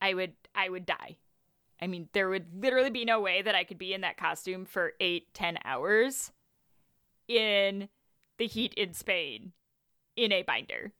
I 0.00 0.14
would 0.14 0.34
I 0.54 0.68
would 0.68 0.86
die. 0.86 1.16
I 1.80 1.86
mean, 1.86 2.08
there 2.12 2.28
would 2.28 2.62
literally 2.62 2.90
be 2.90 3.04
no 3.04 3.20
way 3.20 3.42
that 3.42 3.54
I 3.54 3.64
could 3.64 3.78
be 3.78 3.92
in 3.92 4.02
that 4.02 4.16
costume 4.16 4.64
for 4.64 4.92
eight, 5.00 5.32
ten 5.34 5.58
hours 5.64 6.32
in 7.26 7.88
the 8.38 8.46
heat 8.46 8.74
in 8.74 8.92
Spain 8.92 9.52
in 10.16 10.32
a 10.32 10.42
binder. 10.42 10.92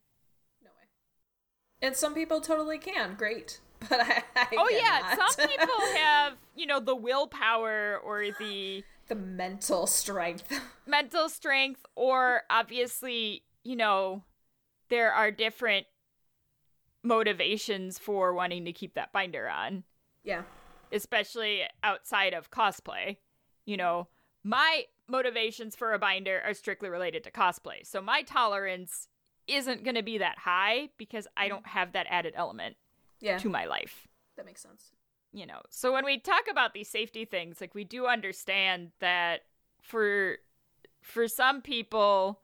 No 0.63 0.69
way. 0.69 1.87
And 1.87 1.95
some 1.95 2.13
people 2.13 2.41
totally 2.41 2.77
can. 2.77 3.15
Great. 3.15 3.59
But 3.87 3.99
I, 3.99 4.23
I 4.35 4.47
Oh 4.57 4.69
yeah, 4.71 5.15
some 5.29 5.47
people 5.47 5.81
have, 5.97 6.33
you 6.55 6.65
know, 6.65 6.79
the 6.79 6.95
willpower 6.95 7.97
or 8.03 8.25
the 8.39 8.83
the 9.07 9.15
mental 9.15 9.87
strength. 9.87 10.51
mental 10.85 11.29
strength 11.29 11.85
or 11.95 12.43
obviously, 12.49 13.43
you 13.63 13.75
know, 13.75 14.23
there 14.89 15.11
are 15.11 15.31
different 15.31 15.85
motivations 17.03 17.99
for 17.99 18.33
wanting 18.33 18.65
to 18.65 18.73
keep 18.73 18.95
that 18.95 19.11
binder 19.11 19.47
on. 19.47 19.83
Yeah. 20.23 20.43
Especially 20.91 21.63
outside 21.83 22.33
of 22.33 22.51
cosplay. 22.51 23.17
You 23.65 23.77
know, 23.77 24.07
my 24.43 24.85
motivations 25.07 25.75
for 25.75 25.93
a 25.93 25.99
binder 25.99 26.41
are 26.45 26.53
strictly 26.53 26.89
related 26.89 27.23
to 27.23 27.31
cosplay. 27.31 27.85
So 27.85 28.01
my 28.01 28.23
tolerance 28.23 29.07
isn't 29.47 29.83
going 29.83 29.95
to 29.95 30.03
be 30.03 30.17
that 30.17 30.39
high 30.39 30.89
because 30.97 31.27
I 31.37 31.45
mm. 31.45 31.49
don't 31.49 31.67
have 31.67 31.93
that 31.93 32.07
added 32.09 32.33
element 32.35 32.77
yeah. 33.19 33.37
to 33.37 33.49
my 33.49 33.65
life. 33.65 34.07
That 34.37 34.45
makes 34.45 34.61
sense. 34.61 34.91
You 35.35 35.45
know, 35.45 35.59
so 35.69 35.91
when 35.91 36.05
we 36.05 36.17
talk 36.17 36.43
about 36.49 36.73
these 36.73 36.87
safety 36.87 37.25
things, 37.25 37.59
like 37.59 37.75
we 37.75 37.83
do 37.83 38.07
understand 38.07 38.91
that 39.01 39.41
for 39.81 40.37
for 41.01 41.27
some 41.27 41.61
people 41.61 42.39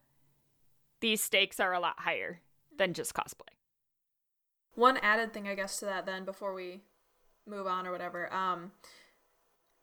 these 0.99 1.23
stakes 1.23 1.61
are 1.61 1.73
a 1.73 1.79
lot 1.79 1.95
higher 1.99 2.41
than 2.77 2.93
just 2.93 3.13
cosplay. 3.13 3.55
One 4.75 4.97
added 4.97 5.33
thing 5.33 5.47
I 5.47 5.55
guess 5.55 5.79
to 5.79 5.85
that 5.85 6.05
then 6.05 6.25
before 6.25 6.53
we 6.53 6.81
move 7.47 7.65
on 7.65 7.87
or 7.87 7.93
whatever. 7.93 8.31
Um 8.33 8.73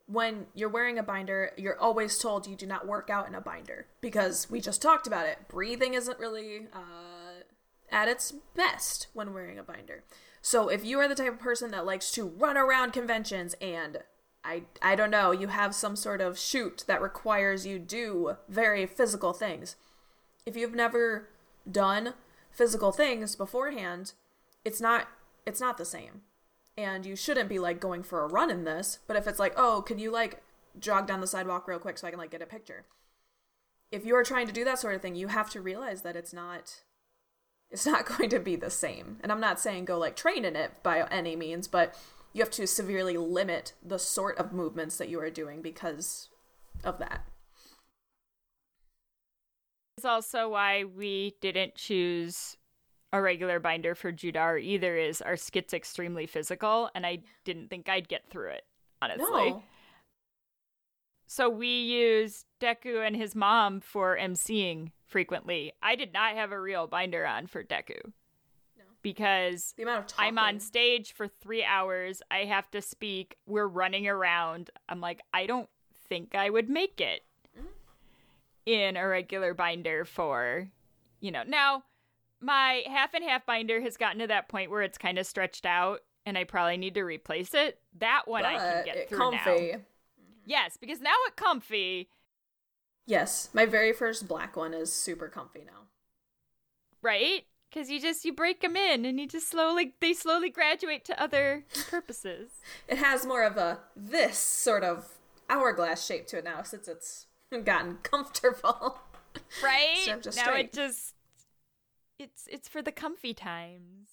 when 0.05 0.47
you're 0.55 0.69
wearing 0.69 0.99
a 0.99 1.03
binder, 1.03 1.53
you're 1.57 1.81
always 1.81 2.19
told 2.19 2.47
you 2.47 2.57
do 2.57 2.67
not 2.67 2.87
work 2.87 3.09
out 3.09 3.27
in 3.27 3.35
a 3.35 3.41
binder 3.41 3.87
because 4.03 4.51
we 4.51 4.61
just 4.61 4.83
talked 4.83 5.07
about 5.07 5.27
it. 5.27 5.49
Breathing 5.49 5.95
isn't 5.95 6.19
really 6.19 6.67
uh, 6.75 7.45
at 7.91 8.09
its 8.09 8.33
best 8.55 9.09
when 9.15 9.33
wearing 9.33 9.59
a 9.59 9.63
binder. 9.63 10.05
So 10.41 10.69
if 10.69 10.85
you 10.85 10.99
are 11.01 11.09
the 11.09 11.15
type 11.15 11.33
of 11.35 11.41
person 11.41 11.71
that 11.73 11.87
likes 11.87 12.11
to 12.13 12.27
run 12.27 12.57
around 12.57 12.93
conventions 12.93 13.55
and 13.61 13.99
I 14.45 14.63
I 14.81 14.95
don't 14.95 15.11
know, 15.11 15.33
you 15.33 15.49
have 15.49 15.75
some 15.75 15.97
sort 15.97 16.21
of 16.21 16.39
shoot 16.39 16.85
that 16.87 17.03
requires 17.03 17.67
you 17.67 17.79
do 17.79 18.37
very 18.49 18.87
physical 18.87 19.33
things. 19.33 19.77
If 20.47 20.57
you've 20.57 20.75
never 20.75 21.29
done 21.71 22.15
physical 22.51 22.93
things 22.93 23.37
beforehand, 23.37 24.13
it's 24.65 24.81
not 24.81 25.09
it's 25.47 25.61
not 25.61 25.79
the 25.79 25.85
same 25.85 26.23
and 26.79 27.05
you 27.05 27.17
shouldn't 27.17 27.49
be 27.49 27.59
like 27.59 27.81
going 27.81 28.03
for 28.03 28.23
a 28.23 28.29
run 28.29 28.51
in 28.51 28.65
this 28.65 29.01
but 29.07 29.17
if 29.17 29.27
it's 29.27 29.39
like 29.39 29.53
oh 29.57 29.83
can 29.83 29.99
you 29.99 30.11
like 30.11 30.43
jog 30.79 31.07
down 31.07 31.21
the 31.21 31.27
sidewalk 31.27 31.67
real 31.67 31.79
quick 31.79 31.99
so 31.99 32.07
i 32.07 32.11
can 32.11 32.19
like 32.19 32.31
get 32.31 32.43
a 32.43 32.47
picture 32.47 32.85
if 33.91 34.05
you 34.05 34.15
are 34.15 34.23
trying 34.23 34.47
to 34.47 34.53
do 34.53 34.65
that 34.65 34.79
sort 34.79 34.95
of 34.95 35.03
thing 35.03 35.15
you 35.15 35.29
have 35.29 35.51
to 35.51 35.61
realize 35.61 36.03
that 36.03 36.17
it's 36.17 36.33
not 36.33 36.83
it's 37.71 37.87
not 37.87 38.07
going 38.19 38.31
to 38.31 38.41
be 38.41 38.57
the 38.57 38.71
same 38.71 39.19
and 39.23 39.33
i'm 39.33 39.41
not 39.41 39.61
saying 39.61 39.85
go 39.85 39.99
like 39.99 40.17
train 40.17 40.45
in 40.45 40.57
it 40.57 40.73
by 40.83 41.07
any 41.11 41.37
means 41.37 41.69
but 41.69 41.95
you 42.33 42.43
have 42.43 42.51
to 42.51 42.67
severely 42.67 43.17
limit 43.17 43.73
the 43.85 43.99
sort 43.99 44.37
of 44.39 44.53
movements 44.53 44.99
that 44.99 45.09
you 45.09 45.21
are 45.21 45.31
doing 45.31 45.63
because 45.63 46.29
of 46.85 46.99
that 46.99 47.25
it's 49.97 50.05
also 50.05 50.49
why 50.49 50.85
we 50.85 51.35
didn't 51.41 51.75
choose 51.75 52.57
a 53.13 53.21
regular 53.21 53.59
binder 53.59 53.95
for 53.95 54.13
Judar 54.13 54.63
either 54.63 54.97
is 54.97 55.21
our 55.23 55.37
skit's 55.37 55.75
extremely 55.75 56.27
physical 56.27 56.91
and 56.95 57.07
I 57.07 57.19
didn't 57.45 57.69
think 57.69 57.89
I'd 57.89 58.09
get 58.09 58.29
through 58.31 58.51
it, 58.51 58.63
honestly. 59.01 59.51
No. 59.51 59.63
So 61.27 61.51
we 61.51 61.69
use 61.69 62.45
Deku 62.61 63.07
and 63.07 63.17
his 63.17 63.35
mom 63.35 63.81
for 63.81 64.17
emceeing 64.17 64.93
frequently. 65.09 65.73
I 65.83 65.97
did 65.97 66.13
not 66.13 66.35
have 66.35 66.53
a 66.53 66.61
real 66.61 66.87
binder 66.87 67.27
on 67.27 67.47
for 67.47 67.65
Deku. 67.65 67.97
No. 68.77 68.85
Because 69.03 69.75
the 69.77 69.83
amount 69.83 70.13
of 70.13 70.19
I'm 70.19 70.39
on 70.39 70.61
stage 70.61 71.13
for 71.13 71.27
three 71.27 71.65
hours. 71.65 72.23
I 72.31 72.45
have 72.45 72.71
to 72.73 72.83
speak. 72.83 73.37
We're 73.47 73.67
running 73.67 74.07
around. 74.07 74.71
I'm 74.89 75.01
like, 75.01 75.21
I 75.33 75.47
don't 75.47 75.69
think 76.09 76.35
I 76.35 76.51
would 76.51 76.69
make 76.69 77.01
it 77.01 77.25
mm-hmm. 77.59 77.67
in 78.67 78.97
a 78.97 79.07
regular 79.07 79.55
binder 79.55 80.05
for, 80.05 80.69
you 81.21 81.31
know. 81.31 81.43
Now, 81.47 81.85
my 82.41 82.83
half 82.87 83.15
and 83.15 83.25
half 83.25 83.45
binder 83.47 83.81
has 83.81 83.97
gotten 83.97 84.21
to 84.21 84.27
that 84.29 84.49
point 84.49 84.71
where 84.71 84.83
it's 84.83 84.99
kind 84.99 85.19
of 85.19 85.27
stretched 85.27 85.67
out 85.67 86.01
and 86.25 86.37
I 86.37 86.45
probably 86.45 86.77
need 86.77 86.95
to 86.95 87.03
replace 87.03 87.55
it. 87.55 87.79
That 87.99 88.23
one 88.27 88.43
but 88.43 88.55
I 88.55 88.59
can 88.59 88.85
get 88.85 89.09
through 89.09 89.19
comfy. 89.19 89.73
now. 89.73 89.79
Yes, 90.45 90.77
because 90.77 91.01
now 91.01 91.15
it's 91.27 91.35
comfy. 91.37 92.09
Yes, 93.09 93.49
my 93.55 93.65
very 93.65 93.95
first 93.95 94.29
black 94.29 94.55
one 94.55 94.75
is 94.75 94.93
super 94.93 95.29
comfy 95.29 95.63
now. 95.65 95.87
Right? 97.01 97.47
Because 97.71 97.89
you 97.91 98.01
just 98.03 98.27
you 98.27 98.35
break 98.35 98.61
them 98.61 98.77
in 98.77 99.07
and 99.07 99.19
you 99.19 99.27
just 99.27 99.49
slowly 99.49 99.95
they 100.01 100.13
slowly 100.13 100.51
graduate 100.51 101.07
to 101.07 101.21
other 101.21 101.65
purposes. 101.91 102.51
it 102.87 102.99
has 102.99 103.25
more 103.25 103.45
of 103.45 103.57
a 103.57 103.79
this 103.97 104.37
sort 104.37 104.85
of 104.85 105.17
hourglass 105.49 106.05
shape 106.05 106.27
to 106.27 106.39
it 106.39 106.45
now 106.45 106.63
since 106.63 106.87
it's 106.87 107.27
gotten 107.65 107.97
comfortable. 108.03 109.01
Right? 109.65 110.05
Now 110.07 110.21
straight. 110.31 110.67
it 110.67 110.73
just 110.75 111.15
it's 112.19 112.47
it's 112.51 112.69
for 112.69 112.83
the 112.83 112.93
comfy 112.93 113.33
times. 113.33 114.09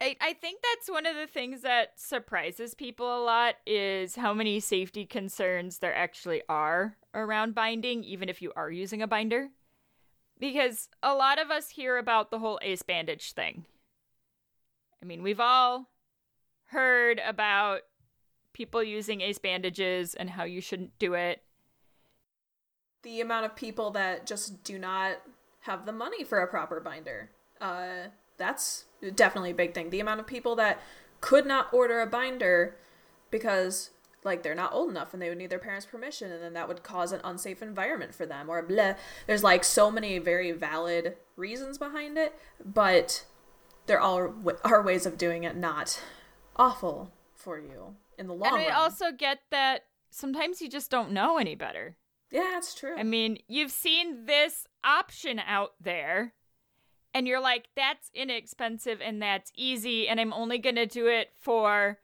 I, 0.00 0.16
I 0.20 0.32
think 0.32 0.62
that's 0.62 0.90
one 0.90 1.04
of 1.04 1.14
the 1.14 1.26
things 1.26 1.60
that 1.62 2.00
surprises 2.00 2.74
people 2.74 3.06
a 3.06 3.22
lot 3.22 3.56
is 3.66 4.16
how 4.16 4.32
many 4.32 4.58
safety 4.58 5.04
concerns 5.04 5.78
there 5.78 5.94
actually 5.94 6.42
are 6.48 6.96
around 7.14 7.54
binding, 7.54 8.02
even 8.04 8.28
if 8.28 8.40
you 8.40 8.52
are 8.56 8.70
using 8.70 9.02
a 9.02 9.06
binder. 9.06 9.48
Because 10.38 10.88
a 11.02 11.14
lot 11.14 11.38
of 11.38 11.50
us 11.50 11.68
hear 11.70 11.98
about 11.98 12.30
the 12.30 12.38
whole 12.38 12.58
ace 12.62 12.82
bandage 12.82 13.32
thing. 13.32 13.66
I 15.02 15.06
mean, 15.06 15.22
we've 15.22 15.40
all 15.40 15.90
heard 16.66 17.20
about 17.26 17.80
people 18.54 18.82
using 18.82 19.20
ace 19.20 19.38
bandages 19.38 20.14
and 20.14 20.30
how 20.30 20.44
you 20.44 20.60
shouldn't 20.62 20.98
do 20.98 21.14
it. 21.14 21.42
the 23.02 23.20
amount 23.20 23.46
of 23.46 23.56
people 23.56 23.90
that 23.92 24.26
just 24.26 24.62
do 24.64 24.78
not 24.78 25.16
have 25.60 25.86
the 25.86 25.92
money 25.92 26.24
for 26.24 26.40
a 26.40 26.46
proper 26.46 26.80
binder. 26.80 27.30
Uh, 27.60 28.08
that's 28.36 28.84
definitely 29.14 29.50
a 29.50 29.54
big 29.54 29.74
thing. 29.74 29.90
The 29.90 30.00
amount 30.00 30.20
of 30.20 30.26
people 30.26 30.56
that 30.56 30.80
could 31.20 31.46
not 31.46 31.72
order 31.72 32.00
a 32.00 32.06
binder 32.06 32.76
because 33.30 33.90
like 34.22 34.42
they're 34.42 34.54
not 34.54 34.72
old 34.72 34.90
enough 34.90 35.12
and 35.12 35.22
they 35.22 35.28
would 35.28 35.38
need 35.38 35.50
their 35.50 35.58
parents' 35.58 35.86
permission 35.86 36.30
and 36.30 36.42
then 36.42 36.52
that 36.52 36.68
would 36.68 36.82
cause 36.82 37.12
an 37.12 37.20
unsafe 37.24 37.62
environment 37.62 38.14
for 38.14 38.26
them 38.26 38.48
or 38.48 38.60
blah. 38.62 38.94
There's 39.26 39.42
like 39.42 39.64
so 39.64 39.90
many 39.90 40.18
very 40.18 40.52
valid 40.52 41.16
reasons 41.36 41.78
behind 41.78 42.18
it, 42.18 42.38
but 42.64 43.24
there 43.86 44.00
all 44.00 44.32
are 44.64 44.82
ways 44.82 45.06
of 45.06 45.16
doing 45.16 45.44
it 45.44 45.56
not 45.56 46.02
awful 46.56 47.12
for 47.34 47.58
you 47.58 47.96
in 48.18 48.26
the 48.26 48.34
long 48.34 48.52
run. 48.52 48.60
and 48.60 48.70
I 48.72 48.74
also 48.76 49.10
get 49.10 49.38
that 49.50 49.82
sometimes 50.10 50.60
you 50.60 50.68
just 50.68 50.90
don't 50.90 51.12
know 51.12 51.38
any 51.38 51.54
better. 51.54 51.96
yeah, 52.30 52.58
it's 52.58 52.74
true. 52.74 52.96
I 52.98 53.02
mean, 53.02 53.38
you've 53.48 53.72
seen 53.72 54.26
this 54.26 54.66
option 54.84 55.38
out 55.38 55.70
there, 55.80 56.34
and 57.14 57.26
you're 57.26 57.40
like, 57.40 57.68
that's 57.76 58.10
inexpensive 58.14 59.00
and 59.00 59.20
that's 59.20 59.52
easy, 59.56 60.08
and 60.08 60.20
I'm 60.20 60.32
only 60.32 60.58
going 60.58 60.76
to 60.76 60.86
do 60.86 61.06
it 61.06 61.32
for, 61.40 61.98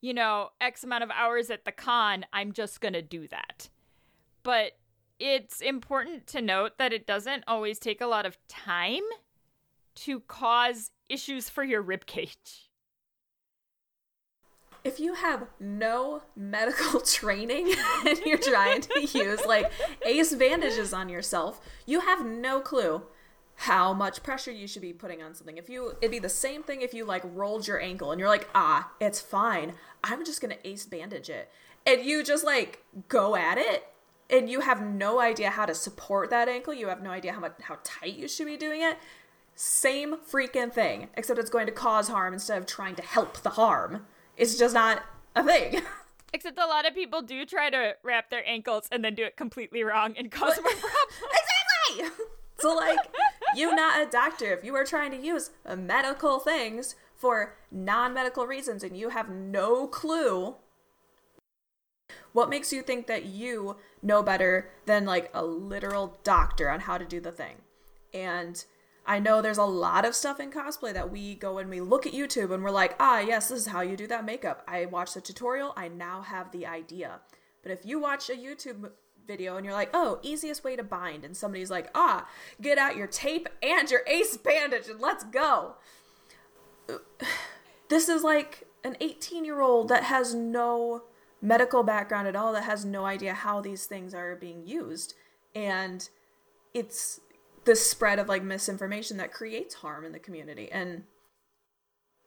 you 0.00 0.14
know, 0.14 0.50
X 0.60 0.84
amount 0.84 1.04
of 1.04 1.10
hours 1.10 1.50
at 1.50 1.64
the 1.64 1.72
con. 1.72 2.24
I'm 2.32 2.52
just 2.52 2.80
going 2.80 2.94
to 2.94 3.02
do 3.02 3.26
that. 3.28 3.68
But 4.42 4.72
it's 5.18 5.60
important 5.60 6.26
to 6.28 6.42
note 6.42 6.78
that 6.78 6.92
it 6.92 7.06
doesn't 7.06 7.44
always 7.46 7.78
take 7.78 8.00
a 8.00 8.06
lot 8.06 8.26
of 8.26 8.36
time 8.48 9.02
to 9.96 10.20
cause 10.20 10.90
issues 11.08 11.48
for 11.48 11.62
your 11.62 11.82
rib 11.82 12.06
cage. 12.06 12.68
if 14.84 15.00
you 15.00 15.14
have 15.14 15.46
no 15.58 16.22
medical 16.36 17.00
training 17.04 17.74
and 18.06 18.18
you're 18.26 18.36
trying 18.36 18.82
to 18.82 19.00
use 19.00 19.44
like 19.46 19.72
ace 20.04 20.34
bandages 20.34 20.92
on 20.92 21.08
yourself, 21.08 21.60
you 21.86 22.00
have 22.00 22.24
no 22.24 22.60
clue 22.60 23.02
how 23.56 23.92
much 23.92 24.22
pressure 24.22 24.50
you 24.50 24.66
should 24.66 24.82
be 24.82 24.92
putting 24.92 25.22
on 25.22 25.34
something. 25.34 25.56
If 25.56 25.68
you 25.68 25.94
it'd 26.00 26.10
be 26.10 26.18
the 26.18 26.28
same 26.28 26.62
thing 26.62 26.82
if 26.82 26.92
you 26.92 27.04
like 27.04 27.22
rolled 27.24 27.66
your 27.66 27.80
ankle 27.80 28.10
and 28.10 28.18
you're 28.18 28.28
like, 28.28 28.48
"Ah, 28.54 28.92
it's 29.00 29.20
fine. 29.20 29.74
I'm 30.02 30.24
just 30.24 30.40
going 30.40 30.54
to 30.54 30.68
ace 30.68 30.86
bandage 30.86 31.30
it." 31.30 31.50
And 31.86 32.04
you 32.04 32.22
just 32.22 32.44
like 32.44 32.82
go 33.08 33.36
at 33.36 33.58
it 33.58 33.86
and 34.30 34.48
you 34.48 34.60
have 34.60 34.82
no 34.82 35.20
idea 35.20 35.50
how 35.50 35.66
to 35.66 35.74
support 35.74 36.30
that 36.30 36.48
ankle. 36.48 36.74
You 36.74 36.88
have 36.88 37.02
no 37.02 37.10
idea 37.10 37.32
how 37.32 37.40
much 37.40 37.54
how 37.62 37.78
tight 37.84 38.14
you 38.14 38.28
should 38.28 38.46
be 38.46 38.56
doing 38.56 38.82
it. 38.82 38.98
Same 39.54 40.16
freaking 40.16 40.72
thing, 40.72 41.08
except 41.14 41.38
it's 41.38 41.50
going 41.50 41.66
to 41.66 41.72
cause 41.72 42.08
harm 42.08 42.34
instead 42.34 42.58
of 42.58 42.66
trying 42.66 42.96
to 42.96 43.02
help 43.02 43.42
the 43.42 43.50
harm. 43.50 44.06
It's 44.36 44.58
just 44.58 44.74
not 44.74 45.02
a 45.36 45.44
thing. 45.44 45.82
Except 46.32 46.58
a 46.58 46.66
lot 46.66 46.84
of 46.84 46.94
people 46.94 47.22
do 47.22 47.46
try 47.46 47.70
to 47.70 47.94
wrap 48.02 48.28
their 48.28 48.42
ankles 48.44 48.88
and 48.90 49.04
then 49.04 49.14
do 49.14 49.22
it 49.22 49.36
completely 49.36 49.84
wrong 49.84 50.14
and 50.18 50.32
cause 50.32 50.58
more 50.60 50.72
problems. 50.72 51.14
exactly. 52.00 52.26
So 52.58 52.74
like, 52.74 52.98
you 53.56 53.74
not 53.74 54.06
a 54.06 54.10
doctor. 54.10 54.52
If 54.52 54.64
you 54.64 54.74
are 54.76 54.84
trying 54.84 55.10
to 55.12 55.16
use 55.16 55.50
medical 55.76 56.38
things 56.38 56.96
for 57.14 57.56
non-medical 57.70 58.46
reasons 58.46 58.82
and 58.82 58.96
you 58.96 59.10
have 59.10 59.28
no 59.28 59.86
clue, 59.86 60.56
what 62.32 62.50
makes 62.50 62.72
you 62.72 62.82
think 62.82 63.06
that 63.06 63.26
you 63.26 63.76
know 64.02 64.22
better 64.22 64.70
than 64.86 65.04
like 65.04 65.30
a 65.32 65.44
literal 65.44 66.18
doctor 66.24 66.68
on 66.68 66.80
how 66.80 66.98
to 66.98 67.04
do 67.04 67.20
the 67.20 67.32
thing? 67.32 67.56
And 68.12 68.64
I 69.06 69.18
know 69.18 69.42
there's 69.42 69.58
a 69.58 69.64
lot 69.64 70.04
of 70.04 70.14
stuff 70.14 70.40
in 70.40 70.50
cosplay 70.50 70.94
that 70.94 71.10
we 71.10 71.34
go 71.34 71.58
and 71.58 71.68
we 71.68 71.80
look 71.80 72.06
at 72.06 72.12
YouTube 72.12 72.52
and 72.52 72.62
we're 72.62 72.70
like, 72.70 72.96
ah, 72.98 73.20
yes, 73.20 73.48
this 73.48 73.60
is 73.60 73.66
how 73.66 73.82
you 73.82 73.96
do 73.96 74.06
that 74.06 74.24
makeup. 74.24 74.64
I 74.66 74.86
watched 74.86 75.14
the 75.14 75.20
tutorial, 75.20 75.74
I 75.76 75.88
now 75.88 76.22
have 76.22 76.50
the 76.52 76.66
idea. 76.66 77.20
But 77.62 77.72
if 77.72 77.84
you 77.84 77.98
watch 77.98 78.30
a 78.30 78.34
YouTube 78.34 78.90
video 79.26 79.56
and 79.56 79.64
you're 79.64 79.74
like, 79.74 79.90
oh, 79.94 80.18
easiest 80.22 80.64
way 80.64 80.76
to 80.76 80.82
bind, 80.82 81.24
and 81.24 81.36
somebody's 81.36 81.70
like, 81.70 81.90
ah, 81.94 82.28
get 82.60 82.78
out 82.78 82.96
your 82.96 83.06
tape 83.06 83.48
and 83.62 83.90
your 83.90 84.02
ace 84.06 84.36
bandage 84.36 84.88
and 84.88 85.00
let's 85.00 85.24
go. 85.24 85.76
This 87.90 88.08
is 88.08 88.24
like 88.24 88.66
an 88.82 88.96
18 88.98 89.44
year 89.44 89.60
old 89.60 89.88
that 89.88 90.04
has 90.04 90.34
no 90.34 91.02
medical 91.42 91.82
background 91.82 92.26
at 92.26 92.34
all, 92.34 92.54
that 92.54 92.64
has 92.64 92.84
no 92.84 93.04
idea 93.04 93.34
how 93.34 93.60
these 93.60 93.84
things 93.84 94.14
are 94.14 94.34
being 94.34 94.66
used. 94.66 95.14
And 95.54 96.08
it's 96.72 97.20
the 97.64 97.76
spread 97.76 98.18
of 98.18 98.28
like 98.28 98.42
misinformation 98.42 99.18
that 99.18 99.32
creates 99.32 99.76
harm 99.76 100.04
in 100.04 100.12
the 100.12 100.18
community. 100.18 100.72
And 100.72 101.04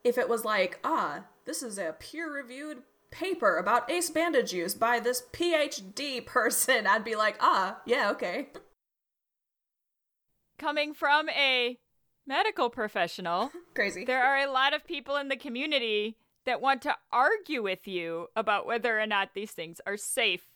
if 0.04 0.16
it 0.16 0.28
was 0.28 0.44
like, 0.44 0.78
ah, 0.84 1.24
this 1.44 1.62
is 1.62 1.78
a 1.78 1.96
peer 1.98 2.32
reviewed 2.32 2.78
paper 3.10 3.56
about 3.56 3.90
ace 3.90 4.10
bandage 4.10 4.52
use 4.52 4.74
by 4.74 5.00
this 5.00 5.22
PhD 5.32 6.24
person, 6.24 6.86
I'd 6.86 7.04
be 7.04 7.16
like, 7.16 7.36
ah, 7.40 7.78
yeah, 7.86 8.10
okay. 8.10 8.48
Coming 10.58 10.92
from 10.94 11.28
a 11.30 11.78
medical 12.26 12.68
professional, 12.70 13.50
Crazy. 13.74 14.04
there 14.04 14.22
are 14.22 14.38
a 14.38 14.50
lot 14.50 14.74
of 14.74 14.84
people 14.86 15.16
in 15.16 15.28
the 15.28 15.36
community 15.36 16.16
that 16.44 16.60
want 16.60 16.82
to 16.82 16.96
argue 17.12 17.62
with 17.62 17.86
you 17.86 18.28
about 18.34 18.66
whether 18.66 18.98
or 18.98 19.06
not 19.06 19.34
these 19.34 19.52
things 19.52 19.80
are 19.86 19.96
safe. 19.96 20.46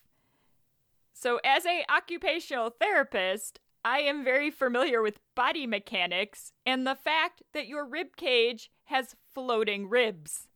So, 1.12 1.38
as 1.44 1.66
a 1.66 1.84
occupational 1.90 2.70
therapist, 2.70 3.60
I 3.84 4.00
am 4.00 4.24
very 4.24 4.50
familiar 4.50 5.02
with 5.02 5.20
body 5.34 5.66
mechanics 5.66 6.52
and 6.64 6.86
the 6.86 6.94
fact 6.94 7.42
that 7.52 7.66
your 7.66 7.84
rib 7.84 8.16
cage 8.16 8.70
has 8.84 9.16
floating 9.34 9.88
ribs. 9.88 10.48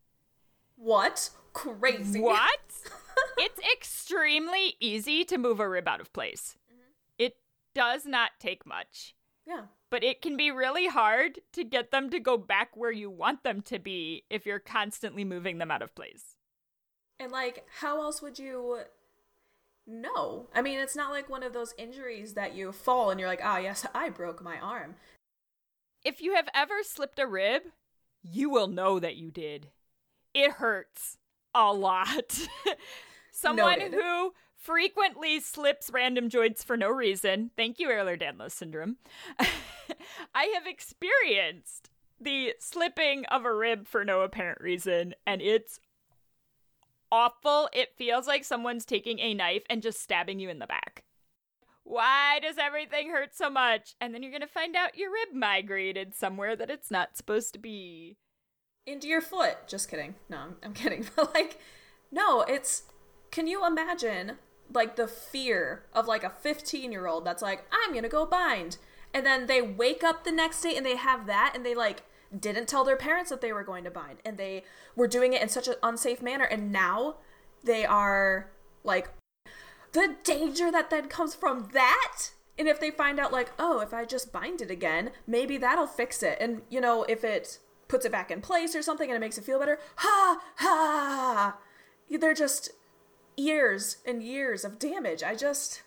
What? 0.76 1.30
Crazy. 1.52 2.20
What? 2.20 2.60
it's 3.38 3.60
extremely 3.74 4.76
easy 4.80 5.24
to 5.24 5.38
move 5.38 5.58
a 5.60 5.68
rib 5.68 5.88
out 5.88 6.00
of 6.00 6.12
place. 6.12 6.56
It 7.18 7.36
does 7.74 8.04
not 8.06 8.32
take 8.38 8.66
much, 8.66 9.14
Yeah. 9.46 9.64
but 9.90 10.04
it 10.04 10.20
can 10.22 10.36
be 10.36 10.50
really 10.50 10.86
hard 10.86 11.40
to 11.52 11.64
get 11.64 11.90
them 11.90 12.10
to 12.10 12.20
go 12.20 12.36
back 12.36 12.76
where 12.76 12.92
you 12.92 13.10
want 13.10 13.42
them 13.42 13.62
to 13.62 13.78
be 13.78 14.24
if 14.30 14.44
you're 14.46 14.58
constantly 14.58 15.24
moving 15.24 15.58
them 15.58 15.70
out 15.70 15.82
of 15.82 15.94
place. 15.94 16.36
And 17.18 17.32
like, 17.32 17.66
how 17.80 18.02
else 18.02 18.20
would 18.20 18.38
you 18.38 18.80
know? 19.86 20.48
I 20.54 20.60
mean, 20.60 20.78
it's 20.78 20.96
not 20.96 21.10
like 21.10 21.30
one 21.30 21.42
of 21.42 21.54
those 21.54 21.74
injuries 21.78 22.34
that 22.34 22.54
you 22.54 22.72
fall 22.72 23.10
and 23.10 23.18
you're 23.18 23.28
like, 23.28 23.40
ah, 23.42 23.58
yes, 23.58 23.86
I 23.94 24.10
broke 24.10 24.42
my 24.42 24.58
arm. 24.58 24.96
If 26.04 26.20
you 26.20 26.34
have 26.34 26.48
ever 26.54 26.82
slipped 26.82 27.18
a 27.18 27.26
rib, 27.26 27.62
you 28.22 28.50
will 28.50 28.68
know 28.68 28.98
that 29.00 29.16
you 29.16 29.30
did. 29.30 29.68
It 30.36 30.52
hurts 30.52 31.16
a 31.54 31.72
lot. 31.72 32.38
Someone 33.32 33.78
Noted. 33.78 33.94
who 33.94 34.34
frequently 34.54 35.40
slips 35.40 35.88
random 35.90 36.28
joints 36.28 36.62
for 36.62 36.76
no 36.76 36.90
reason. 36.90 37.52
Thank 37.56 37.78
you, 37.78 37.88
Ehlers-Danlos 37.88 38.50
syndrome. 38.50 38.96
I 40.34 40.44
have 40.54 40.66
experienced 40.66 41.88
the 42.20 42.52
slipping 42.58 43.24
of 43.26 43.46
a 43.46 43.54
rib 43.54 43.88
for 43.88 44.04
no 44.04 44.20
apparent 44.20 44.60
reason, 44.60 45.14
and 45.26 45.40
it's 45.40 45.80
awful. 47.10 47.70
It 47.72 47.96
feels 47.96 48.26
like 48.26 48.44
someone's 48.44 48.84
taking 48.84 49.18
a 49.20 49.32
knife 49.32 49.62
and 49.70 49.80
just 49.80 50.02
stabbing 50.02 50.38
you 50.38 50.50
in 50.50 50.58
the 50.58 50.66
back. 50.66 51.04
Why 51.82 52.40
does 52.42 52.58
everything 52.58 53.08
hurt 53.08 53.34
so 53.34 53.48
much? 53.48 53.94
And 54.02 54.12
then 54.12 54.22
you're 54.22 54.32
going 54.32 54.42
to 54.42 54.46
find 54.46 54.76
out 54.76 54.98
your 54.98 55.10
rib 55.10 55.28
migrated 55.32 56.14
somewhere 56.14 56.56
that 56.56 56.68
it's 56.68 56.90
not 56.90 57.16
supposed 57.16 57.54
to 57.54 57.58
be. 57.58 58.18
Into 58.86 59.08
your 59.08 59.20
foot. 59.20 59.66
Just 59.66 59.90
kidding. 59.90 60.14
No, 60.28 60.38
I'm, 60.38 60.56
I'm 60.62 60.72
kidding. 60.74 61.06
But 61.14 61.34
like, 61.34 61.58
no, 62.10 62.42
it's. 62.42 62.84
Can 63.30 63.46
you 63.46 63.66
imagine 63.66 64.32
like 64.72 64.96
the 64.96 65.06
fear 65.06 65.84
of 65.92 66.06
like 66.06 66.24
a 66.24 66.30
15 66.30 66.90
year 66.90 67.06
old 67.06 67.24
that's 67.24 67.42
like, 67.42 67.64
I'm 67.72 67.94
gonna 67.94 68.08
go 68.08 68.24
bind, 68.24 68.78
and 69.12 69.26
then 69.26 69.46
they 69.46 69.60
wake 69.60 70.02
up 70.02 70.24
the 70.24 70.32
next 70.32 70.62
day 70.62 70.76
and 70.76 70.86
they 70.86 70.96
have 70.96 71.26
that, 71.26 71.52
and 71.54 71.64
they 71.64 71.74
like 71.74 72.04
didn't 72.38 72.68
tell 72.68 72.84
their 72.84 72.96
parents 72.96 73.30
that 73.30 73.40
they 73.40 73.52
were 73.52 73.64
going 73.64 73.84
to 73.84 73.90
bind, 73.90 74.18
and 74.24 74.38
they 74.38 74.64
were 74.94 75.08
doing 75.08 75.32
it 75.32 75.42
in 75.42 75.48
such 75.48 75.68
an 75.68 75.74
unsafe 75.82 76.22
manner, 76.22 76.44
and 76.44 76.72
now 76.72 77.16
they 77.64 77.84
are 77.84 78.50
like 78.84 79.10
the 79.92 80.16
danger 80.24 80.70
that 80.70 80.90
then 80.90 81.08
comes 81.08 81.34
from 81.34 81.70
that. 81.72 82.30
And 82.58 82.68
if 82.68 82.80
they 82.80 82.90
find 82.90 83.20
out, 83.20 83.32
like, 83.32 83.52
oh, 83.58 83.80
if 83.80 83.92
I 83.92 84.04
just 84.04 84.32
bind 84.32 84.62
it 84.62 84.70
again, 84.70 85.10
maybe 85.26 85.58
that'll 85.58 85.86
fix 85.86 86.22
it. 86.22 86.38
And, 86.40 86.62
you 86.70 86.80
know, 86.80 87.04
if 87.04 87.22
it 87.22 87.58
puts 87.88 88.04
it 88.04 88.12
back 88.12 88.30
in 88.30 88.40
place 88.40 88.74
or 88.74 88.82
something 88.82 89.08
and 89.08 89.16
it 89.16 89.20
makes 89.20 89.38
it 89.38 89.44
feel 89.44 89.58
better, 89.58 89.78
ha, 89.96 90.40
ha. 90.56 91.56
They're 92.08 92.34
just 92.34 92.70
years 93.36 93.98
and 94.06 94.22
years 94.22 94.64
of 94.64 94.78
damage. 94.78 95.22
I 95.22 95.34
just 95.34 95.82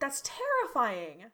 that's 0.00 0.22
terrifying. 0.22 1.26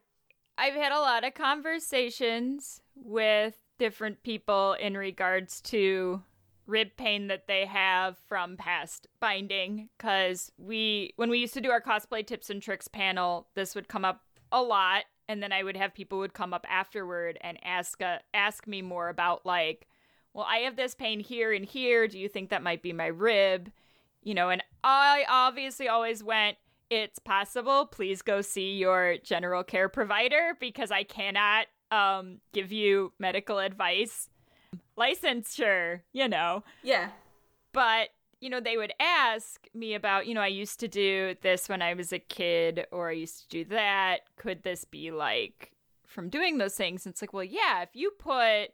I've 0.57 0.75
had 0.75 0.93
a 0.93 1.01
lot 1.01 1.25
of 1.25 1.35
conversations 1.35 2.83
with 2.95 3.57
different 3.79 4.23
people 4.23 4.75
in 4.75 4.97
regards 4.97 5.61
to 5.63 6.23
rib 6.67 6.91
pain 6.97 7.27
that 7.29 7.49
they 7.49 7.67
have 7.67 8.17
from 8.29 8.57
past 8.57 9.09
binding 9.19 9.89
cuz 9.99 10.53
we 10.57 11.13
when 11.17 11.31
we 11.31 11.39
used 11.39 11.55
to 11.55 11.61
do 11.61 11.71
our 11.71 11.81
cosplay 11.81 12.25
tips 12.25 12.49
and 12.49 12.63
tricks 12.63 12.87
panel 12.87 13.49
this 13.55 13.75
would 13.75 13.89
come 13.89 14.05
up 14.05 14.23
a 14.53 14.63
lot 14.63 15.05
and 15.31 15.43
then 15.43 15.53
I 15.53 15.63
would 15.63 15.77
have 15.77 15.95
people 15.95 16.19
would 16.19 16.35
come 16.35 16.53
up 16.53 16.67
afterward 16.69 17.39
and 17.41 17.59
ask 17.65 18.03
uh, 18.03 18.19
ask 18.35 18.67
me 18.67 18.83
more 18.83 19.09
about 19.09 19.47
like 19.47 19.87
well 20.35 20.47
I 20.49 20.59
have 20.59 20.77
this 20.77 20.95
pain 20.95 21.21
here 21.21 21.53
and 21.53 21.65
here 21.65 22.09
do 22.09 22.19
you 22.19 22.29
think 22.29 22.51
that 22.51 22.63
might 22.63 22.83
be 22.83 22.93
my 22.93 23.07
rib 23.07 23.71
you 24.23 24.35
know 24.35 24.51
and 24.51 24.63
I 24.85 25.25
obviously 25.29 25.89
always 25.89 26.23
went 26.23 26.57
it's 26.91 27.19
possible 27.19 27.87
please 27.87 28.23
go 28.23 28.41
see 28.41 28.77
your 28.77 29.17
general 29.23 29.63
care 29.63 29.89
provider 29.89 30.57
because 30.59 30.91
I 30.91 31.05
cannot 31.05 31.67
um 31.91 32.39
give 32.53 32.73
you 32.73 33.13
medical 33.19 33.59
advice 33.59 34.29
licensure, 35.01 36.01
you 36.13 36.29
know. 36.29 36.63
Yeah. 36.83 37.11
But, 37.73 38.11
you 38.41 38.51
know, 38.51 38.61
they 38.61 38.77
would 38.77 38.93
ask 39.01 39.67
me 39.75 39.95
about, 39.95 40.27
you 40.27 40.35
know, 40.35 40.41
I 40.41 40.49
used 40.49 40.81
to 40.81 40.89
do 40.89 41.35
this 41.43 41.69
when 41.69 41.83
I 41.83 41.95
was 41.95 42.13
a 42.13 42.19
kid, 42.19 42.87
or 42.91 43.09
I 43.09 43.13
used 43.13 43.43
to 43.43 43.49
do 43.49 43.65
that. 43.71 44.21
Could 44.37 44.63
this 44.63 44.85
be 44.85 45.11
like 45.11 45.73
from 46.07 46.29
doing 46.29 46.59
those 46.59 46.75
things? 46.75 47.07
And 47.07 47.13
it's 47.13 47.23
like, 47.23 47.33
well, 47.33 47.45
yeah, 47.45 47.83
if 47.83 47.91
you 47.95 48.11
put 48.19 48.73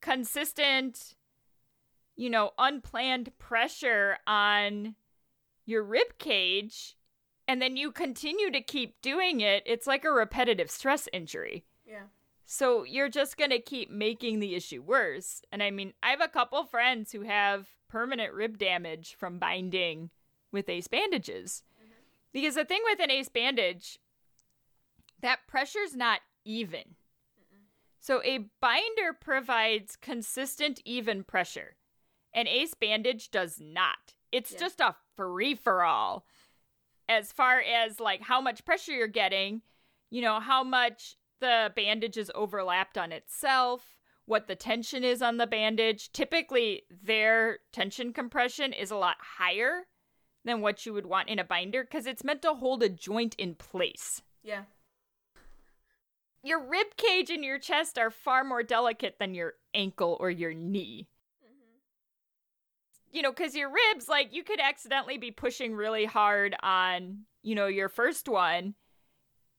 consistent, 0.00 1.14
you 2.16 2.30
know, 2.30 2.52
unplanned 2.58 3.36
pressure 3.38 4.18
on 4.26 4.94
your 5.64 5.82
rib 5.82 6.18
cage 6.18 6.96
and 7.48 7.62
then 7.62 7.76
you 7.76 7.90
continue 7.90 8.50
to 8.50 8.60
keep 8.60 9.00
doing 9.00 9.40
it, 9.40 9.62
it's 9.64 9.86
like 9.86 10.04
a 10.04 10.10
repetitive 10.10 10.70
stress 10.70 11.08
injury. 11.14 11.64
Yeah. 11.86 12.04
So 12.44 12.84
you're 12.84 13.08
just 13.08 13.38
going 13.38 13.50
to 13.50 13.58
keep 13.58 13.90
making 13.90 14.40
the 14.40 14.54
issue 14.54 14.82
worse. 14.82 15.42
And 15.50 15.62
I 15.62 15.70
mean, 15.70 15.94
I 16.02 16.10
have 16.10 16.20
a 16.20 16.28
couple 16.28 16.62
friends 16.64 17.12
who 17.12 17.22
have 17.22 17.68
permanent 17.88 18.34
rib 18.34 18.58
damage 18.58 19.14
from 19.18 19.38
binding 19.38 20.10
with 20.52 20.68
ace 20.68 20.88
bandages. 20.88 21.62
Mm-hmm. 21.78 21.92
Because 22.32 22.54
the 22.54 22.64
thing 22.66 22.80
with 22.84 23.00
an 23.00 23.10
ace 23.10 23.30
bandage, 23.30 23.98
that 25.20 25.40
pressure's 25.46 25.96
not 25.96 26.20
even. 26.44 26.96
So 28.08 28.22
a 28.24 28.46
binder 28.62 29.12
provides 29.20 29.94
consistent, 29.94 30.80
even 30.86 31.24
pressure. 31.24 31.76
An 32.32 32.48
ace 32.48 32.72
bandage 32.72 33.30
does 33.30 33.60
not. 33.60 34.14
It's 34.32 34.52
yeah. 34.52 34.58
just 34.58 34.80
a 34.80 34.96
free 35.14 35.54
for 35.54 35.84
all 35.84 36.24
as 37.06 37.32
far 37.32 37.60
as 37.60 38.00
like 38.00 38.22
how 38.22 38.40
much 38.40 38.64
pressure 38.64 38.92
you're 38.92 39.08
getting, 39.08 39.60
you 40.08 40.22
know, 40.22 40.40
how 40.40 40.64
much 40.64 41.16
the 41.40 41.70
bandage 41.76 42.16
is 42.16 42.32
overlapped 42.34 42.96
on 42.96 43.12
itself, 43.12 43.98
what 44.24 44.48
the 44.48 44.56
tension 44.56 45.04
is 45.04 45.20
on 45.20 45.36
the 45.36 45.46
bandage. 45.46 46.10
Typically, 46.10 46.84
their 46.90 47.58
tension 47.74 48.14
compression 48.14 48.72
is 48.72 48.90
a 48.90 48.96
lot 48.96 49.18
higher 49.36 49.82
than 50.46 50.62
what 50.62 50.86
you 50.86 50.94
would 50.94 51.04
want 51.04 51.28
in 51.28 51.38
a 51.38 51.44
binder 51.44 51.84
because 51.84 52.06
it's 52.06 52.24
meant 52.24 52.40
to 52.40 52.54
hold 52.54 52.82
a 52.82 52.88
joint 52.88 53.34
in 53.34 53.54
place. 53.54 54.22
Yeah. 54.42 54.62
Your 56.42 56.64
rib 56.64 56.96
cage 56.96 57.30
and 57.30 57.44
your 57.44 57.58
chest 57.58 57.98
are 57.98 58.10
far 58.10 58.44
more 58.44 58.62
delicate 58.62 59.16
than 59.18 59.34
your 59.34 59.54
ankle 59.74 60.16
or 60.20 60.30
your 60.30 60.54
knee. 60.54 61.08
Mm-hmm. 61.44 63.16
You 63.16 63.22
know, 63.22 63.32
because 63.32 63.56
your 63.56 63.70
ribs, 63.70 64.08
like, 64.08 64.32
you 64.32 64.44
could 64.44 64.60
accidentally 64.60 65.18
be 65.18 65.30
pushing 65.30 65.74
really 65.74 66.04
hard 66.04 66.54
on, 66.62 67.24
you 67.42 67.54
know, 67.54 67.66
your 67.66 67.88
first 67.88 68.28
one 68.28 68.74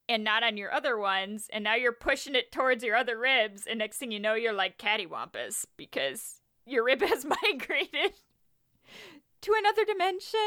and 0.09 0.23
not 0.23 0.43
on 0.43 0.57
your 0.57 0.73
other 0.73 0.97
ones, 0.97 1.47
and 1.53 1.63
now 1.63 1.75
you're 1.75 1.91
pushing 1.91 2.33
it 2.33 2.51
towards 2.51 2.83
your 2.83 2.95
other 2.95 3.17
ribs, 3.17 3.67
and 3.67 3.77
next 3.77 3.97
thing 3.97 4.11
you 4.11 4.19
know, 4.19 4.33
you're 4.33 4.51
like 4.51 4.79
cattywampus 4.79 5.65
because 5.77 6.41
your 6.65 6.83
rib 6.83 7.01
has 7.07 7.23
migrated 7.23 8.13
to 9.41 9.55
another 9.57 9.85
dimension. 9.85 10.39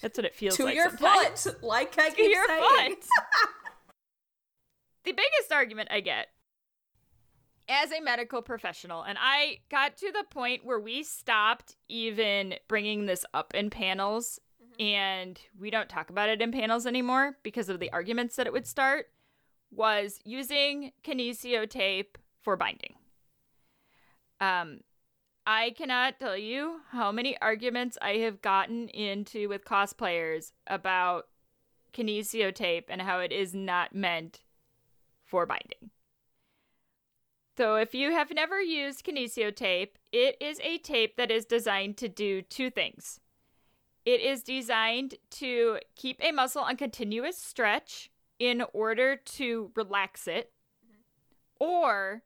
That's 0.00 0.18
what 0.18 0.26
it 0.26 0.34
feels 0.34 0.56
to 0.56 0.64
like. 0.64 0.72
To 0.72 0.76
your 0.76 0.90
sometimes. 0.90 1.44
foot, 1.44 1.62
like 1.62 1.98
I 1.98 2.10
keep 2.10 2.16
to 2.16 2.22
your 2.24 2.46
saying. 2.46 2.96
foot. 2.96 3.04
the 5.08 5.14
biggest 5.14 5.52
argument 5.52 5.88
I 5.90 6.00
get 6.00 6.28
as 7.66 7.90
a 7.92 8.00
medical 8.00 8.42
professional, 8.42 9.02
and 9.02 9.16
I 9.18 9.60
got 9.70 9.96
to 9.98 10.12
the 10.12 10.24
point 10.30 10.66
where 10.66 10.78
we 10.78 11.02
stopped 11.02 11.76
even 11.88 12.54
bringing 12.68 13.06
this 13.06 13.24
up 13.32 13.54
in 13.54 13.70
panels 13.70 14.38
and 14.78 15.40
we 15.58 15.70
don't 15.70 15.88
talk 15.88 16.10
about 16.10 16.28
it 16.28 16.42
in 16.42 16.52
panels 16.52 16.86
anymore 16.86 17.38
because 17.42 17.70
of 17.70 17.80
the 17.80 17.90
arguments 17.90 18.36
that 18.36 18.46
it 18.46 18.52
would 18.52 18.66
start, 18.66 19.06
was 19.70 20.20
using 20.24 20.92
kinesio 21.02 21.68
tape 21.68 22.18
for 22.42 22.56
binding. 22.56 22.94
Um, 24.40 24.80
I 25.46 25.70
cannot 25.70 26.20
tell 26.20 26.36
you 26.36 26.80
how 26.90 27.12
many 27.12 27.38
arguments 27.40 27.96
I 28.02 28.16
have 28.18 28.42
gotten 28.42 28.88
into 28.88 29.48
with 29.48 29.64
cosplayers 29.64 30.52
about 30.66 31.28
kinesio 31.94 32.54
tape 32.54 32.88
and 32.90 33.00
how 33.00 33.20
it 33.20 33.32
is 33.32 33.54
not 33.54 33.94
meant 33.94 34.42
for 35.28 35.46
binding. 35.46 35.90
So, 37.56 37.74
if 37.74 37.94
you 37.94 38.12
have 38.12 38.32
never 38.32 38.60
used 38.60 39.04
kinesio 39.04 39.54
tape, 39.54 39.98
it 40.12 40.36
is 40.40 40.60
a 40.62 40.78
tape 40.78 41.16
that 41.16 41.30
is 41.30 41.44
designed 41.44 41.96
to 41.98 42.08
do 42.08 42.40
two 42.40 42.70
things. 42.70 43.20
It 44.04 44.20
is 44.20 44.42
designed 44.42 45.16
to 45.32 45.78
keep 45.96 46.22
a 46.22 46.32
muscle 46.32 46.62
on 46.62 46.76
continuous 46.76 47.36
stretch 47.36 48.10
in 48.38 48.62
order 48.72 49.16
to 49.16 49.72
relax 49.74 50.28
it, 50.28 50.52
mm-hmm. 50.86 51.64
or 51.64 52.22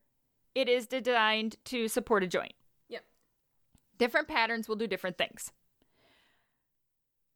it 0.55 0.69
is 0.69 0.87
designed 0.87 1.57
to 1.65 1.89
support 1.89 2.23
a 2.23 2.27
joint. 2.27 2.53
Yep. 2.89 3.05
Different 3.99 4.29
patterns 4.29 4.69
will 4.69 4.77
do 4.77 4.87
different 4.87 5.17
things. 5.17 5.51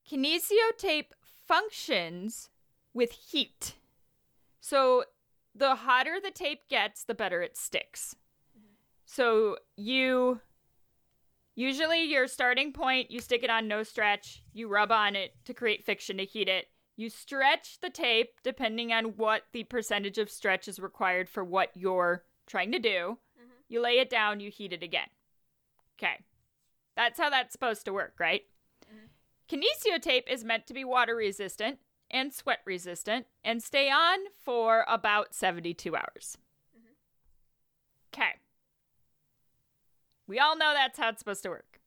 Kinesio 0.08 0.76
tape 0.76 1.14
functions 1.46 2.50
with 2.92 3.10
heat. 3.10 3.74
So 4.60 5.04
the 5.56 5.74
hotter 5.74 6.18
the 6.22 6.30
tape 6.30 6.68
gets, 6.68 7.04
the 7.04 7.14
better 7.14 7.42
it 7.42 7.56
sticks. 7.56 8.14
Mm-hmm. 8.56 8.74
So 9.06 9.56
you 9.76 10.40
Usually, 11.58 12.04
your 12.04 12.26
starting 12.26 12.70
point, 12.70 13.10
you 13.10 13.18
stick 13.22 13.42
it 13.42 13.48
on 13.48 13.66
no 13.66 13.82
stretch, 13.82 14.42
you 14.52 14.68
rub 14.68 14.92
on 14.92 15.16
it 15.16 15.34
to 15.46 15.54
create 15.54 15.86
fiction 15.86 16.18
to 16.18 16.24
heat 16.26 16.50
it. 16.50 16.66
You 16.96 17.08
stretch 17.08 17.80
the 17.80 17.88
tape 17.88 18.42
depending 18.42 18.92
on 18.92 19.16
what 19.16 19.44
the 19.52 19.64
percentage 19.64 20.18
of 20.18 20.30
stretch 20.30 20.68
is 20.68 20.78
required 20.78 21.30
for 21.30 21.42
what 21.42 21.70
you're 21.74 22.24
trying 22.46 22.72
to 22.72 22.78
do. 22.78 23.18
Mm-hmm. 23.38 23.50
You 23.68 23.80
lay 23.80 23.98
it 23.98 24.10
down, 24.10 24.40
you 24.40 24.50
heat 24.50 24.74
it 24.74 24.82
again. 24.82 25.08
Okay. 25.98 26.24
That's 26.94 27.18
how 27.18 27.30
that's 27.30 27.52
supposed 27.52 27.86
to 27.86 27.92
work, 27.92 28.16
right? 28.20 28.42
Mm-hmm. 28.84 29.06
Kinesio 29.56 30.00
tape 30.00 30.28
is 30.30 30.44
meant 30.44 30.66
to 30.66 30.74
be 30.74 30.84
water 30.84 31.16
resistant 31.16 31.78
and 32.10 32.32
sweat 32.32 32.60
resistant 32.64 33.26
and 33.44 33.62
stay 33.62 33.90
on 33.90 34.18
for 34.42 34.84
about 34.88 35.34
72 35.34 35.94
hours. 35.94 36.38
Okay. 38.14 38.24
Mm-hmm. 38.24 38.40
We 40.28 40.38
all 40.38 40.56
know 40.56 40.72
that's 40.74 40.98
how 40.98 41.10
it's 41.10 41.20
supposed 41.20 41.42
to 41.44 41.50
work. 41.50 41.80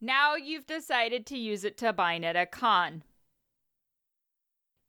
Now 0.00 0.34
you've 0.34 0.66
decided 0.66 1.24
to 1.26 1.38
use 1.38 1.64
it 1.64 1.78
to 1.78 1.92
bind 1.92 2.24
at 2.24 2.36
a 2.36 2.46
con. 2.46 3.04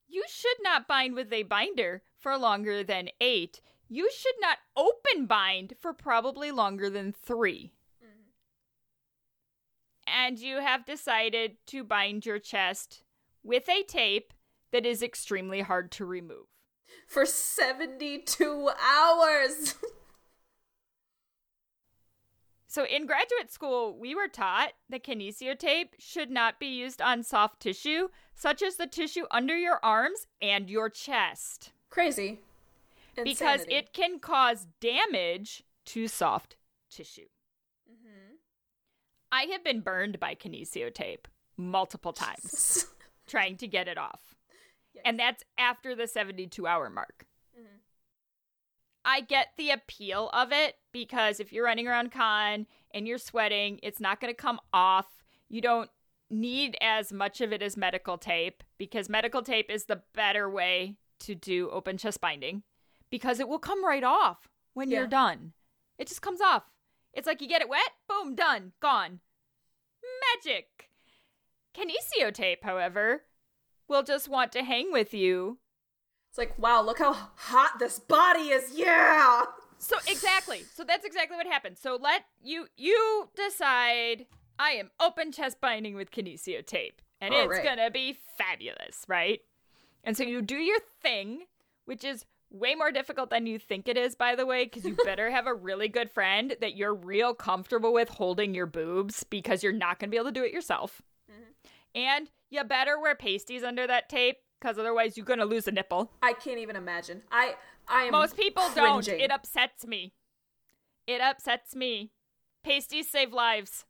You 0.08 0.24
should 0.28 0.58
not 0.62 0.88
bind 0.88 1.16
with 1.16 1.32
a 1.32 1.44
binder 1.44 2.04
for 2.18 2.38
longer 2.38 2.84
than 2.84 3.10
eight. 3.22 3.62
You 3.88 4.10
should 4.16 4.36
not 4.40 4.58
open 4.76 5.26
bind 5.26 5.76
for 5.80 5.94
probably 5.94 6.52
longer 6.52 6.90
than 6.90 7.14
3 7.14 7.72
mm-hmm. 8.04 8.12
And 10.08 10.40
you 10.40 10.60
have 10.60 10.86
decided 10.86 11.58
to 11.68 11.84
bind 11.84 12.26
your 12.26 12.40
chest 12.40 13.04
with 13.46 13.70
a 13.70 13.84
tape 13.84 14.34
that 14.72 14.86
is 14.86 15.04
extremely 15.04 15.62
hard 15.62 15.92
to 15.94 16.06
remove. 16.06 16.48
For 17.08 17.26
72 17.26 18.70
hours! 18.82 19.76
So 22.76 22.84
in 22.84 23.06
graduate 23.06 23.54
school, 23.54 23.98
we 23.98 24.14
were 24.16 24.28
taught 24.28 24.74
that 24.90 25.02
kinesio 25.02 25.58
tape 25.58 25.96
should 25.98 26.30
not 26.30 26.60
be 26.60 26.66
used 26.66 27.02
on 27.02 27.24
soft 27.24 27.62
tissue, 27.62 28.10
such 28.34 28.62
as 28.62 28.76
the 28.76 28.86
tissue 28.86 29.24
under 29.32 29.56
your 29.58 29.80
arms 29.82 30.28
and 30.42 30.70
your 30.70 30.90
chest. 30.90 31.72
Crazy. 31.90 32.42
Insanity. 33.16 33.30
Because 33.32 33.66
it 33.70 33.94
can 33.94 34.20
cause 34.20 34.68
damage 34.82 35.64
to 35.86 36.10
soft 36.10 36.58
tissue. 36.92 37.30
Mm-hmm. 37.90 38.34
I 39.32 39.44
have 39.54 39.64
been 39.64 39.80
burned 39.80 40.20
by 40.20 40.36
kinesio 40.36 40.94
tape 40.94 41.30
multiple 41.56 42.12
times 42.14 42.88
trying 43.28 43.58
to 43.58 43.68
get 43.68 43.88
it 43.88 43.98
off. 43.98 44.36
Yes. 44.94 45.04
And 45.06 45.20
that's 45.20 45.44
after 45.58 45.96
the 45.96 46.08
72 46.08 46.66
hour 46.66 46.90
mark. 46.90 47.26
Mm-hmm. 47.58 47.78
I 49.04 49.22
get 49.22 49.50
the 49.58 49.72
appeal 49.72 50.30
of 50.34 50.52
it 50.52 50.76
because 50.92 51.40
if 51.40 51.52
you're 51.52 51.66
running 51.66 51.88
around 51.88 52.12
con 52.12 52.66
and 52.92 53.08
you're 53.08 53.18
sweating, 53.18 53.80
it's 53.84 54.00
not 54.00 54.20
going 54.20 54.34
to 54.34 54.38
come 54.42 54.60
off. 54.74 55.08
You 55.50 55.62
don't 55.62 55.90
need 56.30 56.76
as 56.82 57.14
much 57.14 57.40
of 57.42 57.54
it 57.54 57.62
as 57.62 57.78
medical 57.78 58.18
tape 58.18 58.64
because 58.78 59.10
medical 59.10 59.42
tape 59.44 59.70
is 59.70 59.86
the 59.86 60.02
better 60.14 60.50
way 60.50 60.96
to 61.20 61.36
do 61.36 61.70
open 61.70 61.98
chest 61.98 62.20
binding 62.20 62.64
because 63.10 63.40
it 63.40 63.48
will 63.48 63.60
come 63.60 63.86
right 63.86 64.04
off 64.04 64.50
when 64.74 64.90
Yeah. 64.90 65.00
you're 65.00 65.08
done. 65.08 65.54
It 65.98 66.08
just 66.08 66.22
comes 66.22 66.42
off. 66.42 66.64
It's 67.14 67.28
like 67.28 67.42
you 67.42 67.48
get 67.48 67.62
it 67.62 67.70
wet, 67.70 67.92
boom, 68.10 68.36
done, 68.36 68.74
gone. 68.82 69.20
Magic. 70.36 70.90
Kinesio 71.76 72.34
tape, 72.34 72.64
however, 72.64 73.24
will 73.88 74.04
just 74.04 74.30
want 74.30 74.52
to 74.54 74.64
hang 74.64 74.92
with 74.92 75.14
you. 75.14 75.58
It's 76.30 76.38
like, 76.38 76.58
wow, 76.58 76.82
look 76.82 77.00
how 77.00 77.14
hot 77.14 77.80
this 77.80 78.00
body 78.00 78.50
is. 78.50 78.72
Yeah. 78.74 79.44
So 79.78 79.98
exactly. 80.08 80.64
So 80.74 80.84
that's 80.84 81.06
exactly 81.06 81.38
what 81.38 81.48
happens. 81.48 81.80
So 81.80 81.98
let 82.02 82.26
you 82.42 82.68
you 82.78 83.30
decide 83.36 84.26
I 84.58 84.72
am 84.72 84.90
open 85.00 85.32
chest 85.32 85.60
binding 85.62 85.96
with 85.96 86.12
kinesio 86.12 86.66
tape 86.66 87.02
and 87.22 87.34
All 87.34 87.42
it's 87.42 87.52
right. 87.52 87.64
going 87.64 87.78
to 87.78 87.92
be 87.92 88.18
fabulous, 88.38 89.04
right? 89.08 89.42
And 90.04 90.16
so 90.16 90.24
you 90.24 90.42
do 90.42 90.56
your 90.56 90.80
thing, 91.02 91.44
which 91.86 92.04
is 92.04 92.26
way 92.52 92.76
more 92.76 92.92
difficult 92.92 93.30
than 93.30 93.46
you 93.46 93.60
think 93.60 93.88
it 93.88 93.98
is 93.98 94.16
by 94.16 94.36
the 94.36 94.46
way 94.46 94.66
because 94.66 94.86
you 94.86 94.96
better 95.06 95.30
have 95.30 95.48
a 95.48 95.54
really 95.54 95.88
good 95.88 96.10
friend 96.10 96.56
that 96.62 96.76
you're 96.76 96.94
real 96.94 97.34
comfortable 97.34 97.92
with 97.92 98.10
holding 98.10 98.54
your 98.54 98.66
boobs 98.68 99.24
because 99.24 99.62
you're 99.64 99.74
not 99.74 100.00
going 100.00 100.10
to 100.10 100.12
be 100.12 100.18
able 100.18 100.30
to 100.30 100.32
do 100.32 100.44
it 100.44 100.54
yourself. 100.54 101.02
And 101.96 102.30
you 102.52 102.64
better 102.64 103.00
wear 103.00 103.16
pasties 103.16 103.64
under 103.64 103.88
that 103.88 104.10
tape 104.10 104.38
because 104.60 104.78
otherwise 104.78 105.18
you're 105.18 105.26
going 105.26 105.40
to 105.40 105.46
lose 105.46 105.68
a 105.68 105.72
nipple. 105.72 106.12
I 106.22 106.34
can't 106.34 106.60
even 106.60 106.76
imagine. 106.76 107.24
I 107.32 107.56
I 107.88 108.04
am 108.04 108.12
Most 108.12 108.36
people 108.38 108.64
cringing. 108.70 108.92
don't. 108.92 109.08
It 109.08 109.32
upsets 109.32 109.88
me. 109.88 110.14
It 111.08 111.22
upsets 111.22 111.76
me. 111.76 112.12
Pasties 112.64 113.10
save 113.10 113.32
lives. 113.32 113.86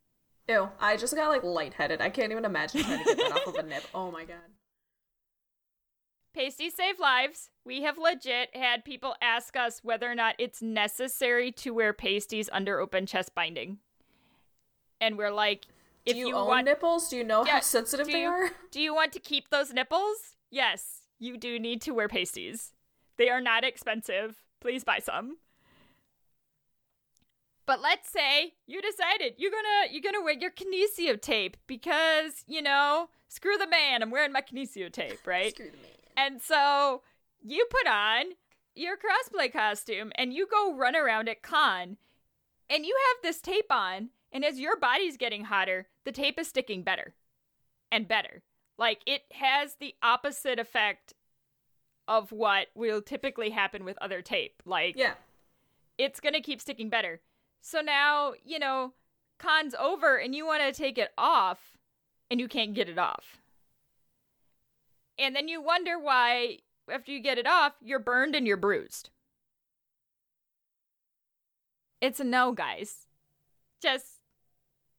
Ew, 0.48 0.68
I 0.78 0.96
just 0.96 1.14
got 1.16 1.28
like 1.28 1.42
lightheaded. 1.42 2.00
I 2.00 2.08
can't 2.10 2.30
even 2.30 2.44
imagine 2.44 2.82
trying 2.84 2.98
to 2.98 3.04
get 3.04 3.16
that 3.16 3.32
off 3.32 3.46
of 3.48 3.54
a 3.56 3.62
nip. 3.64 3.82
Oh 3.94 4.10
my 4.12 4.24
god. 4.24 4.36
Pasties 6.34 6.74
save 6.74 7.00
lives. 7.00 7.50
We 7.64 7.82
have 7.82 7.96
legit 7.96 8.54
had 8.54 8.84
people 8.84 9.14
ask 9.22 9.56
us 9.56 9.80
whether 9.82 10.10
or 10.10 10.14
not 10.14 10.34
it's 10.38 10.60
necessary 10.60 11.50
to 11.52 11.70
wear 11.72 11.92
pasties 11.94 12.50
under 12.52 12.78
open 12.78 13.06
chest 13.06 13.34
binding. 13.34 13.78
And 15.00 15.16
we're 15.16 15.32
like, 15.32 15.64
if 16.06 16.14
Do 16.14 16.20
you, 16.20 16.28
you 16.28 16.34
own 16.36 16.46
want 16.46 16.64
nipples? 16.64 17.08
Do 17.08 17.16
you 17.16 17.24
know 17.24 17.44
how 17.44 17.60
sensitive 17.60 18.06
do 18.06 18.12
they 18.12 18.22
you, 18.22 18.28
are? 18.28 18.50
Do 18.70 18.80
you 18.80 18.94
want 18.94 19.12
to 19.12 19.20
keep 19.20 19.50
those 19.50 19.72
nipples? 19.72 20.36
Yes, 20.50 21.02
you 21.18 21.36
do 21.36 21.58
need 21.58 21.82
to 21.82 21.92
wear 21.92 22.08
pasties. 22.08 22.72
They 23.18 23.28
are 23.28 23.40
not 23.40 23.64
expensive. 23.64 24.36
Please 24.60 24.84
buy 24.84 25.00
some. 25.00 25.38
But 27.66 27.82
let's 27.82 28.08
say 28.08 28.52
you 28.66 28.80
decided 28.80 29.34
you're 29.38 29.50
gonna 29.50 29.92
you're 29.92 30.02
gonna 30.02 30.22
wear 30.22 30.34
your 30.38 30.52
kinesio 30.52 31.20
tape 31.20 31.56
because 31.66 32.44
you 32.46 32.62
know 32.62 33.08
screw 33.28 33.58
the 33.58 33.66
man. 33.66 34.02
I'm 34.02 34.10
wearing 34.10 34.32
my 34.32 34.42
kinesio 34.42 34.92
tape, 34.92 35.18
right? 35.26 35.50
Screw 35.50 35.70
the 35.70 35.76
man. 35.76 35.90
And 36.16 36.40
so 36.40 37.02
you 37.42 37.66
put 37.68 37.90
on 37.90 38.26
your 38.76 38.96
crossplay 38.96 39.52
costume 39.52 40.12
and 40.14 40.32
you 40.32 40.46
go 40.46 40.76
run 40.76 40.94
around 40.94 41.28
at 41.28 41.42
con 41.42 41.96
and 42.70 42.86
you 42.86 42.96
have 43.08 43.22
this 43.22 43.40
tape 43.40 43.70
on 43.70 44.10
and 44.36 44.44
as 44.44 44.60
your 44.60 44.76
body's 44.78 45.16
getting 45.16 45.44
hotter, 45.44 45.86
the 46.04 46.12
tape 46.12 46.38
is 46.38 46.46
sticking 46.46 46.82
better 46.82 47.14
and 47.90 48.06
better. 48.06 48.42
Like 48.76 49.00
it 49.06 49.22
has 49.32 49.76
the 49.80 49.94
opposite 50.02 50.58
effect 50.58 51.14
of 52.06 52.32
what 52.32 52.66
will 52.74 53.00
typically 53.00 53.48
happen 53.48 53.82
with 53.82 53.96
other 53.98 54.20
tape. 54.20 54.62
Like 54.66 54.94
Yeah. 54.94 55.14
it's 55.96 56.20
going 56.20 56.34
to 56.34 56.42
keep 56.42 56.60
sticking 56.60 56.90
better. 56.90 57.22
So 57.62 57.80
now, 57.80 58.34
you 58.44 58.58
know, 58.58 58.92
con's 59.38 59.74
over 59.74 60.16
and 60.18 60.34
you 60.34 60.44
want 60.44 60.60
to 60.62 60.70
take 60.78 60.98
it 60.98 61.12
off 61.16 61.78
and 62.30 62.38
you 62.38 62.46
can't 62.46 62.74
get 62.74 62.90
it 62.90 62.98
off. 62.98 63.38
And 65.18 65.34
then 65.34 65.48
you 65.48 65.62
wonder 65.62 65.98
why, 65.98 66.58
after 66.92 67.10
you 67.10 67.20
get 67.20 67.38
it 67.38 67.46
off, 67.46 67.72
you're 67.80 67.98
burned 67.98 68.34
and 68.34 68.46
you're 68.46 68.58
bruised. 68.58 69.08
It's 72.02 72.20
a 72.20 72.24
no, 72.24 72.52
guys. 72.52 73.06
Just 73.80 74.15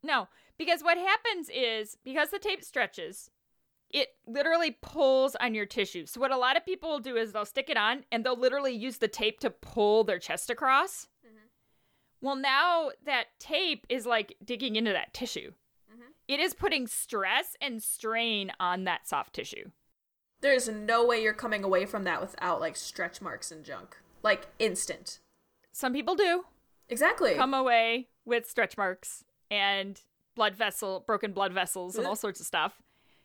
no. 0.08 0.28
Because 0.58 0.82
what 0.82 0.98
happens 0.98 1.50
is, 1.54 1.98
because 2.04 2.32
the 2.32 2.40
tape 2.40 2.64
stretches, 2.64 3.30
it 3.92 4.10
literally 4.26 4.78
pulls 4.82 5.36
on 5.36 5.54
your 5.54 5.66
tissue. 5.66 6.06
So, 6.06 6.20
what 6.20 6.32
a 6.32 6.38
lot 6.38 6.58
of 6.58 6.66
people 6.66 6.90
will 6.90 7.00
do 7.00 7.16
is 7.16 7.32
they'll 7.32 7.46
stick 7.46 7.70
it 7.70 7.78
on 7.78 8.04
and 8.12 8.26
they'll 8.26 8.40
literally 8.40 8.74
use 8.74 8.98
the 8.98 9.08
tape 9.08 9.40
to 9.42 9.50
pull 9.50 10.04
their 10.04 10.20
chest 10.20 10.50
across. 10.50 11.08
Mm-hmm. 11.26 11.46
Well, 12.22 12.36
now 12.36 12.90
that 13.06 13.28
tape 13.40 13.86
is 13.90 14.06
like 14.06 14.36
digging 14.44 14.76
into 14.76 14.92
that 14.94 15.14
tissue. 15.14 15.52
Mm-hmm. 15.92 16.12
It 16.28 16.40
is 16.40 16.54
putting 16.54 16.88
stress 16.88 17.56
and 17.62 17.82
strain 17.82 18.52
on 18.60 18.84
that 18.86 19.08
soft 19.08 19.34
tissue. 19.34 19.70
There's 20.42 20.68
no 20.68 21.06
way 21.06 21.22
you're 21.24 21.34
coming 21.34 21.64
away 21.64 21.86
from 21.86 22.04
that 22.04 22.22
without 22.22 22.60
like 22.60 22.76
stretch 22.76 23.22
marks 23.22 23.52
and 23.52 23.64
junk. 23.64 23.98
Like 24.24 24.48
instant. 24.60 25.20
Some 25.72 25.94
people 25.94 26.16
do 26.16 26.46
Exactly. 26.90 27.36
come 27.36 27.54
away 27.54 28.08
with 28.26 28.50
stretch 28.50 28.78
marks 28.78 29.24
and 29.50 30.02
blood 30.36 30.56
vessel, 30.56 31.04
broken 31.06 31.34
blood 31.34 31.54
vessels, 31.54 31.96
and 31.96 32.06
all 32.06 32.16
sorts 32.16 32.40
of 32.40 32.46
stuff. 32.46 32.82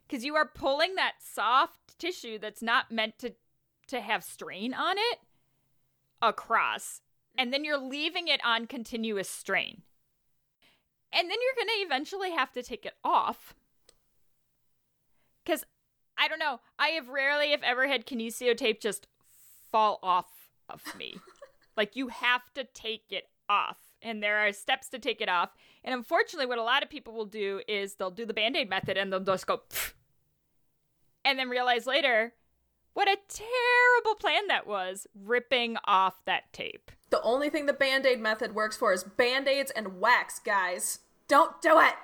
Because 0.06 0.24
you 0.24 0.34
are 0.34 0.46
pulling 0.46 0.94
that 0.96 1.14
soft 1.20 1.98
tissue 1.98 2.38
that's 2.38 2.62
not 2.62 2.90
meant 2.90 3.18
to 3.18 3.34
to 3.88 4.00
have 4.00 4.24
strain 4.24 4.72
on 4.72 4.96
it 4.96 5.18
across, 6.20 7.00
and 7.36 7.52
then 7.52 7.64
you're 7.64 7.78
leaving 7.78 8.28
it 8.28 8.40
on 8.44 8.66
continuous 8.66 9.28
strain. 9.28 9.82
And 11.12 11.30
then 11.30 11.36
you're 11.42 11.66
gonna 11.66 11.84
eventually 11.84 12.30
have 12.30 12.52
to 12.52 12.62
take 12.62 12.86
it 12.86 12.94
off. 13.04 13.54
Because 15.44 15.64
I 16.16 16.28
don't 16.28 16.38
know, 16.38 16.60
I 16.78 16.88
have 16.88 17.08
rarely, 17.08 17.52
if 17.52 17.62
ever, 17.62 17.86
had 17.86 18.06
kinesio 18.06 18.56
tape 18.56 18.80
just 18.80 19.06
fall 19.70 19.98
off 20.02 20.50
of 20.68 20.82
me. 20.96 21.16
like 21.76 21.96
you 21.96 22.08
have 22.08 22.52
to 22.54 22.64
take 22.64 23.06
it 23.10 23.28
off, 23.48 23.78
and 24.02 24.22
there 24.22 24.38
are 24.38 24.52
steps 24.52 24.88
to 24.90 24.98
take 24.98 25.20
it 25.20 25.28
off. 25.28 25.50
And 25.84 25.94
unfortunately, 25.94 26.46
what 26.46 26.58
a 26.58 26.62
lot 26.62 26.82
of 26.82 26.90
people 26.90 27.12
will 27.12 27.26
do 27.26 27.60
is 27.68 27.94
they'll 27.94 28.10
do 28.10 28.26
the 28.26 28.34
band 28.34 28.56
aid 28.56 28.68
method 28.68 28.96
and 28.96 29.12
they'll 29.12 29.20
just 29.20 29.46
go, 29.46 29.58
"Pff," 29.70 29.92
and 31.24 31.38
then 31.38 31.48
realize 31.48 31.86
later 31.86 32.34
what 32.94 33.08
a 33.08 33.16
terrible 33.26 34.14
plan 34.18 34.48
that 34.48 34.66
was, 34.66 35.06
ripping 35.14 35.76
off 35.84 36.22
that 36.26 36.52
tape. 36.52 36.90
the 37.08 37.22
only 37.22 37.48
thing 37.50 37.66
the 37.66 37.72
band-aid 37.72 38.20
method 38.20 38.54
works 38.54 38.76
for 38.76 38.92
is 38.92 39.02
band-aids 39.04 39.70
and 39.70 39.98
wax, 40.00 40.38
guys. 40.38 41.00
Don't 41.28 41.60
do 41.62 41.78
it. 41.78 41.94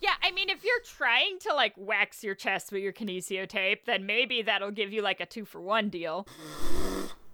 Yeah, 0.00 0.14
I 0.22 0.30
mean, 0.30 0.48
if 0.48 0.62
you're 0.64 0.80
trying 0.84 1.38
to 1.40 1.54
like 1.54 1.72
wax 1.76 2.22
your 2.22 2.34
chest 2.34 2.70
with 2.72 2.82
your 2.82 2.92
kinesio 2.92 3.46
tape, 3.48 3.84
then 3.86 4.06
maybe 4.06 4.42
that'll 4.42 4.70
give 4.70 4.92
you 4.92 5.02
like 5.02 5.20
a 5.20 5.26
two 5.26 5.44
for 5.44 5.60
one 5.60 5.88
deal. 5.90 6.26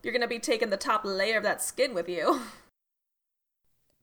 You're 0.02 0.12
gonna 0.12 0.26
be 0.28 0.38
taking 0.38 0.70
the 0.70 0.76
top 0.76 1.04
layer 1.04 1.36
of 1.36 1.42
that 1.44 1.62
skin 1.62 1.92
with 1.94 2.08
you. 2.08 2.40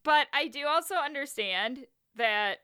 But 0.04 0.28
I 0.34 0.48
do 0.48 0.68
also 0.68 0.96
understand 0.96 1.86
that 2.16 2.60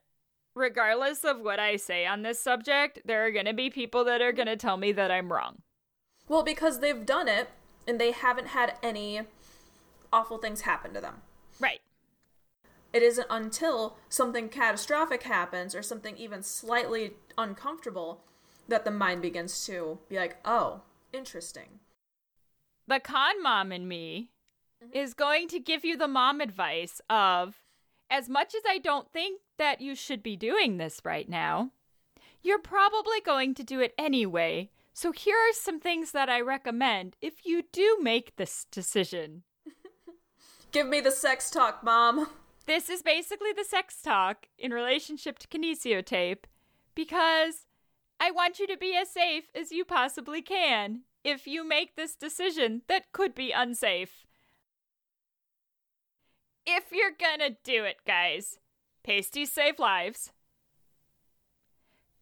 regardless 0.56 1.24
of 1.24 1.40
what 1.40 1.60
I 1.60 1.76
say 1.76 2.06
on 2.06 2.24
this 2.24 2.40
subject, 2.40 3.00
there 3.06 3.26
are 3.26 3.32
going 3.32 3.46
to 3.46 3.54
be 3.54 3.70
people 3.70 4.04
that 4.06 4.22
are 4.22 4.32
going 4.32 4.48
to 4.48 4.58
tell 4.58 4.78
me 4.78 4.92
that 4.94 5.12
I'm 5.12 5.32
wrong. 5.32 5.62
Well, 6.28 6.44
because 6.44 6.80
they've 6.80 7.06
done 7.06 7.28
it 7.28 7.50
and 7.88 8.00
they 8.00 8.12
haven't 8.12 8.48
had 8.48 8.78
any 8.84 9.22
awful 10.12 10.38
things 10.38 10.62
happen 10.62 10.94
to 10.94 11.02
them. 11.02 11.22
Right. 11.60 11.82
It 12.94 13.04
isn't 13.04 13.28
until 13.30 13.98
something 14.10 14.50
catastrophic 14.50 15.24
happens 15.24 15.76
or 15.76 15.84
something 15.84 16.18
even 16.18 16.42
slightly 16.42 17.14
uncomfortable 17.38 18.22
that 18.68 18.86
the 18.86 18.92
mind 18.92 19.22
begins 19.22 19.66
to 19.66 20.00
be 20.10 20.18
like, 20.18 20.38
oh, 20.44 20.82
interesting. 21.14 21.80
The 22.88 23.00
con 23.00 23.42
mom 23.42 23.72
in 23.72 23.88
me 23.88 24.32
Mm-hmm. 24.84 24.96
is 24.96 25.16
going 25.16 25.48
to 25.48 25.60
give 25.60 25.84
you 25.84 25.98
the 25.98 26.08
mom 26.08 26.40
advice 26.40 27.02
of 27.10 27.64
as 28.12 28.30
much 28.30 28.54
as 28.54 28.62
I 28.68 28.78
don't 28.78 29.12
think 29.12 29.42
that 29.58 29.82
you 29.82 29.96
should 29.96 30.22
be 30.22 30.36
doing 30.36 30.78
this 30.78 31.02
right 31.04 31.28
now, 31.28 31.72
you're 32.44 32.60
probably 32.60 33.20
going 33.26 33.56
to 33.56 33.64
do 33.64 33.80
it 33.80 33.96
anyway. 33.98 34.70
So 34.94 35.12
here 35.12 35.36
are 35.36 35.54
some 35.54 35.80
things 35.80 36.12
that 36.12 36.30
I 36.30 36.42
recommend 36.42 37.16
if 37.22 37.44
you 37.44 37.64
do 37.72 37.98
make 38.02 38.36
this 38.36 38.68
decision. 38.70 39.44
Give 40.72 40.88
me 40.88 41.02
the 41.02 41.12
sex 41.12 41.50
talk, 41.50 41.84
mom. 41.84 42.28
This 42.68 42.88
is 42.88 43.02
basically 43.02 43.54
the 43.54 43.64
sex 43.64 44.00
talk 44.02 44.46
in 44.60 44.72
relationship 44.72 45.40
to 45.40 45.48
kinesio 45.48 46.06
tape 46.06 46.46
because 46.94 47.66
I 48.20 48.30
want 48.30 48.60
you 48.60 48.68
to 48.68 48.78
be 48.78 48.96
as 48.96 49.10
safe 49.10 49.46
as 49.56 49.72
you 49.72 49.86
possibly 49.86 50.44
can 50.44 51.02
if 51.24 51.48
you 51.48 51.68
make 51.68 51.96
this 51.96 52.16
decision 52.16 52.84
that 52.88 53.12
could 53.12 53.34
be 53.34 53.52
unsafe. 53.52 54.27
If 56.70 56.92
you're 56.92 57.12
gonna 57.18 57.52
do 57.64 57.86
it, 57.86 57.98
guys, 58.06 58.60
pasties 59.02 59.54
save 59.54 59.80
lives. 59.80 60.34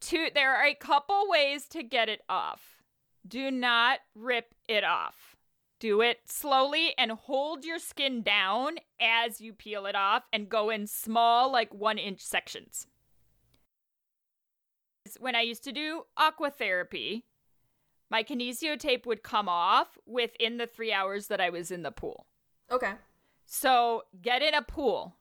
Two, 0.00 0.28
there 0.32 0.54
are 0.54 0.64
a 0.64 0.74
couple 0.74 1.28
ways 1.28 1.66
to 1.70 1.82
get 1.82 2.08
it 2.08 2.20
off. 2.28 2.82
Do 3.26 3.50
not 3.50 3.98
rip 4.14 4.54
it 4.68 4.84
off. 4.84 5.34
Do 5.80 6.00
it 6.00 6.20
slowly 6.26 6.94
and 6.96 7.10
hold 7.10 7.64
your 7.64 7.80
skin 7.80 8.22
down 8.22 8.76
as 9.00 9.40
you 9.40 9.52
peel 9.52 9.84
it 9.86 9.96
off 9.96 10.22
and 10.32 10.48
go 10.48 10.70
in 10.70 10.86
small, 10.86 11.50
like 11.50 11.74
one 11.74 11.98
inch 11.98 12.20
sections. 12.20 12.86
When 15.18 15.34
I 15.34 15.40
used 15.40 15.64
to 15.64 15.72
do 15.72 16.04
aquatherapy, 16.16 17.24
my 18.10 18.22
kinesio 18.22 18.78
tape 18.78 19.06
would 19.06 19.24
come 19.24 19.48
off 19.48 19.98
within 20.06 20.56
the 20.58 20.68
three 20.68 20.92
hours 20.92 21.26
that 21.26 21.40
I 21.40 21.50
was 21.50 21.72
in 21.72 21.82
the 21.82 21.90
pool. 21.90 22.26
Okay. 22.70 22.92
So 23.46 24.02
get 24.20 24.42
in 24.42 24.54
a 24.54 24.62
pool. 24.62 25.14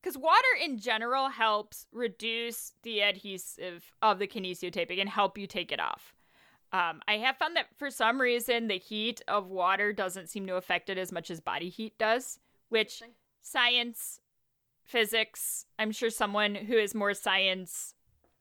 Because 0.00 0.16
water 0.16 0.36
in 0.62 0.78
general 0.78 1.28
helps 1.28 1.86
reduce 1.92 2.72
the 2.82 3.02
adhesive 3.02 3.92
of 4.00 4.18
the 4.18 4.26
kinesio 4.26 4.72
tape. 4.72 4.90
It 4.90 4.96
can 4.96 5.08
help 5.08 5.36
you 5.36 5.46
take 5.46 5.72
it 5.72 5.80
off. 5.80 6.14
Um, 6.72 7.00
I 7.08 7.18
have 7.18 7.36
found 7.36 7.56
that 7.56 7.66
for 7.76 7.90
some 7.90 8.20
reason 8.20 8.68
the 8.68 8.78
heat 8.78 9.20
of 9.28 9.48
water 9.48 9.92
doesn't 9.92 10.28
seem 10.28 10.46
to 10.46 10.56
affect 10.56 10.90
it 10.90 10.98
as 10.98 11.12
much 11.12 11.30
as 11.30 11.40
body 11.40 11.68
heat 11.68 11.98
does, 11.98 12.38
which 12.68 13.02
science, 13.42 14.20
physics, 14.84 15.66
I'm 15.78 15.92
sure 15.92 16.10
someone 16.10 16.54
who 16.54 16.76
is 16.76 16.94
more 16.94 17.14
science 17.14 17.94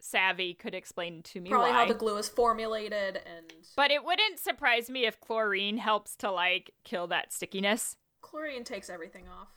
savvy 0.06 0.54
could 0.54 0.76
explain 0.76 1.24
to 1.24 1.42
me 1.42 1.50
Probably 1.50 1.72
why. 1.72 1.78
how 1.80 1.86
the 1.86 1.94
glue 1.94 2.18
is 2.18 2.30
formulated 2.30 3.18
and 3.26 3.52
but 3.76 3.92
it 3.92 4.04
wouldn't 4.06 4.40
surprise 4.40 4.90
me 4.90 5.06
if 5.06 5.20
chlorine 5.20 5.78
helps 5.78 6.16
to 6.18 6.32
like 6.32 6.72
kill 6.84 7.08
that 7.08 7.34
stickiness. 7.34 7.98
chlorine 8.22 8.64
takes 8.64 8.90
everything 8.90 9.26
off. 9.28 9.50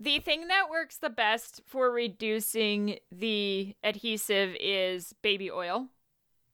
The 0.00 0.18
thing 0.18 0.48
that 0.48 0.68
works 0.70 0.96
the 0.96 1.10
best 1.10 1.60
for 1.66 1.90
reducing 1.92 2.98
the 3.12 3.76
adhesive 3.84 4.56
is 4.58 5.14
baby 5.22 5.50
oil 5.50 5.88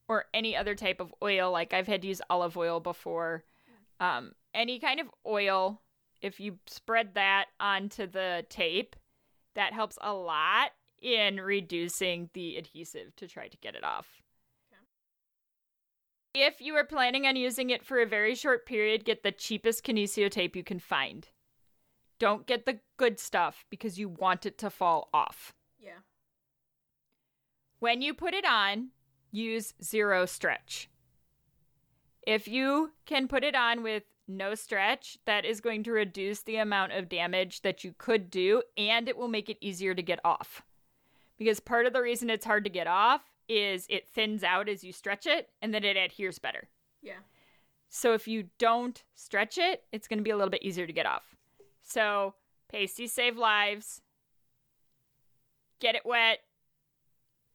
or 0.07 0.27
any 0.35 0.57
other 0.57 0.75
type 0.75 1.01
of 1.01 1.15
oil. 1.23 1.51
Like 1.51 1.73
I've 1.73 1.87
had 1.87 2.03
to 2.03 2.09
use 2.09 2.21
olive 2.29 2.57
oil 2.59 2.81
before. 2.81 3.45
Um, 4.01 4.33
any 4.55 4.79
kind 4.79 5.01
of 5.01 5.07
oil, 5.27 5.81
if 6.21 6.41
you 6.41 6.59
spread 6.67 7.15
that 7.15 7.47
onto 7.59 8.07
the 8.07 8.45
tape, 8.51 8.97
that 9.55 9.73
helps 9.73 9.99
a 10.03 10.13
lot 10.13 10.73
in 11.01 11.41
reducing 11.41 12.31
the 12.35 12.57
adhesive 12.57 13.15
to 13.17 13.27
try 13.27 13.49
to 13.49 13.57
get 13.59 13.75
it 13.75 13.85
off. 13.85 14.23
If 16.35 16.61
you 16.61 16.75
are 16.77 16.85
planning 16.85 17.27
on 17.27 17.37
using 17.37 17.71
it 17.71 17.85
for 17.85 18.01
a 18.01 18.07
very 18.07 18.35
short 18.35 18.67
period, 18.67 19.05
get 19.05 19.23
the 19.23 19.33
cheapest 19.33 19.85
kinesio 19.85 20.31
tape 20.31 20.55
you 20.55 20.63
can 20.63 20.79
find. 20.79 21.29
Don't 22.19 22.47
get 22.47 22.67
the 22.67 22.81
good 22.97 23.19
stuff 23.19 23.65
because 23.71 23.99
you 23.99 24.09
want 24.09 24.45
it 24.45 24.59
to 24.59 24.71
fall 24.71 25.09
off. 25.15 25.55
Yeah. 25.81 26.01
When 27.79 28.03
you 28.03 28.13
put 28.13 28.35
it 28.35 28.45
on, 28.45 28.91
use 29.31 29.75
zero 29.83 30.27
stretch. 30.27 30.89
If 32.27 32.47
you 32.47 32.93
can 33.07 33.27
put 33.27 33.43
it 33.43 33.55
on 33.55 33.83
with 33.83 34.03
no 34.27 34.55
stretch, 34.55 35.19
that 35.25 35.45
is 35.45 35.61
going 35.61 35.83
to 35.85 35.93
reduce 35.93 36.43
the 36.43 36.57
amount 36.57 36.93
of 36.93 37.09
damage 37.09 37.63
that 37.63 37.85
you 37.85 37.95
could 37.97 38.31
do 38.31 38.63
and 38.77 39.09
it 39.09 39.17
will 39.17 39.29
make 39.29 39.49
it 39.49 39.59
easier 39.61 39.95
to 39.95 40.03
get 40.03 40.21
off. 40.25 40.63
Because 41.39 41.61
part 41.61 41.87
of 41.87 41.93
the 41.93 42.03
reason 42.03 42.31
it's 42.31 42.45
hard 42.45 42.65
to 42.65 42.71
get 42.71 42.87
off 42.87 43.23
is 43.49 43.87
it 43.89 44.09
thins 44.09 44.45
out 44.45 44.69
as 44.69 44.85
you 44.85 44.93
stretch 44.93 45.27
it 45.27 45.49
and 45.63 45.73
then 45.73 45.85
it 45.85 45.97
adheres 45.97 46.39
better. 46.39 46.69
Yeah. 47.03 47.21
So 47.89 48.13
if 48.13 48.29
you 48.29 48.49
don't 48.59 49.03
stretch 49.15 49.57
it, 49.57 49.85
it's 49.93 50.09
going 50.09 50.19
to 50.19 50.25
be 50.25 50.31
a 50.31 50.37
little 50.37 50.51
bit 50.51 50.63
easier 50.63 50.87
to 50.87 50.93
get 50.93 51.07
off. 51.07 51.37
So 51.83 52.35
pasties 52.71 53.13
save 53.13 53.39
lives. 53.39 54.03
Get 55.81 55.95
it 55.95 56.05
wet. 56.05 56.41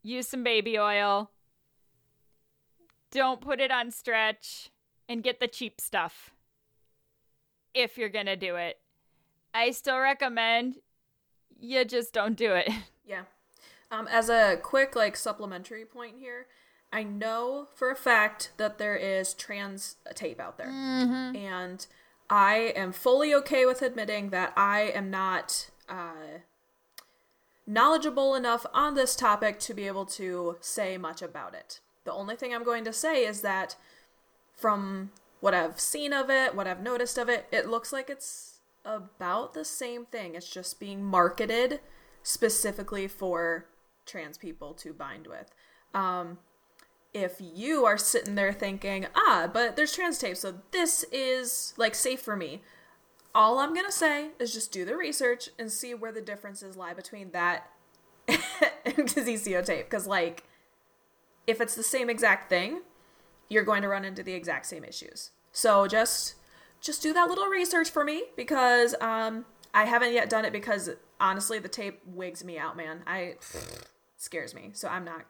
Use 0.01 0.27
some 0.27 0.43
baby 0.43 0.79
oil. 0.79 1.29
Don't 3.11 3.41
put 3.41 3.59
it 3.59 3.69
on 3.69 3.91
stretch 3.91 4.71
and 5.07 5.21
get 5.21 5.39
the 5.39 5.47
cheap 5.47 5.79
stuff 5.79 6.31
if 7.73 7.97
you're 7.97 8.09
going 8.09 8.25
to 8.25 8.35
do 8.35 8.55
it. 8.55 8.79
I 9.53 9.71
still 9.71 9.99
recommend 9.99 10.77
you 11.59 11.85
just 11.85 12.13
don't 12.13 12.35
do 12.35 12.53
it. 12.53 12.69
Yeah. 13.05 13.23
Um, 13.93 14.07
as 14.07 14.27
a 14.27 14.57
quick 14.61 14.95
like 14.95 15.15
supplementary 15.15 15.85
point 15.85 16.15
here, 16.19 16.47
I 16.91 17.03
know 17.03 17.67
for 17.75 17.91
a 17.91 17.95
fact 17.95 18.51
that 18.57 18.79
there 18.79 18.95
is 18.95 19.35
trans 19.35 19.97
tape 20.15 20.39
out 20.39 20.57
there, 20.57 20.69
and 21.35 21.85
I 22.27 22.73
am 22.75 22.91
fully 22.91 23.35
okay 23.35 23.67
with 23.67 23.83
admitting 23.83 24.31
that 24.31 24.51
I 24.57 24.91
am 24.95 25.11
not 25.11 25.69
uh, 25.87 26.39
knowledgeable 27.67 28.33
enough 28.33 28.65
on 28.73 28.95
this 28.95 29.15
topic 29.15 29.59
to 29.59 29.75
be 29.75 29.85
able 29.85 30.05
to 30.07 30.57
say 30.59 30.97
much 30.97 31.21
about 31.21 31.53
it. 31.53 31.79
The 32.03 32.13
only 32.13 32.35
thing 32.35 32.51
I'm 32.53 32.63
going 32.63 32.85
to 32.85 32.93
say 32.93 33.23
is 33.23 33.41
that 33.41 33.75
from 34.55 35.11
what 35.39 35.53
I've 35.53 35.79
seen 35.79 36.13
of 36.13 36.31
it, 36.31 36.55
what 36.55 36.67
I've 36.67 36.81
noticed 36.81 37.19
of 37.19 37.29
it, 37.29 37.45
it 37.51 37.67
looks 37.67 37.93
like 37.93 38.09
it's 38.09 38.59
about 38.83 39.53
the 39.53 39.65
same 39.65 40.05
thing. 40.05 40.33
It's 40.33 40.49
just 40.49 40.79
being 40.79 41.03
marketed 41.03 41.79
specifically 42.23 43.07
for 43.07 43.67
trans 44.05 44.37
people 44.37 44.73
to 44.75 44.93
bind 44.93 45.27
with. 45.27 45.53
Um, 45.93 46.39
if 47.13 47.35
you 47.39 47.85
are 47.85 47.97
sitting 47.97 48.35
there 48.35 48.53
thinking, 48.53 49.07
ah, 49.15 49.49
but 49.51 49.75
there's 49.75 49.93
trans 49.93 50.17
tape, 50.17 50.37
so 50.37 50.55
this 50.71 51.05
is 51.11 51.73
like 51.77 51.95
safe 51.95 52.21
for 52.21 52.35
me. 52.35 52.61
All 53.35 53.59
I'm 53.59 53.73
gonna 53.73 53.91
say 53.91 54.29
is 54.39 54.53
just 54.53 54.71
do 54.71 54.85
the 54.85 54.95
research 54.95 55.49
and 55.57 55.71
see 55.71 55.93
where 55.93 56.11
the 56.11 56.21
differences 56.21 56.75
lie 56.75 56.93
between 56.93 57.31
that 57.31 57.69
and 58.27 59.07
kinesio 59.07 59.65
tape. 59.65 59.85
Because, 59.85 60.07
like, 60.07 60.43
if 61.45 61.59
it's 61.61 61.75
the 61.75 61.83
same 61.83 62.09
exact 62.09 62.49
thing, 62.49 62.81
you're 63.49 63.63
going 63.63 63.81
to 63.81 63.87
run 63.87 64.05
into 64.05 64.23
the 64.23 64.33
exact 64.33 64.65
same 64.65 64.83
issues. 64.83 65.31
So 65.51 65.87
just 65.87 66.35
just 66.81 67.01
do 67.01 67.13
that 67.13 67.29
little 67.29 67.47
research 67.47 67.89
for 67.89 68.03
me 68.03 68.23
because 68.35 68.95
um 68.99 69.45
I 69.73 69.85
haven't 69.85 70.13
yet 70.13 70.29
done 70.29 70.45
it 70.45 70.53
because 70.53 70.89
honestly 71.19 71.59
the 71.59 71.69
tape 71.69 72.01
wigs 72.05 72.43
me 72.43 72.57
out, 72.57 72.75
man. 72.75 73.03
I 73.07 73.35
scares 74.23 74.55
me. 74.55 74.71
So 74.73 74.87
I'm 74.87 75.05
not. 75.05 75.25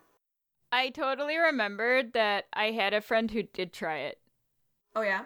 I 0.72 0.90
totally 0.90 1.38
remembered 1.38 2.14
that 2.14 2.46
I 2.54 2.72
had 2.72 2.94
a 2.94 3.02
friend 3.02 3.30
who 3.32 3.44
did 3.44 3.74
try 3.74 3.98
it. 4.00 4.20
Oh 4.96 5.02
yeah. 5.02 5.26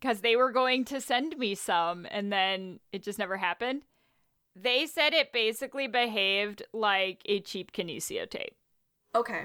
because 0.00 0.20
they 0.20 0.36
were 0.36 0.50
going 0.52 0.84
to 0.86 1.00
send 1.00 1.38
me 1.38 1.54
some 1.54 2.06
and 2.10 2.32
then 2.32 2.80
it 2.92 3.02
just 3.02 3.18
never 3.18 3.36
happened. 3.38 3.82
They 4.54 4.86
said 4.86 5.12
it 5.14 5.32
basically 5.32 5.86
behaved 5.86 6.62
like 6.72 7.20
a 7.26 7.40
cheap 7.40 7.72
kinesio 7.72 8.28
tape. 8.28 8.56
Okay. 9.14 9.44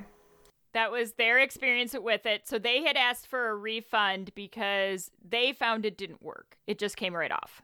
That 0.73 0.91
was 0.91 1.13
their 1.13 1.37
experience 1.39 1.93
with 1.97 2.25
it. 2.25 2.47
So 2.47 2.57
they 2.57 2.83
had 2.83 2.95
asked 2.95 3.27
for 3.27 3.49
a 3.49 3.55
refund 3.55 4.33
because 4.35 5.11
they 5.27 5.51
found 5.53 5.85
it 5.85 5.97
didn't 5.97 6.23
work. 6.23 6.57
It 6.65 6.79
just 6.79 6.95
came 6.97 7.15
right 7.15 7.31
off. 7.31 7.61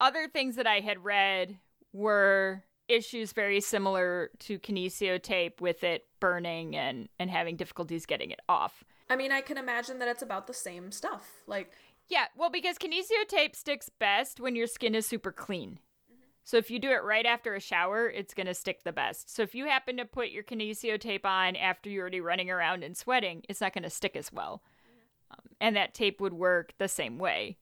Other 0.00 0.28
things 0.28 0.56
that 0.56 0.66
I 0.66 0.80
had 0.80 1.04
read 1.04 1.58
were 1.92 2.64
issues 2.88 3.32
very 3.32 3.60
similar 3.60 4.30
to 4.40 4.58
kinesio 4.58 5.22
tape 5.22 5.60
with 5.60 5.84
it 5.84 6.06
burning 6.20 6.76
and, 6.76 7.08
and 7.18 7.30
having 7.30 7.56
difficulties 7.56 8.06
getting 8.06 8.30
it 8.30 8.40
off. 8.48 8.84
I 9.08 9.16
mean, 9.16 9.32
I 9.32 9.40
can 9.40 9.58
imagine 9.58 9.98
that 9.98 10.08
it's 10.08 10.22
about 10.22 10.46
the 10.46 10.54
same 10.54 10.90
stuff. 10.90 11.42
Like, 11.46 11.72
Yeah, 12.08 12.26
well, 12.36 12.50
because 12.50 12.78
kinesio 12.78 13.26
tape 13.28 13.54
sticks 13.56 13.88
best 13.88 14.40
when 14.40 14.56
your 14.56 14.66
skin 14.66 14.94
is 14.94 15.06
super 15.06 15.32
clean. 15.32 15.78
So 16.46 16.58
if 16.58 16.70
you 16.70 16.78
do 16.78 16.90
it 16.90 17.02
right 17.02 17.24
after 17.24 17.54
a 17.54 17.60
shower, 17.60 18.08
it's 18.08 18.34
going 18.34 18.46
to 18.46 18.54
stick 18.54 18.84
the 18.84 18.92
best. 18.92 19.34
So 19.34 19.42
if 19.42 19.54
you 19.54 19.66
happen 19.66 19.96
to 19.96 20.04
put 20.04 20.28
your 20.28 20.42
kinesio 20.42 21.00
tape 21.00 21.24
on 21.24 21.56
after 21.56 21.88
you're 21.88 22.02
already 22.02 22.20
running 22.20 22.50
around 22.50 22.84
and 22.84 22.94
sweating, 22.94 23.42
it's 23.48 23.62
not 23.62 23.72
going 23.72 23.84
to 23.84 23.90
stick 23.90 24.14
as 24.14 24.30
well. 24.30 24.62
Um, 25.30 25.40
and 25.58 25.74
that 25.74 25.94
tape 25.94 26.20
would 26.20 26.34
work 26.34 26.74
the 26.76 26.88
same 26.88 27.18
way. 27.18 27.56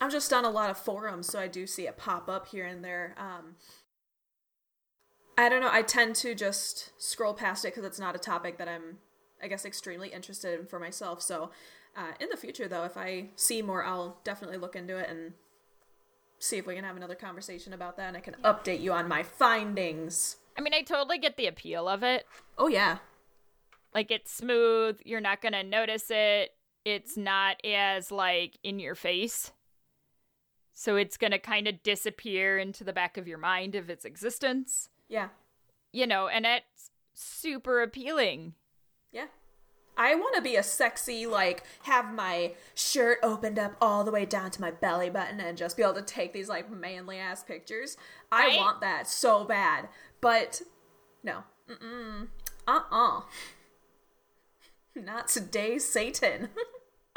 I'm 0.00 0.10
just 0.10 0.32
on 0.32 0.44
a 0.44 0.50
lot 0.50 0.70
of 0.70 0.76
forums, 0.76 1.26
so 1.26 1.38
I 1.38 1.48
do 1.48 1.66
see 1.66 1.86
it 1.86 1.96
pop 1.96 2.28
up 2.28 2.48
here 2.48 2.66
and 2.66 2.84
there. 2.84 3.14
Um, 3.16 3.56
I 5.38 5.48
don't 5.48 5.60
know. 5.60 5.70
I 5.70 5.82
tend 5.82 6.16
to 6.16 6.34
just 6.34 6.92
scroll 6.98 7.34
past 7.34 7.64
it 7.64 7.68
because 7.68 7.84
it's 7.84 7.98
not 7.98 8.14
a 8.14 8.18
topic 8.18 8.58
that 8.58 8.68
I'm, 8.68 8.98
I 9.42 9.48
guess, 9.48 9.64
extremely 9.64 10.08
interested 10.08 10.58
in 10.58 10.66
for 10.66 10.78
myself. 10.78 11.22
So, 11.22 11.50
uh, 11.96 12.12
in 12.20 12.28
the 12.30 12.36
future, 12.36 12.68
though, 12.68 12.84
if 12.84 12.96
I 12.96 13.28
see 13.36 13.62
more, 13.62 13.84
I'll 13.84 14.18
definitely 14.24 14.58
look 14.58 14.76
into 14.76 14.96
it 14.98 15.08
and 15.08 15.32
see 16.38 16.58
if 16.58 16.66
we 16.66 16.74
can 16.74 16.84
have 16.84 16.96
another 16.96 17.14
conversation 17.14 17.72
about 17.72 17.96
that, 17.96 18.08
and 18.08 18.16
I 18.16 18.20
can 18.20 18.34
update 18.44 18.80
you 18.80 18.92
on 18.92 19.08
my 19.08 19.22
findings. 19.22 20.36
I 20.58 20.60
mean, 20.60 20.74
I 20.74 20.82
totally 20.82 21.18
get 21.18 21.36
the 21.38 21.46
appeal 21.46 21.88
of 21.88 22.02
it. 22.02 22.26
Oh 22.58 22.68
yeah, 22.68 22.98
Like 23.94 24.10
it's 24.10 24.30
smooth, 24.32 25.00
you're 25.04 25.20
not 25.20 25.40
going 25.40 25.52
to 25.54 25.62
notice 25.62 26.06
it. 26.10 26.50
It's 26.84 27.16
not 27.16 27.56
as 27.64 28.10
like 28.12 28.58
in 28.62 28.78
your 28.78 28.94
face. 28.94 29.52
So 30.78 30.96
it's 30.96 31.16
going 31.16 31.30
to 31.30 31.38
kind 31.38 31.66
of 31.66 31.82
disappear 31.82 32.58
into 32.58 32.84
the 32.84 32.92
back 32.92 33.16
of 33.16 33.26
your 33.26 33.38
mind 33.38 33.74
of 33.74 33.88
its 33.88 34.04
existence. 34.04 34.90
yeah, 35.08 35.28
You 35.90 36.06
know, 36.06 36.28
and 36.28 36.44
it's 36.44 36.90
super 37.14 37.80
appealing. 37.82 38.52
yeah. 39.10 39.28
I 39.96 40.14
want 40.16 40.36
to 40.36 40.42
be 40.42 40.56
a 40.56 40.62
sexy, 40.62 41.24
like, 41.24 41.62
have 41.84 42.12
my 42.12 42.52
shirt 42.74 43.18
opened 43.22 43.58
up 43.58 43.74
all 43.80 44.04
the 44.04 44.10
way 44.10 44.26
down 44.26 44.50
to 44.50 44.60
my 44.60 44.70
belly 44.70 45.08
button 45.08 45.40
and 45.40 45.56
just 45.56 45.78
be 45.78 45.82
able 45.82 45.94
to 45.94 46.02
take 46.02 46.34
these, 46.34 46.50
like, 46.50 46.70
manly 46.70 47.16
ass 47.18 47.42
pictures. 47.42 47.96
I 48.30 48.48
Right? 48.48 48.56
want 48.58 48.82
that 48.82 49.08
so 49.08 49.46
bad. 49.46 49.88
But, 50.20 50.60
no. 51.22 51.44
Mm-mm. 51.70 52.26
Uh-uh. 52.68 53.22
Not 54.94 55.28
today, 55.28 55.78
Satan. 55.78 56.50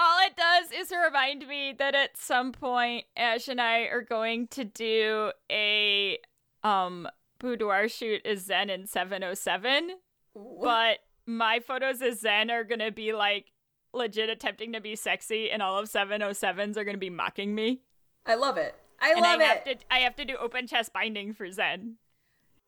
All 0.02 0.26
it 0.26 0.38
does 0.38 0.72
is 0.72 0.92
remind 0.92 1.46
me 1.46 1.76
that 1.78 1.94
at 1.94 2.18
some 2.18 2.54
point 2.54 3.06
Ash 3.18 3.50
and 3.50 3.60
I 3.60 3.82
are 3.82 4.02
going 4.02 4.48
to 4.50 4.64
do 4.64 5.32
a 5.52 6.18
um 6.64 7.08
boudoir 7.40 7.90
shoot 7.90 8.26
as 8.26 8.46
Zen 8.46 8.70
in 8.70 8.88
707, 8.88 9.92
Ooh. 10.38 10.60
but 10.62 11.00
my 11.26 11.60
photos 11.60 12.02
as 12.02 12.22
Zen 12.22 12.50
are 12.50 12.64
gonna 12.64 12.92
be 12.92 13.12
like 13.12 13.52
legit 13.94 14.30
attempting 14.30 14.72
to 14.74 14.80
be 14.80 14.96
sexy, 14.96 15.52
and 15.52 15.62
all 15.62 15.78
of 15.78 15.90
707s 15.90 16.78
are 16.78 16.86
gonna 16.86 16.98
be 16.98 17.10
mocking 17.10 17.54
me. 17.54 17.82
I 18.26 18.36
love 18.36 18.58
it. 18.58 18.76
I 19.02 19.12
and 19.12 19.22
love 19.22 19.42
I 19.42 19.44
it. 19.44 19.48
have 19.48 19.64
to 19.66 19.78
I 19.92 20.00
have 20.00 20.16
to 20.16 20.26
do 20.26 20.38
open 20.38 20.66
chest 20.66 20.94
binding 20.94 21.34
for 21.34 21.52
Zen. 21.52 21.96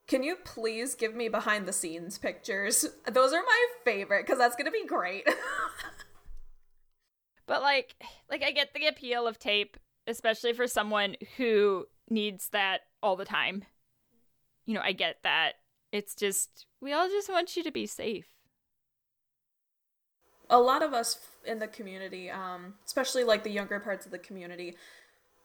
Can 0.07 0.23
you 0.23 0.35
please 0.43 0.95
give 0.95 1.15
me 1.15 1.29
behind 1.29 1.65
the 1.65 1.71
scenes 1.71 2.17
pictures? 2.17 2.85
Those 3.09 3.31
are 3.31 3.41
my 3.41 3.65
favorite 3.85 4.25
because 4.25 4.37
that's 4.37 4.57
gonna 4.57 4.71
be 4.71 4.85
great. 4.85 5.25
But 7.51 7.61
like 7.61 7.95
like 8.29 8.43
I 8.43 8.51
get 8.51 8.73
the 8.73 8.87
appeal 8.87 9.27
of 9.27 9.37
tape, 9.37 9.75
especially 10.07 10.53
for 10.53 10.67
someone 10.67 11.17
who 11.35 11.85
needs 12.09 12.47
that 12.49 12.81
all 13.03 13.17
the 13.17 13.25
time. 13.25 13.65
You 14.65 14.75
know, 14.75 14.81
I 14.81 14.93
get 14.93 15.17
that. 15.23 15.55
It's 15.91 16.15
just 16.15 16.65
we 16.79 16.93
all 16.93 17.09
just 17.09 17.29
want 17.29 17.57
you 17.57 17.63
to 17.63 17.71
be 17.71 17.85
safe. 17.85 18.27
a 20.49 20.59
lot 20.59 20.83
of 20.83 20.93
us 20.93 21.19
in 21.45 21.59
the 21.59 21.67
community, 21.67 22.29
um, 22.29 22.73
especially 22.85 23.23
like 23.23 23.43
the 23.43 23.49
younger 23.49 23.79
parts 23.79 24.05
of 24.05 24.11
the 24.11 24.19
community, 24.19 24.75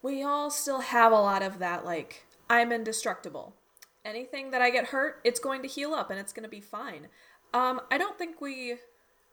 we 0.03 0.23
all 0.23 0.51
still 0.51 0.81
have 0.81 1.13
a 1.13 1.21
lot 1.31 1.43
of 1.43 1.59
that 1.61 1.85
like 1.85 2.25
I'm 2.49 2.71
indestructible. 2.71 3.55
Anything 4.05 4.53
that 4.53 4.63
I 4.63 4.71
get 4.71 4.87
hurt, 4.87 5.21
it's 5.25 5.41
going 5.41 5.63
to 5.63 5.69
heal 5.69 5.93
up 5.93 6.11
and 6.11 6.21
it's 6.21 6.33
going 6.33 6.45
to 6.45 6.49
be 6.49 6.61
fine. 6.61 7.09
Um, 7.53 7.81
I 7.91 7.99
don't 7.99 8.17
think 8.17 8.41
we 8.41 8.77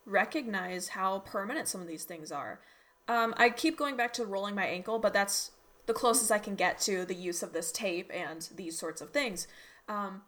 recognize 0.06 0.90
how 0.90 1.20
permanent 1.20 1.68
some 1.68 1.82
of 1.82 1.88
these 1.88 2.04
things 2.04 2.32
are. 2.32 2.60
Um, 3.08 3.34
I 3.38 3.50
keep 3.50 3.78
going 3.78 3.98
back 3.98 4.14
to 4.14 4.26
rolling 4.26 4.56
my 4.56 4.66
ankle, 4.66 5.00
but 5.00 5.14
that's 5.14 5.52
the 5.86 5.94
closest 5.94 6.32
I 6.32 6.40
can 6.40 6.56
get 6.56 6.80
to 6.82 7.06
the 7.06 7.16
use 7.16 7.44
of 7.44 7.54
this 7.54 7.72
tape 7.72 8.10
and 8.14 8.48
these 8.56 8.78
sorts 8.78 9.02
of 9.02 9.12
things. 9.12 9.48
Um, 9.88 10.22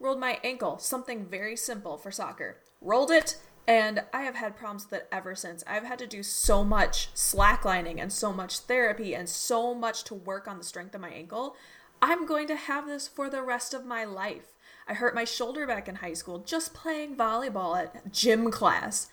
rolled 0.00 0.20
my 0.20 0.38
ankle, 0.42 0.78
something 0.78 1.26
very 1.26 1.56
simple 1.56 1.96
for 1.96 2.10
soccer. 2.10 2.58
Rolled 2.80 3.10
it, 3.10 3.36
and 3.66 4.02
I 4.12 4.22
have 4.22 4.34
had 4.34 4.56
problems 4.56 4.84
with 4.84 5.00
it 5.00 5.08
ever 5.12 5.34
since. 5.34 5.62
I've 5.66 5.84
had 5.84 5.98
to 6.00 6.06
do 6.06 6.22
so 6.22 6.64
much 6.64 7.12
slacklining 7.14 8.00
and 8.00 8.12
so 8.12 8.32
much 8.32 8.60
therapy 8.60 9.14
and 9.14 9.28
so 9.28 9.74
much 9.74 10.04
to 10.04 10.14
work 10.14 10.48
on 10.48 10.58
the 10.58 10.64
strength 10.64 10.94
of 10.94 11.00
my 11.00 11.10
ankle. 11.10 11.54
I'm 12.00 12.26
going 12.26 12.46
to 12.48 12.56
have 12.56 12.86
this 12.86 13.08
for 13.08 13.28
the 13.28 13.42
rest 13.42 13.74
of 13.74 13.84
my 13.84 14.04
life. 14.04 14.54
I 14.88 14.94
hurt 14.94 15.14
my 15.14 15.24
shoulder 15.24 15.66
back 15.66 15.86
in 15.86 15.96
high 15.96 16.14
school 16.14 16.38
just 16.38 16.72
playing 16.72 17.16
volleyball 17.16 17.78
at 17.78 18.10
gym 18.10 18.50
class, 18.50 19.10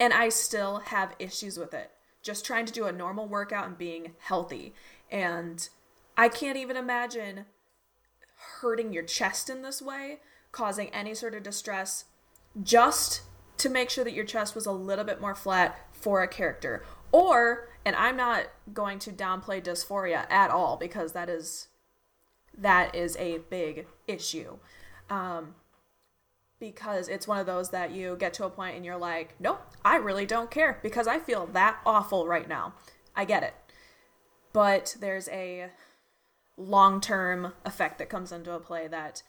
and 0.00 0.12
I 0.12 0.30
still 0.30 0.78
have 0.86 1.14
issues 1.18 1.58
with 1.58 1.74
it. 1.74 1.90
Just 2.22 2.46
trying 2.46 2.66
to 2.66 2.72
do 2.72 2.86
a 2.86 2.92
normal 2.92 3.28
workout 3.28 3.66
and 3.66 3.76
being 3.76 4.12
healthy. 4.20 4.74
And 5.10 5.68
I 6.16 6.28
can't 6.28 6.56
even 6.56 6.76
imagine 6.76 7.44
hurting 8.60 8.92
your 8.92 9.02
chest 9.02 9.50
in 9.50 9.62
this 9.62 9.82
way, 9.82 10.20
causing 10.50 10.88
any 10.88 11.14
sort 11.14 11.34
of 11.34 11.42
distress, 11.42 12.06
just 12.62 13.22
to 13.58 13.68
make 13.68 13.90
sure 13.90 14.04
that 14.04 14.14
your 14.14 14.24
chest 14.24 14.54
was 14.54 14.66
a 14.66 14.72
little 14.72 15.04
bit 15.04 15.20
more 15.20 15.34
flat 15.34 15.78
for 15.92 16.22
a 16.22 16.28
character. 16.28 16.84
Or, 17.10 17.68
and 17.84 17.94
I'm 17.96 18.16
not 18.16 18.46
going 18.72 18.98
to 19.00 19.12
downplay 19.12 19.62
dysphoria 19.62 20.30
at 20.30 20.50
all 20.50 20.76
because 20.76 21.12
that 21.12 21.28
is 21.28 21.68
that 22.56 22.94
is 22.94 23.16
a 23.16 23.38
big 23.50 23.86
issue. 24.06 24.58
Um, 25.12 25.56
because 26.58 27.08
it's 27.08 27.28
one 27.28 27.38
of 27.38 27.44
those 27.44 27.70
that 27.70 27.90
you 27.90 28.16
get 28.18 28.32
to 28.34 28.46
a 28.46 28.50
point 28.50 28.76
and 28.76 28.84
you're 28.84 28.96
like, 28.96 29.34
nope, 29.38 29.60
I 29.84 29.96
really 29.96 30.24
don't 30.24 30.50
care 30.50 30.78
because 30.82 31.06
I 31.06 31.18
feel 31.18 31.46
that 31.48 31.78
awful 31.84 32.26
right 32.26 32.48
now. 32.48 32.72
I 33.14 33.26
get 33.26 33.42
it. 33.42 33.52
But 34.54 34.96
there's 35.00 35.28
a 35.28 35.70
long 36.56 37.00
term 37.00 37.52
effect 37.66 37.98
that 37.98 38.08
comes 38.08 38.32
into 38.32 38.52
a 38.52 38.60
play 38.60 38.88
that 38.88 39.22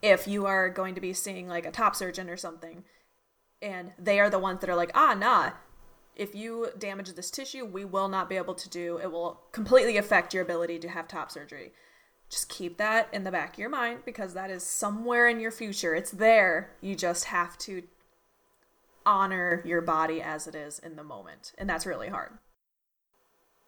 if 0.00 0.28
you 0.28 0.46
are 0.46 0.68
going 0.68 0.94
to 0.94 1.00
be 1.00 1.12
seeing 1.12 1.48
like 1.48 1.66
a 1.66 1.72
top 1.72 1.96
surgeon 1.96 2.30
or 2.30 2.36
something, 2.36 2.84
and 3.60 3.92
they 3.98 4.20
are 4.20 4.30
the 4.30 4.38
ones 4.38 4.60
that 4.60 4.70
are 4.70 4.76
like, 4.76 4.92
ah, 4.94 5.14
nah, 5.18 5.52
if 6.14 6.36
you 6.36 6.68
damage 6.78 7.12
this 7.14 7.32
tissue, 7.32 7.64
we 7.64 7.84
will 7.84 8.08
not 8.08 8.28
be 8.28 8.36
able 8.36 8.54
to 8.54 8.68
do 8.68 8.98
it, 8.98 9.10
will 9.10 9.40
completely 9.50 9.96
affect 9.96 10.34
your 10.34 10.44
ability 10.44 10.78
to 10.80 10.88
have 10.88 11.08
top 11.08 11.32
surgery. 11.32 11.72
Just 12.28 12.48
keep 12.48 12.76
that 12.78 13.08
in 13.12 13.24
the 13.24 13.30
back 13.30 13.54
of 13.54 13.58
your 13.58 13.70
mind 13.70 14.00
because 14.04 14.34
that 14.34 14.50
is 14.50 14.64
somewhere 14.64 15.28
in 15.28 15.38
your 15.40 15.52
future. 15.52 15.94
It's 15.94 16.10
there. 16.10 16.70
You 16.80 16.96
just 16.96 17.26
have 17.26 17.56
to 17.58 17.84
honor 19.04 19.62
your 19.64 19.80
body 19.80 20.20
as 20.20 20.46
it 20.48 20.54
is 20.54 20.80
in 20.80 20.96
the 20.96 21.04
moment. 21.04 21.52
And 21.56 21.70
that's 21.70 21.86
really 21.86 22.08
hard. 22.08 22.32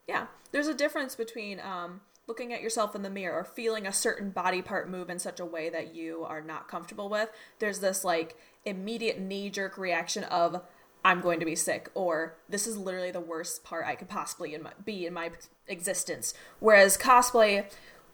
Yeah, 0.09 0.27
there's 0.51 0.67
a 0.67 0.75
difference 0.75 1.15
between 1.15 1.61
um, 1.61 2.01
looking 2.27 2.53
at 2.53 2.63
yourself 2.63 2.97
in 2.97 3.03
the 3.03 3.11
mirror 3.11 3.39
or 3.39 3.45
feeling 3.45 3.87
a 3.87 3.93
certain 3.93 4.31
body 4.31 4.63
part 4.63 4.91
move 4.91 5.09
in 5.09 5.19
such 5.19 5.39
a 5.39 5.45
way 5.45 5.71
that 5.71 5.95
you 5.95 6.25
are 6.25 6.41
not 6.41 6.67
comfortable 6.67 7.09
with. 7.09 7.31
There's 7.59 7.79
this 7.79 8.05
like 8.05 8.37
immediate 8.65 9.21
knee 9.21 9.51
jerk 9.51 9.79
reaction 9.79 10.25
of, 10.25 10.63
I'm 11.05 11.21
going 11.21 11.39
to 11.41 11.47
be 11.47 11.55
sick, 11.55 11.91
or 11.95 12.37
this 12.49 12.67
is 12.67 12.77
literally 12.77 13.13
the 13.13 13.21
worst 13.21 13.63
part 13.63 13.87
I 13.87 13.95
could 13.95 14.09
possibly 14.09 14.55
in 14.55 14.63
my, 14.63 14.73
be 14.85 15.07
in 15.07 15.15
my 15.15 15.31
existence. 15.69 16.35
Whereas 16.59 16.99
cosplay, 16.99 17.71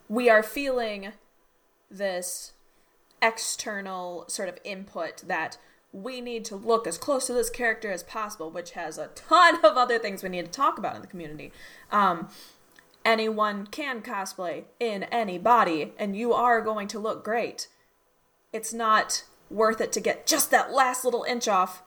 we 0.08 0.28
are 0.28 0.42
feeling 0.42 1.12
this 1.90 2.52
external 3.22 4.24
sort 4.28 4.48
of 4.48 4.58
input 4.64 5.22
that 5.26 5.56
we 5.92 6.20
need 6.20 6.44
to 6.44 6.56
look 6.56 6.86
as 6.86 6.98
close 6.98 7.26
to 7.26 7.32
this 7.32 7.48
character 7.48 7.90
as 7.90 8.02
possible, 8.02 8.50
which 8.50 8.72
has 8.72 8.98
a 8.98 9.08
ton 9.14 9.64
of 9.64 9.76
other 9.76 9.98
things 9.98 10.22
we 10.22 10.28
need 10.28 10.44
to 10.46 10.50
talk 10.50 10.76
about 10.76 10.96
in 10.96 11.00
the 11.00 11.06
community. 11.06 11.52
Um, 11.92 12.28
anyone 13.04 13.66
can 13.68 14.02
cosplay 14.02 14.64
in 14.80 15.04
any 15.04 15.38
body, 15.38 15.92
and 15.98 16.16
you 16.16 16.32
are 16.32 16.60
going 16.60 16.88
to 16.88 16.98
look 16.98 17.24
great. 17.24 17.68
It's 18.52 18.74
not 18.74 19.24
worth 19.48 19.80
it 19.80 19.92
to 19.92 20.00
get 20.00 20.26
just 20.26 20.50
that 20.50 20.72
last 20.72 21.04
little 21.04 21.24
inch 21.24 21.46
off 21.46 21.82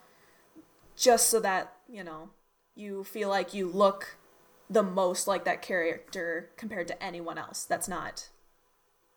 just 0.95 1.29
so 1.29 1.39
that, 1.41 1.73
you 1.89 2.03
know, 2.03 2.29
you 2.75 3.03
feel 3.03 3.29
like 3.29 3.53
you 3.53 3.67
look 3.67 4.16
the 4.69 4.83
most 4.83 5.27
like 5.27 5.45
that 5.45 5.61
character 5.61 6.49
compared 6.57 6.87
to 6.87 7.03
anyone 7.03 7.37
else. 7.37 7.63
That's 7.63 7.87
not. 7.87 8.29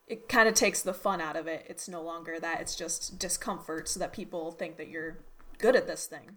It 0.07 0.29
kind 0.29 0.49
of 0.49 0.55
takes 0.55 0.83
the 0.83 0.95
fun 0.95 1.21
out 1.21 1.37
of 1.37 1.47
it. 1.47 1.67
It's 1.69 1.89
no 1.89 2.03
longer 2.03 2.39
that, 2.41 2.61
it's 2.61 2.75
just 2.75 3.19
discomfort 3.19 3.89
so 3.89 4.01
that 4.01 4.13
people 4.13 4.53
think 4.53 4.77
that 4.77 4.89
you're 4.89 5.19
good 5.59 5.77
at 5.77 5.87
this 5.87 6.07
thing. 6.07 6.37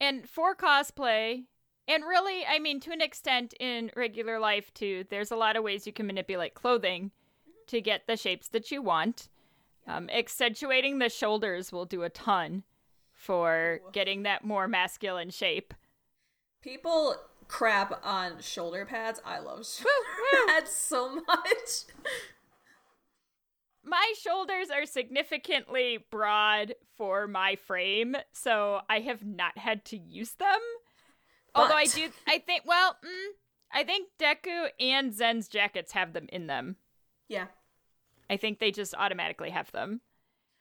And 0.00 0.28
for 0.28 0.54
cosplay, 0.54 1.44
and 1.88 2.04
really, 2.04 2.44
I 2.46 2.58
mean, 2.58 2.80
to 2.80 2.92
an 2.92 3.00
extent 3.00 3.54
in 3.58 3.90
regular 3.96 4.38
life 4.38 4.72
too, 4.74 5.04
there's 5.10 5.30
a 5.30 5.36
lot 5.36 5.56
of 5.56 5.64
ways 5.64 5.86
you 5.86 5.92
can 5.92 6.06
manipulate 6.06 6.54
clothing 6.54 7.10
to 7.66 7.80
get 7.80 8.06
the 8.06 8.16
shapes 8.16 8.48
that 8.48 8.70
you 8.70 8.82
want. 8.82 9.28
Um, 9.86 10.08
accentuating 10.10 10.98
the 10.98 11.08
shoulders 11.08 11.72
will 11.72 11.86
do 11.86 12.02
a 12.02 12.10
ton 12.10 12.64
for 13.12 13.80
getting 13.92 14.22
that 14.22 14.44
more 14.44 14.68
masculine 14.68 15.30
shape. 15.30 15.74
People 16.62 17.16
crap 17.50 18.00
on 18.04 18.40
shoulder 18.40 18.86
pads. 18.86 19.20
I 19.24 19.40
love 19.40 19.66
shoulder 19.66 20.46
pads 20.46 20.70
so 20.70 21.16
much. 21.16 21.84
My 23.82 24.14
shoulders 24.22 24.70
are 24.70 24.86
significantly 24.86 25.98
broad 26.10 26.74
for 26.96 27.26
my 27.26 27.56
frame, 27.56 28.16
so 28.32 28.80
I 28.88 29.00
have 29.00 29.24
not 29.24 29.58
had 29.58 29.84
to 29.86 29.96
use 29.96 30.32
them. 30.32 30.60
Although 31.54 31.74
I 31.74 31.86
do, 31.86 32.10
I 32.28 32.38
think, 32.38 32.62
well, 32.64 32.96
mm, 33.04 33.32
I 33.72 33.82
think 33.82 34.08
Deku 34.20 34.68
and 34.78 35.12
Zen's 35.12 35.48
jackets 35.48 35.92
have 35.92 36.12
them 36.12 36.28
in 36.32 36.46
them. 36.46 36.76
Yeah. 37.28 37.46
I 38.28 38.36
think 38.36 38.60
they 38.60 38.70
just 38.70 38.94
automatically 38.94 39.50
have 39.50 39.72
them. 39.72 40.02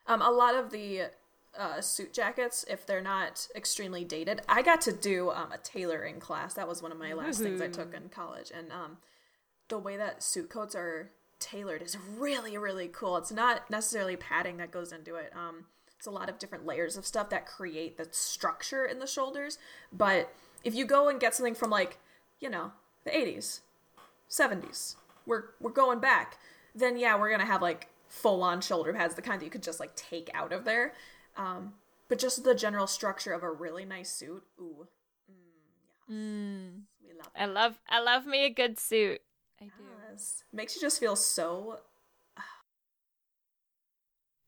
Um, 0.08 0.24
a 0.24 0.32
lot 0.32 0.56
of 0.56 0.72
the 0.72 1.12
uh, 1.60 1.82
suit 1.82 2.14
jackets, 2.14 2.66
if 2.70 2.86
they're 2.86 3.02
not 3.02 3.48
extremely 3.56 4.04
dated, 4.06 4.42
I 4.48 4.62
got 4.62 4.82
to 4.82 4.94
do 4.94 5.30
um, 5.32 5.52
a 5.52 5.58
tailoring 5.58 6.20
class. 6.20 6.54
That 6.54 6.68
was 6.68 6.82
one 6.82 6.92
of 6.92 6.98
my 6.98 7.14
last 7.14 7.42
things 7.42 7.62
I 7.62 7.68
took 7.68 7.94
in 7.94 8.10
college, 8.10 8.52
and 8.56 8.72
um, 8.72 8.98
the 9.68 9.78
way 9.78 9.98
that 9.98 10.24
suit 10.24 10.50
coats 10.50 10.74
are 10.74 11.12
tailored 11.40 11.82
is 11.82 11.98
really, 12.18 12.58
really 12.58 12.88
cool. 12.88 13.18
It's 13.18 13.32
not 13.32 13.70
necessarily 13.70 14.16
padding 14.16 14.58
that 14.58 14.72
goes 14.72 14.92
into 14.92 15.16
it. 15.16 15.32
Um, 15.36 15.66
it's 15.98 16.08
a 16.08 16.12
lot 16.12 16.30
of 16.30 16.40
different 16.40 16.66
layers 16.66 16.96
of 16.96 17.06
stuff 17.06 17.30
that 17.30 17.46
create 17.46 17.98
the 17.98 18.08
structure 18.12 18.86
in 18.86 19.00
the 19.00 19.08
shoulders. 19.08 19.58
But 19.92 20.34
if 20.64 20.74
you 20.74 20.86
go 20.86 21.10
and 21.10 21.20
get 21.20 21.36
something 21.36 21.56
from 21.56 21.70
like, 21.70 22.00
you 22.40 22.50
know, 22.50 22.72
the 23.04 23.12
80s, 23.12 23.62
70s, 24.30 24.96
we're 25.26 25.44
we're 25.60 25.72
going 25.72 26.00
back, 26.00 26.38
then 26.74 26.98
yeah, 26.98 27.18
we're 27.20 27.30
gonna 27.30 27.46
have 27.46 27.62
like 27.62 27.88
full 28.08 28.44
on 28.44 28.62
shoulder 28.62 28.94
pads, 28.94 29.16
the 29.16 29.22
kind 29.22 29.40
that 29.40 29.46
you 29.46 29.52
could 29.52 29.64
just 29.64 29.80
like 29.80 29.96
take 29.96 30.30
out 30.34 30.52
of 30.52 30.66
there. 30.66 30.94
Um, 31.38 31.74
but 32.08 32.20
just 32.20 32.44
the 32.44 32.56
general 32.56 32.88
structure 32.88 33.34
of 33.34 33.44
a 33.44 33.52
really 33.52 33.86
nice 33.86 34.12
suit, 34.12 34.44
ooh, 34.60 34.88
mm, 35.32 36.14
Mm. 36.14 36.82
we 37.04 37.14
love 37.14 37.32
I 37.36 37.46
love, 37.46 37.80
I 37.88 38.00
love 38.02 38.26
me 38.26 38.46
a 38.46 38.50
good 38.50 38.80
suit. 38.80 39.22
I 39.62 39.66
do. 39.66 39.72
Makes 40.52 40.76
you 40.76 40.82
just 40.82 41.00
feel 41.00 41.16
so. 41.16 41.80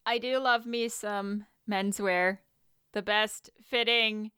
I 0.05 0.17
do 0.17 0.39
love 0.39 0.65
me 0.65 0.89
some 0.89 1.45
menswear. 1.69 2.39
The 2.93 3.01
best 3.01 3.49
fitting 3.63 4.31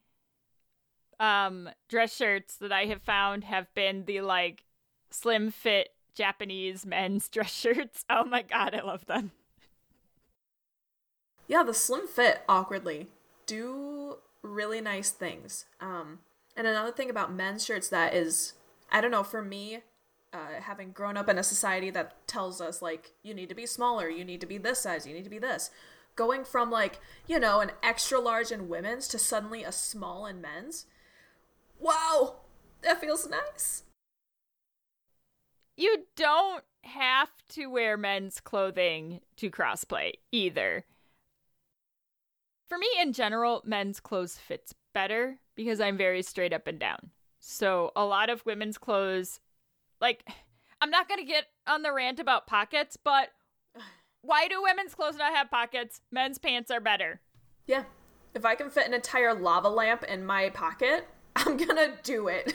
um 1.20 1.70
dress 1.89 2.14
shirts 2.16 2.58
that 2.58 2.72
I 2.72 2.86
have 2.86 3.02
found 3.02 3.44
have 3.46 3.74
been 3.74 4.06
the 4.06 4.22
like 4.22 4.66
slim 5.12 5.52
fit 5.52 5.89
Japanese 6.16 6.86
men's 6.86 7.30
dress 7.36 7.54
shirts. 7.54 8.04
Oh 8.10 8.26
my 8.26 8.41
god, 8.41 8.76
I 8.76 8.82
love 8.82 9.06
them. 9.06 9.32
Yeah, 11.48 11.64
the 11.64 11.74
slim 11.74 12.08
fit 12.08 12.41
awkwardly 12.48 13.08
do 13.46 14.18
really 14.41 14.82
nice 14.82 15.12
things. 15.12 15.66
Um, 15.80 16.20
and 16.56 16.68
another 16.68 16.91
thing 16.91 17.10
about 17.10 17.34
men's 17.34 17.66
shirts 17.66 17.89
that 17.89 18.14
is, 18.14 18.54
I 18.91 19.02
don't 19.02 19.12
know, 19.12 19.24
for 19.24 19.41
me, 19.41 19.80
uh, 20.34 20.62
having 20.62 20.91
grown 20.91 21.16
up 21.16 21.30
in 21.30 21.38
a 21.38 21.44
society 21.44 21.89
that 21.91 22.28
tells 22.28 22.60
us 22.60 22.82
like 22.82 23.12
you 23.22 23.34
need 23.34 23.50
to 23.50 23.56
be 23.56 23.66
smaller, 23.66 24.10
you 24.10 24.26
need 24.26 24.41
to 24.41 24.48
be 24.48 24.58
this 24.58 24.80
size, 24.80 25.06
you 25.06 25.14
need 25.14 25.24
to 25.24 25.30
be 25.30 25.39
this, 25.39 25.70
going 26.16 26.44
from 26.44 26.72
like 26.72 27.00
you 27.28 27.39
know 27.39 27.60
an 27.60 27.72
extra 27.84 28.20
large 28.20 28.52
in 28.52 28.68
women's 28.68 29.08
to 29.10 29.20
suddenly 29.20 29.64
a 29.64 29.72
small 29.72 30.26
in 30.26 30.41
men's. 30.41 30.86
Wow, 31.80 32.38
that 32.82 33.00
feels 33.00 33.30
nice. 33.30 33.84
You 35.76 36.06
don't 36.16 36.64
have 36.84 37.30
to 37.50 37.68
wear 37.68 37.98
men's 37.98 38.39
clothing 38.39 39.22
to 39.38 39.50
crossplay 39.50 40.14
either. 40.32 40.86
For 42.68 42.78
me, 42.78 42.88
in 42.99 43.14
general, 43.14 43.61
men's 43.66 43.99
clothes 43.99 44.38
fits 44.38 44.74
better 44.93 45.39
because 45.55 45.80
I'm 45.80 45.97
very 45.97 46.22
straight 46.22 46.53
up 46.53 46.68
and 46.68 46.80
down. 46.80 47.11
So 47.39 47.91
a 47.95 48.05
lot 48.05 48.30
of 48.30 48.45
women's 48.45 48.78
clothes, 48.78 49.39
like, 49.99 50.28
I'm 50.82 50.89
not 50.89 51.07
going 51.07 51.20
to 51.20 51.26
get 51.26 51.45
on 51.68 51.82
the 51.82 51.93
rant 51.93 52.20
about 52.20 52.47
pockets, 52.47 52.97
but 53.01 53.30
why 54.22 54.47
do 54.47 54.61
women's 54.61 54.95
clothes 54.95 55.18
not 55.18 55.34
have 55.34 55.51
pockets? 55.51 56.01
Men's 56.11 56.38
pants 56.38 56.72
are 56.72 56.80
better. 56.80 57.22
Yeah. 57.68 57.84
If 58.34 58.45
I 58.45 58.55
can 58.55 58.70
fit 58.70 58.88
an 58.88 58.93
entire 58.93 59.34
lava 59.34 59.70
lamp 59.70 60.03
in 60.03 60.26
my 60.26 60.49
pocket, 60.49 61.07
I'm 61.36 61.57
going 61.57 61.76
to 61.76 61.93
do 62.03 62.28
it. 62.28 62.53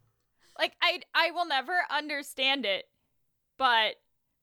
like 0.58 0.72
I 0.82 1.00
I 1.14 1.30
will 1.30 1.46
never 1.46 1.72
understand 1.90 2.66
it, 2.66 2.84
but 3.58 3.96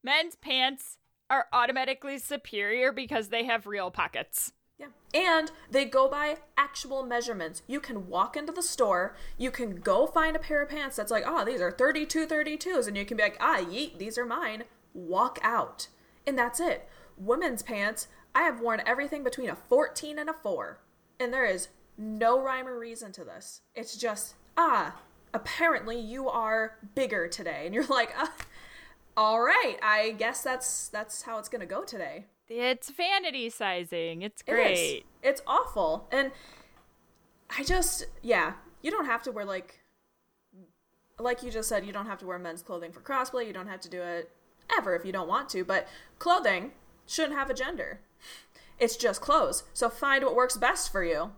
men's 0.03 0.36
pants 0.36 0.97
are 1.30 1.45
automatically 1.53 2.18
superior 2.18 2.91
because 2.91 3.30
they 3.30 3.45
have 3.45 3.68
real 3.68 3.91
pockets. 3.91 4.53
Yeah. 4.80 4.88
And 5.14 5.52
they 5.70 5.86
go 5.86 6.08
by 6.08 6.38
actual 6.58 7.04
measurements. 7.04 7.62
You 7.68 7.80
can 7.80 8.08
walk 8.08 8.38
into 8.38 8.52
the 8.54 8.64
store, 8.64 9.16
you 9.38 9.52
can 9.52 9.76
go 9.76 10.08
find 10.08 10.36
a 10.36 10.40
pair 10.40 10.62
of 10.62 10.70
pants 10.70 10.96
that's 10.96 11.12
like, 11.12 11.24
oh, 11.28 11.44
these 11.44 11.62
are 11.62 11.72
32 11.72 12.26
32s, 12.26 12.88
and 12.88 12.96
you 12.98 13.06
can 13.06 13.18
be 13.18 13.24
like, 13.24 13.38
ah, 13.40 13.58
yeet, 13.58 13.98
these 13.98 14.18
are 14.18 14.26
mine. 14.26 14.64
Walk 14.94 15.38
out. 15.42 15.88
And 16.26 16.38
that's 16.38 16.60
it. 16.60 16.88
Women's 17.18 17.62
pants, 17.62 18.08
I 18.34 18.44
have 18.44 18.62
worn 18.62 18.82
everything 18.86 19.24
between 19.24 19.50
a 19.50 19.56
14 19.56 20.18
and 20.18 20.30
a 20.30 20.34
4. 20.34 20.80
And 21.20 21.34
there 21.34 21.46
is 21.46 21.68
no 21.98 22.42
rhyme 22.42 22.68
or 22.68 22.80
reason 22.80 23.12
to 23.14 23.26
this. 23.26 23.62
It's 23.76 23.98
just, 23.98 24.36
ah, 24.56 24.96
apparently 25.34 26.00
you 26.00 26.30
are 26.30 26.78
bigger 26.96 27.28
today. 27.28 27.64
And 27.66 27.76
you're 27.76 27.86
like, 27.88 28.14
ah, 28.18 28.34
all 29.18 29.42
right, 29.42 29.76
I 29.84 30.12
guess 30.18 30.42
that's 30.42 30.88
that's 30.88 31.24
how 31.24 31.40
it's 31.40 31.50
gonna 31.50 31.66
go 31.66 31.84
today. 31.84 32.28
It's 32.50 32.89
vanity 32.89 33.50
sizing. 33.50 34.24
It's 34.24 34.41
great. 34.41 35.06
It. 35.24 35.28
It's 35.28 35.41
awful. 35.45 36.08
And 36.12 36.32
I 37.56 37.64
just, 37.64 38.06
yeah, 38.24 38.54
you 38.82 38.89
don't 38.89 39.06
have 39.06 39.24
to 39.24 39.32
wear 39.32 39.45
like, 39.45 39.82
like 41.20 41.43
you 41.43 41.52
just 41.52 41.70
said, 41.70 41.86
you 41.86 41.93
don't 41.93 42.08
have 42.08 42.18
to 42.20 42.26
wear 42.26 42.39
men's 42.39 42.62
clothing 42.62 42.91
for 42.91 43.02
crossplay. 43.02 43.45
You 43.45 43.54
don't 43.54 43.68
have 43.68 43.82
to 43.82 43.89
do 43.89 44.02
it 44.02 44.32
ever 44.76 44.95
if 44.95 45.06
you 45.06 45.12
don't 45.12 45.28
want 45.28 45.50
to. 45.50 45.64
But 45.64 45.88
clothing 46.18 46.72
shouldn't 47.06 47.38
have 47.38 47.50
a 47.50 47.54
gender. 47.54 48.02
It's 48.80 48.95
just 48.95 49.22
clothes. 49.22 49.64
So 49.74 49.89
find 49.89 50.24
what 50.24 50.36
works 50.36 50.58
best 50.58 50.91
for 50.91 51.04
you. 51.04 51.32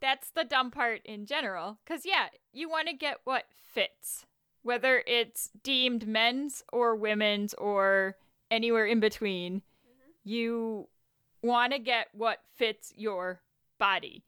That's 0.00 0.30
the 0.30 0.44
dumb 0.44 0.70
part 0.70 1.00
in 1.04 1.24
general. 1.26 1.78
Because, 1.84 2.04
yeah, 2.04 2.26
you 2.52 2.68
want 2.68 2.88
to 2.88 2.94
get 2.94 3.18
what 3.24 3.44
fits, 3.56 4.26
whether 4.62 5.02
it's 5.06 5.50
deemed 5.62 6.06
men's 6.06 6.62
or 6.72 6.94
women's 6.94 7.54
or 7.54 8.16
anywhere 8.50 8.86
in 8.86 9.00
between 9.00 9.62
you 10.28 10.88
want 11.42 11.72
to 11.72 11.78
get 11.78 12.08
what 12.12 12.40
fits 12.54 12.92
your 12.96 13.40
body 13.78 14.24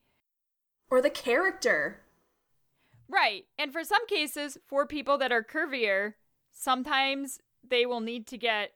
or 0.89 1.01
the 1.01 1.09
character. 1.11 2.01
Right. 3.07 3.45
And 3.59 3.71
for 3.71 3.83
some 3.83 4.07
cases, 4.07 4.57
for 4.65 4.87
people 4.87 5.17
that 5.19 5.31
are 5.31 5.43
curvier, 5.43 6.13
sometimes 6.51 7.39
they 7.67 7.85
will 7.85 7.99
need 7.99 8.25
to 8.27 8.37
get 8.37 8.71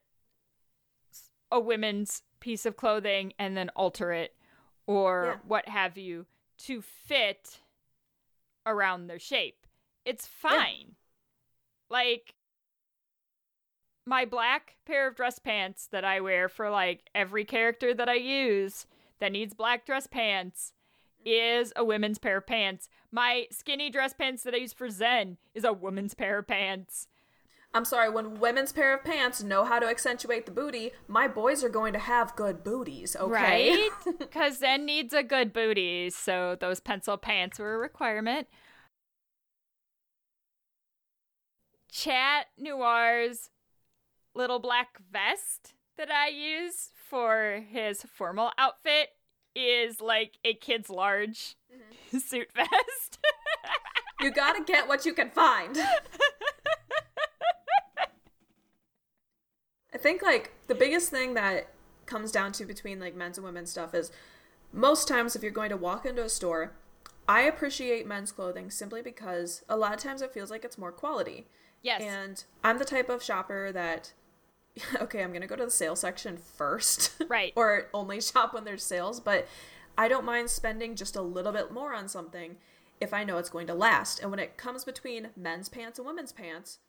a 1.51 1.59
women's 1.59 2.21
piece 2.39 2.65
of 2.65 2.77
clothing 2.77 3.33
and 3.39 3.57
then 3.57 3.69
alter 3.75 4.11
it 4.13 4.35
or 4.85 5.25
yeah. 5.25 5.39
what 5.47 5.67
have 5.67 5.97
you 5.97 6.27
to 6.59 6.81
fit 6.81 7.59
around 8.67 9.07
their 9.07 9.19
shape. 9.19 9.65
It's 10.05 10.27
fine. 10.27 10.85
Yeah. 10.89 10.93
Like 11.89 12.35
my 14.05 14.25
black 14.25 14.75
pair 14.85 15.07
of 15.07 15.15
dress 15.15 15.39
pants 15.39 15.87
that 15.91 16.05
I 16.05 16.19
wear 16.21 16.47
for 16.47 16.69
like 16.69 17.09
every 17.15 17.45
character 17.45 17.93
that 17.93 18.07
I 18.09 18.15
use 18.15 18.85
that 19.19 19.31
needs 19.31 19.53
black 19.53 19.85
dress 19.85 20.07
pants 20.07 20.73
is 21.25 21.73
a 21.75 21.83
women's 21.83 22.19
pair 22.19 22.37
of 22.37 22.45
pants. 22.45 22.87
My 23.11 23.47
skinny 23.49 23.89
dress 23.89 24.13
pants 24.13 24.43
that 24.43 24.53
I 24.53 24.57
use 24.57 24.73
for 24.73 24.89
Zen 24.89 25.37
is 25.55 25.63
a 25.63 25.73
woman's 25.73 26.13
pair 26.13 26.37
of 26.37 26.47
pants. 26.47 27.07
I'm 27.73 27.83
sorry, 27.83 28.09
when 28.09 28.39
women's 28.39 28.71
pair 28.71 28.93
of 28.93 29.03
pants 29.03 29.43
know 29.43 29.65
how 29.65 29.79
to 29.79 29.87
accentuate 29.87 30.45
the 30.45 30.51
booty, 30.51 30.91
my 31.09 31.27
boys 31.27 31.61
are 31.61 31.69
going 31.69 31.91
to 31.91 31.99
have 31.99 32.35
good 32.37 32.63
booties, 32.63 33.17
okay? 33.17 33.31
Right? 33.31 33.89
Because 34.19 34.59
Zen 34.59 34.85
needs 34.85 35.13
a 35.13 35.23
good 35.23 35.51
booty, 35.51 36.09
so 36.09 36.55
those 36.57 36.79
pencil 36.79 37.17
pants 37.17 37.59
were 37.59 37.75
a 37.75 37.77
requirement. 37.77 38.47
Chat 41.91 42.47
Noir's 42.57 43.49
little 44.35 44.59
black 44.59 44.99
vest 45.11 45.73
that 45.97 46.11
I 46.11 46.27
use 46.27 46.89
for 47.09 47.63
his 47.67 48.03
formal 48.03 48.51
outfit 48.57 49.09
is 49.55 50.01
like 50.01 50.37
a 50.43 50.53
kid's 50.53 50.89
large 50.89 51.55
mm-hmm. 51.73 52.17
suit 52.19 52.49
vest. 52.55 53.19
you 54.21 54.31
gotta 54.31 54.63
get 54.63 54.87
what 54.87 55.05
you 55.05 55.13
can 55.13 55.29
find. 55.29 55.77
I 59.93 59.97
think 59.97 60.21
like 60.21 60.51
the 60.67 60.75
biggest 60.75 61.09
thing 61.09 61.35
that 61.35 61.69
comes 62.05 62.31
down 62.31 62.51
to 62.53 62.65
between 62.65 62.99
like 62.99 63.15
men's 63.15 63.37
and 63.37 63.45
women's 63.45 63.71
stuff 63.71 63.93
is 63.95 64.11
most 64.73 65.07
times 65.07 65.35
if 65.35 65.41
you're 65.41 65.51
going 65.51 65.69
to 65.69 65.77
walk 65.77 66.05
into 66.05 66.23
a 66.23 66.29
store, 66.29 66.73
I 67.27 67.41
appreciate 67.41 68.05
men's 68.05 68.31
clothing 68.33 68.69
simply 68.69 69.01
because 69.01 69.63
a 69.69 69.77
lot 69.77 69.93
of 69.93 69.99
times 69.99 70.21
it 70.21 70.33
feels 70.33 70.51
like 70.51 70.65
it's 70.65 70.77
more 70.77 70.91
quality. 70.91 71.47
Yes. 71.81 72.01
And 72.01 72.43
I'm 72.63 72.77
the 72.77 72.85
type 72.85 73.09
of 73.09 73.23
shopper 73.23 73.71
that 73.71 74.11
okay, 75.01 75.23
I'm 75.23 75.33
gonna 75.33 75.47
go 75.47 75.55
to 75.55 75.65
the 75.65 75.71
sale 75.71 75.95
section 75.95 76.37
first. 76.37 77.13
Right. 77.29 77.53
or 77.55 77.87
only 77.93 78.21
shop 78.21 78.53
when 78.53 78.65
there's 78.65 78.83
sales, 78.83 79.19
but 79.19 79.47
I 79.97 80.07
don't 80.07 80.25
mind 80.25 80.49
spending 80.49 80.95
just 80.95 81.15
a 81.15 81.21
little 81.21 81.51
bit 81.51 81.71
more 81.71 81.93
on 81.93 82.07
something 82.07 82.57
if 83.01 83.13
I 83.13 83.23
know 83.23 83.37
it's 83.37 83.49
going 83.49 83.67
to 83.67 83.73
last. 83.73 84.19
And 84.19 84.29
when 84.31 84.39
it 84.39 84.57
comes 84.57 84.83
between 84.85 85.29
men's 85.35 85.69
pants 85.69 85.97
and 85.97 86.05
women's 86.05 86.31
pants, 86.31 86.79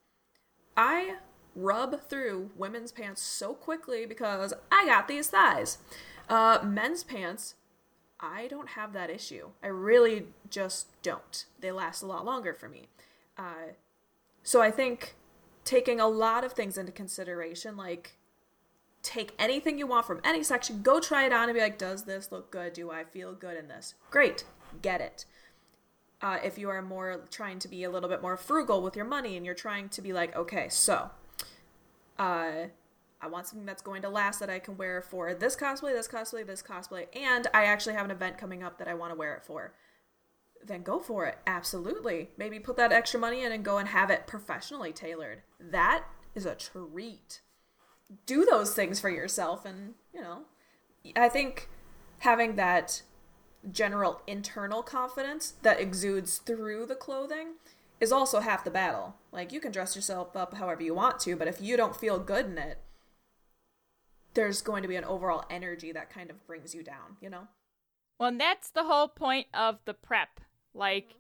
I 0.77 1.17
rub 1.55 2.03
through 2.03 2.51
women's 2.57 2.93
pants 2.93 3.23
so 3.23 3.55
quickly 3.55 4.07
because 4.07 4.53
I 4.71 4.87
got 4.87 5.09
these 5.09 5.29
thighs. 5.29 5.79
Uh, 6.29 6.59
men's 6.63 7.03
pants, 7.03 7.55
I 8.21 8.47
don't 8.49 8.71
have 8.71 8.93
that 8.93 9.11
issue. 9.11 9.51
I 9.63 9.69
really 9.69 10.27
just 10.51 10.89
don't. 11.03 11.47
They 11.61 11.73
last 11.73 12.03
a 12.03 12.07
lot 12.07 12.25
longer 12.25 12.53
for 12.53 12.69
me. 12.69 12.89
Uh, 13.39 13.73
so 14.43 14.61
I 14.61 14.71
think 14.71 15.15
taking 15.67 16.01
a 16.01 16.09
lot 16.09 16.45
of 16.45 16.53
things 16.55 16.79
into 16.79 16.93
consideration, 16.93 17.77
like 17.77 18.17
take 19.03 19.33
anything 19.39 19.79
you 19.79 19.87
want 19.87 20.07
from 20.07 20.21
any 20.25 20.43
section, 20.43 20.81
go 20.81 20.99
try 21.01 21.27
it 21.27 21.33
on 21.33 21.49
and 21.49 21.55
be 21.55 21.61
like, 21.61 21.77
does 21.77 22.05
this 22.05 22.33
look 22.33 22.51
good? 22.51 22.73
Do 22.73 22.91
I 22.91 23.05
feel 23.05 23.35
good 23.35 23.59
in 23.59 23.69
this? 23.69 23.95
Great, 24.11 24.45
get 24.81 25.03
it. 25.03 25.27
Uh, 26.23 26.39
if 26.43 26.57
you 26.57 26.71
are 26.71 26.81
more 26.81 27.21
trying 27.31 27.59
to 27.59 27.69
be 27.69 27.85
a 27.85 27.91
little 27.91 28.09
bit 28.09 28.23
more 28.23 28.39
frugal 28.39 28.81
with 28.81 28.97
your 28.97 29.05
money 29.05 29.37
and 29.37 29.45
you're 29.45 29.55
trying 29.55 29.91
to 29.91 30.01
be 30.01 30.15
like, 30.15 30.35
okay, 30.35 30.69
so 30.71 31.11
uh, 32.19 32.53
I 33.21 33.29
want 33.29 33.47
something 33.47 33.67
that's 33.67 33.83
going 33.83 34.03
to 34.03 34.09
last 34.09 34.41
that 34.41 34.49
I 34.49 34.59
can 34.59 34.77
wear 34.77 35.03
for 35.03 35.35
this 35.35 35.57
cosplay, 35.57 35.93
this 35.93 36.09
cosplay, 36.09 36.47
this 36.47 36.63
cosplay, 36.63 37.07
and 37.15 37.49
I 37.53 37.65
actually 37.65 37.97
have 37.97 38.07
an 38.07 38.11
event 38.13 38.39
coming 38.39 38.63
up 38.63 38.79
that 38.79 38.89
I 38.89 38.95
want 38.95 39.13
to 39.13 39.19
wear 39.19 39.35
it 39.35 39.45
for 39.45 39.75
then 40.67 40.83
go 40.83 40.99
for 40.99 41.27
it. 41.27 41.39
Absolutely. 41.47 42.31
Maybe 42.37 42.59
put 42.59 42.77
that 42.77 42.93
extra 42.93 43.21
money 43.21 43.43
in 43.43 43.53
and 43.53 43.65
go 43.65 43.79
and 43.79 43.89
have 43.89 44.11
it 44.11 44.27
professionally 44.27 44.93
tailored. 44.93 45.43
That 45.61 46.05
is 46.35 46.47
a 46.47 46.55
treat. 46.55 47.41
Do 48.27 48.45
those 48.45 48.75
things 48.75 49.01
for 49.01 49.09
yourself 49.09 49.65
and, 49.65 49.95
you 50.15 50.21
know, 50.21 50.43
I 51.15 51.29
think 51.29 51.69
having 52.21 52.57
that 52.57 53.03
general 53.71 54.23
internal 54.27 54.83
confidence 54.83 55.55
that 55.63 55.81
exudes 55.81 56.39
through 56.39 56.87
the 56.87 56.95
clothing 56.95 57.55
is 58.01 58.13
also 58.13 58.41
half 58.41 58.65
the 58.65 58.71
battle. 58.71 59.17
Like 59.33 59.53
you 59.53 59.61
can 59.61 59.73
dress 59.73 59.97
yourself 59.97 60.37
up 60.37 60.55
however 60.55 60.83
you 60.83 60.95
want 60.95 61.19
to, 61.21 61.37
but 61.37 61.49
if 61.49 61.61
you 61.61 61.77
don't 61.77 61.97
feel 61.97 62.19
good 62.19 62.47
in 62.47 62.59
it, 62.59 62.79
there's 64.35 64.61
going 64.61 64.83
to 64.83 64.89
be 64.89 64.97
an 64.97 65.05
overall 65.05 65.45
energy 65.49 65.93
that 65.93 66.11
kind 66.11 66.31
of 66.31 66.47
brings 66.47 66.75
you 66.75 66.83
down, 66.83 67.17
you 67.21 67.31
know? 67.31 67.49
Well, 68.19 68.29
and 68.29 68.41
that's 68.41 68.71
the 68.71 68.85
whole 68.85 69.09
point 69.09 69.47
of 69.53 69.79
the 69.85 69.95
prep 69.95 70.41
like, 70.77 71.15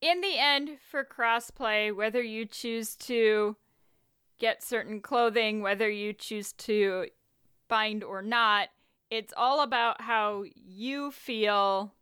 in 0.00 0.20
the 0.20 0.38
end, 0.38 0.78
for 0.90 1.04
crossplay, 1.04 1.94
whether 1.94 2.22
you 2.22 2.46
choose 2.46 2.96
to 2.96 3.56
get 4.38 4.62
certain 4.62 5.00
clothing, 5.00 5.62
whether 5.62 5.88
you 5.88 6.12
choose 6.12 6.52
to 6.52 7.06
bind 7.68 8.04
or 8.04 8.22
not. 8.22 8.68
It's 9.10 9.32
all 9.36 9.62
about 9.62 10.02
how 10.02 10.44
you 10.54 11.10
feel 11.10 11.94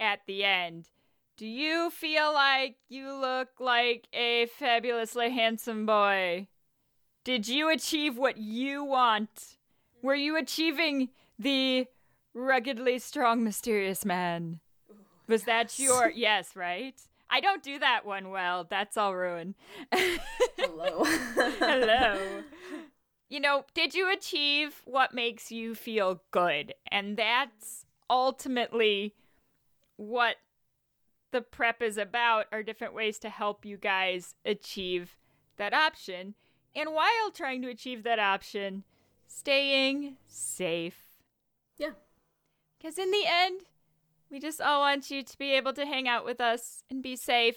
at 0.00 0.20
the 0.26 0.44
end. 0.44 0.88
Do 1.36 1.46
you 1.46 1.90
feel 1.90 2.32
like 2.32 2.76
you 2.88 3.12
look 3.12 3.48
like 3.58 4.06
a 4.12 4.46
fabulously 4.46 5.30
handsome 5.30 5.86
boy? 5.86 6.48
Did 7.24 7.48
you 7.48 7.68
achieve 7.68 8.16
what 8.16 8.36
you 8.38 8.84
want? 8.84 9.56
Were 10.02 10.14
you 10.14 10.36
achieving 10.36 11.10
the 11.38 11.86
ruggedly 12.34 12.98
strong, 12.98 13.44
mysterious 13.44 14.04
man? 14.04 14.60
Was 15.32 15.44
that 15.44 15.78
your. 15.78 16.10
Yes, 16.10 16.54
right? 16.54 17.00
I 17.30 17.40
don't 17.40 17.62
do 17.62 17.78
that 17.78 18.04
one 18.04 18.28
well. 18.28 18.66
That's 18.68 18.98
all 18.98 19.16
ruined. 19.16 19.54
Hello. 19.90 21.04
Hello. 21.04 22.42
You 23.30 23.40
know, 23.40 23.64
did 23.72 23.94
you 23.94 24.12
achieve 24.12 24.82
what 24.84 25.14
makes 25.14 25.50
you 25.50 25.74
feel 25.74 26.20
good? 26.32 26.74
And 26.90 27.16
that's 27.16 27.86
ultimately 28.10 29.14
what 29.96 30.36
the 31.30 31.40
prep 31.40 31.80
is 31.80 31.96
about 31.96 32.44
are 32.52 32.62
different 32.62 32.92
ways 32.92 33.18
to 33.20 33.30
help 33.30 33.64
you 33.64 33.78
guys 33.78 34.34
achieve 34.44 35.16
that 35.56 35.72
option. 35.72 36.34
And 36.76 36.92
while 36.92 37.30
trying 37.32 37.62
to 37.62 37.70
achieve 37.70 38.02
that 38.02 38.18
option, 38.18 38.84
staying 39.26 40.18
safe. 40.26 41.06
Yeah. 41.78 41.92
Because 42.78 42.98
in 42.98 43.10
the 43.10 43.24
end, 43.26 43.62
we 44.32 44.40
just 44.40 44.62
all 44.62 44.80
want 44.80 45.10
you 45.10 45.22
to 45.22 45.38
be 45.38 45.52
able 45.52 45.74
to 45.74 45.84
hang 45.84 46.08
out 46.08 46.24
with 46.24 46.40
us 46.40 46.82
and 46.90 47.02
be 47.02 47.14
safe. 47.14 47.56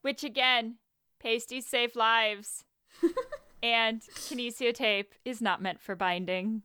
Which 0.00 0.24
again, 0.24 0.76
pasties 1.20 1.66
save 1.66 1.94
lives. 1.94 2.64
and 3.62 4.00
kinesio 4.00 4.72
tape 4.72 5.14
is 5.24 5.42
not 5.42 5.60
meant 5.60 5.82
for 5.82 5.94
binding. 5.94 6.62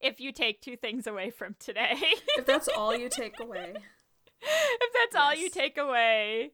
If 0.00 0.20
you 0.20 0.30
take 0.30 0.62
two 0.62 0.76
things 0.76 1.08
away 1.08 1.30
from 1.30 1.56
today. 1.58 1.98
if 2.38 2.46
that's 2.46 2.68
all 2.68 2.96
you 2.96 3.08
take 3.08 3.40
away. 3.40 3.74
if 4.40 4.92
that's 4.94 5.20
all 5.20 5.34
you 5.34 5.50
take 5.50 5.76
away, 5.76 6.52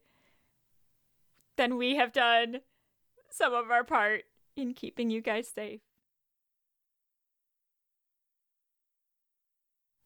then 1.59 1.77
we 1.77 1.97
have 1.97 2.13
done 2.13 2.61
some 3.31 3.53
of 3.53 3.71
our 3.71 3.85
part 3.85 4.23
in 4.57 4.73
keeping 4.73 5.11
you 5.11 5.21
guys 5.21 5.49
safe. 5.55 5.83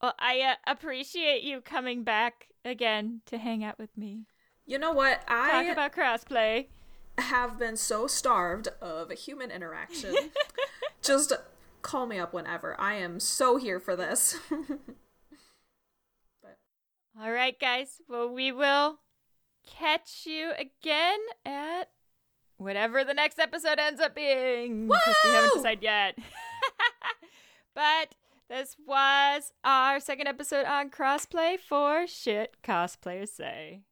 Well, 0.03 0.14
I 0.18 0.40
uh, 0.40 0.55
appreciate 0.70 1.42
you 1.42 1.61
coming 1.61 2.05
back 2.05 2.48
again 2.64 3.20
to 3.26 3.38
hang 3.38 3.62
out 3.64 3.78
with 3.78 3.96
me. 3.96 4.24
You 4.66 4.78
know 4.78 4.92
what? 4.92 5.22
I 5.28 5.64
talk 5.64 5.72
about 5.72 5.92
crossplay. 5.94 6.66
have 7.18 7.59
been 7.59 7.76
so 7.76 8.07
starved 8.07 8.68
of 8.80 9.11
human 9.12 9.51
interaction. 9.51 10.14
Just 11.03 11.32
call 11.82 12.07
me 12.07 12.18
up 12.18 12.32
whenever. 12.32 12.78
I 12.80 12.94
am 12.94 13.20
so 13.20 13.57
here 13.57 13.80
for 13.80 13.96
this. 13.96 14.38
but 16.42 16.59
All 17.20 17.32
right, 17.32 17.59
guys. 17.59 18.01
Well, 18.09 18.28
we 18.32 18.53
will 18.53 19.01
catch 19.66 20.22
you 20.24 20.53
again 20.59 21.18
at 21.44 21.90
whatever 22.57 23.05
the 23.05 23.14
next 23.14 23.38
episode 23.38 23.78
ends 23.78 24.01
up 24.01 24.14
being. 24.14 24.88
'cause 24.88 25.16
we 25.24 25.30
haven't 25.30 25.55
decided 25.55 25.82
yet. 25.82 26.18
but 27.74 28.14
this 28.51 28.74
was 28.84 29.53
our 29.62 30.01
second 30.01 30.26
episode 30.26 30.66
on 30.66 30.90
crossplay 30.90 31.57
for 31.57 32.05
Shit 32.09 32.57
Cosplayers 32.64 33.28
Say. 33.28 33.82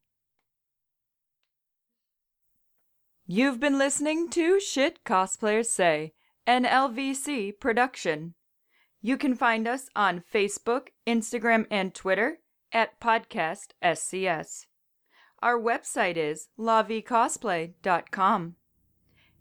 You've 3.25 3.61
been 3.61 3.79
listening 3.79 4.29
to 4.31 4.59
Shit 4.59 5.05
Cosplayers 5.05 5.67
Say, 5.67 6.13
an 6.45 6.65
LVC 6.65 7.61
production. 7.61 8.35
You 9.01 9.17
can 9.17 9.37
find 9.37 9.69
us 9.69 9.89
on 9.95 10.25
Facebook, 10.35 10.89
Instagram, 11.07 11.67
and 11.71 11.95
Twitter 11.95 12.39
at 12.73 12.99
Podcast 12.99 13.69
SCS. 13.81 14.67
Our 15.41 15.57
website 15.57 16.17
is 16.17 16.49
lavicosplay.com. 16.59 18.57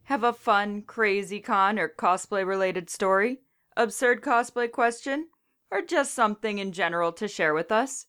Have 0.03 0.23
a 0.23 0.31
fun, 0.33 0.83
crazy 0.83 1.39
con 1.39 1.79
or 1.79 1.89
cosplay 1.89 2.45
related 2.45 2.91
story, 2.91 3.39
absurd 3.77 4.21
cosplay 4.21 4.69
question, 4.69 5.27
or 5.71 5.81
just 5.81 6.13
something 6.13 6.57
in 6.57 6.73
general 6.73 7.13
to 7.13 7.27
share 7.27 7.53
with 7.53 7.71
us? 7.71 8.07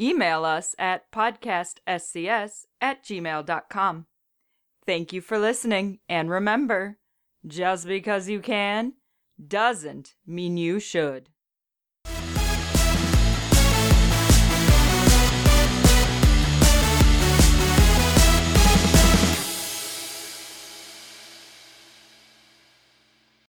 Email 0.00 0.44
us 0.44 0.74
at 0.78 1.12
podcastscs 1.12 2.64
at 2.80 3.04
gmail.com. 3.04 4.06
Thank 4.86 5.12
you 5.12 5.20
for 5.20 5.38
listening, 5.38 6.00
and 6.08 6.30
remember, 6.30 6.98
just 7.46 7.86
because 7.86 8.28
you 8.28 8.40
can 8.40 8.94
doesn't 9.46 10.14
mean 10.26 10.56
you 10.56 10.80
should. 10.80 11.28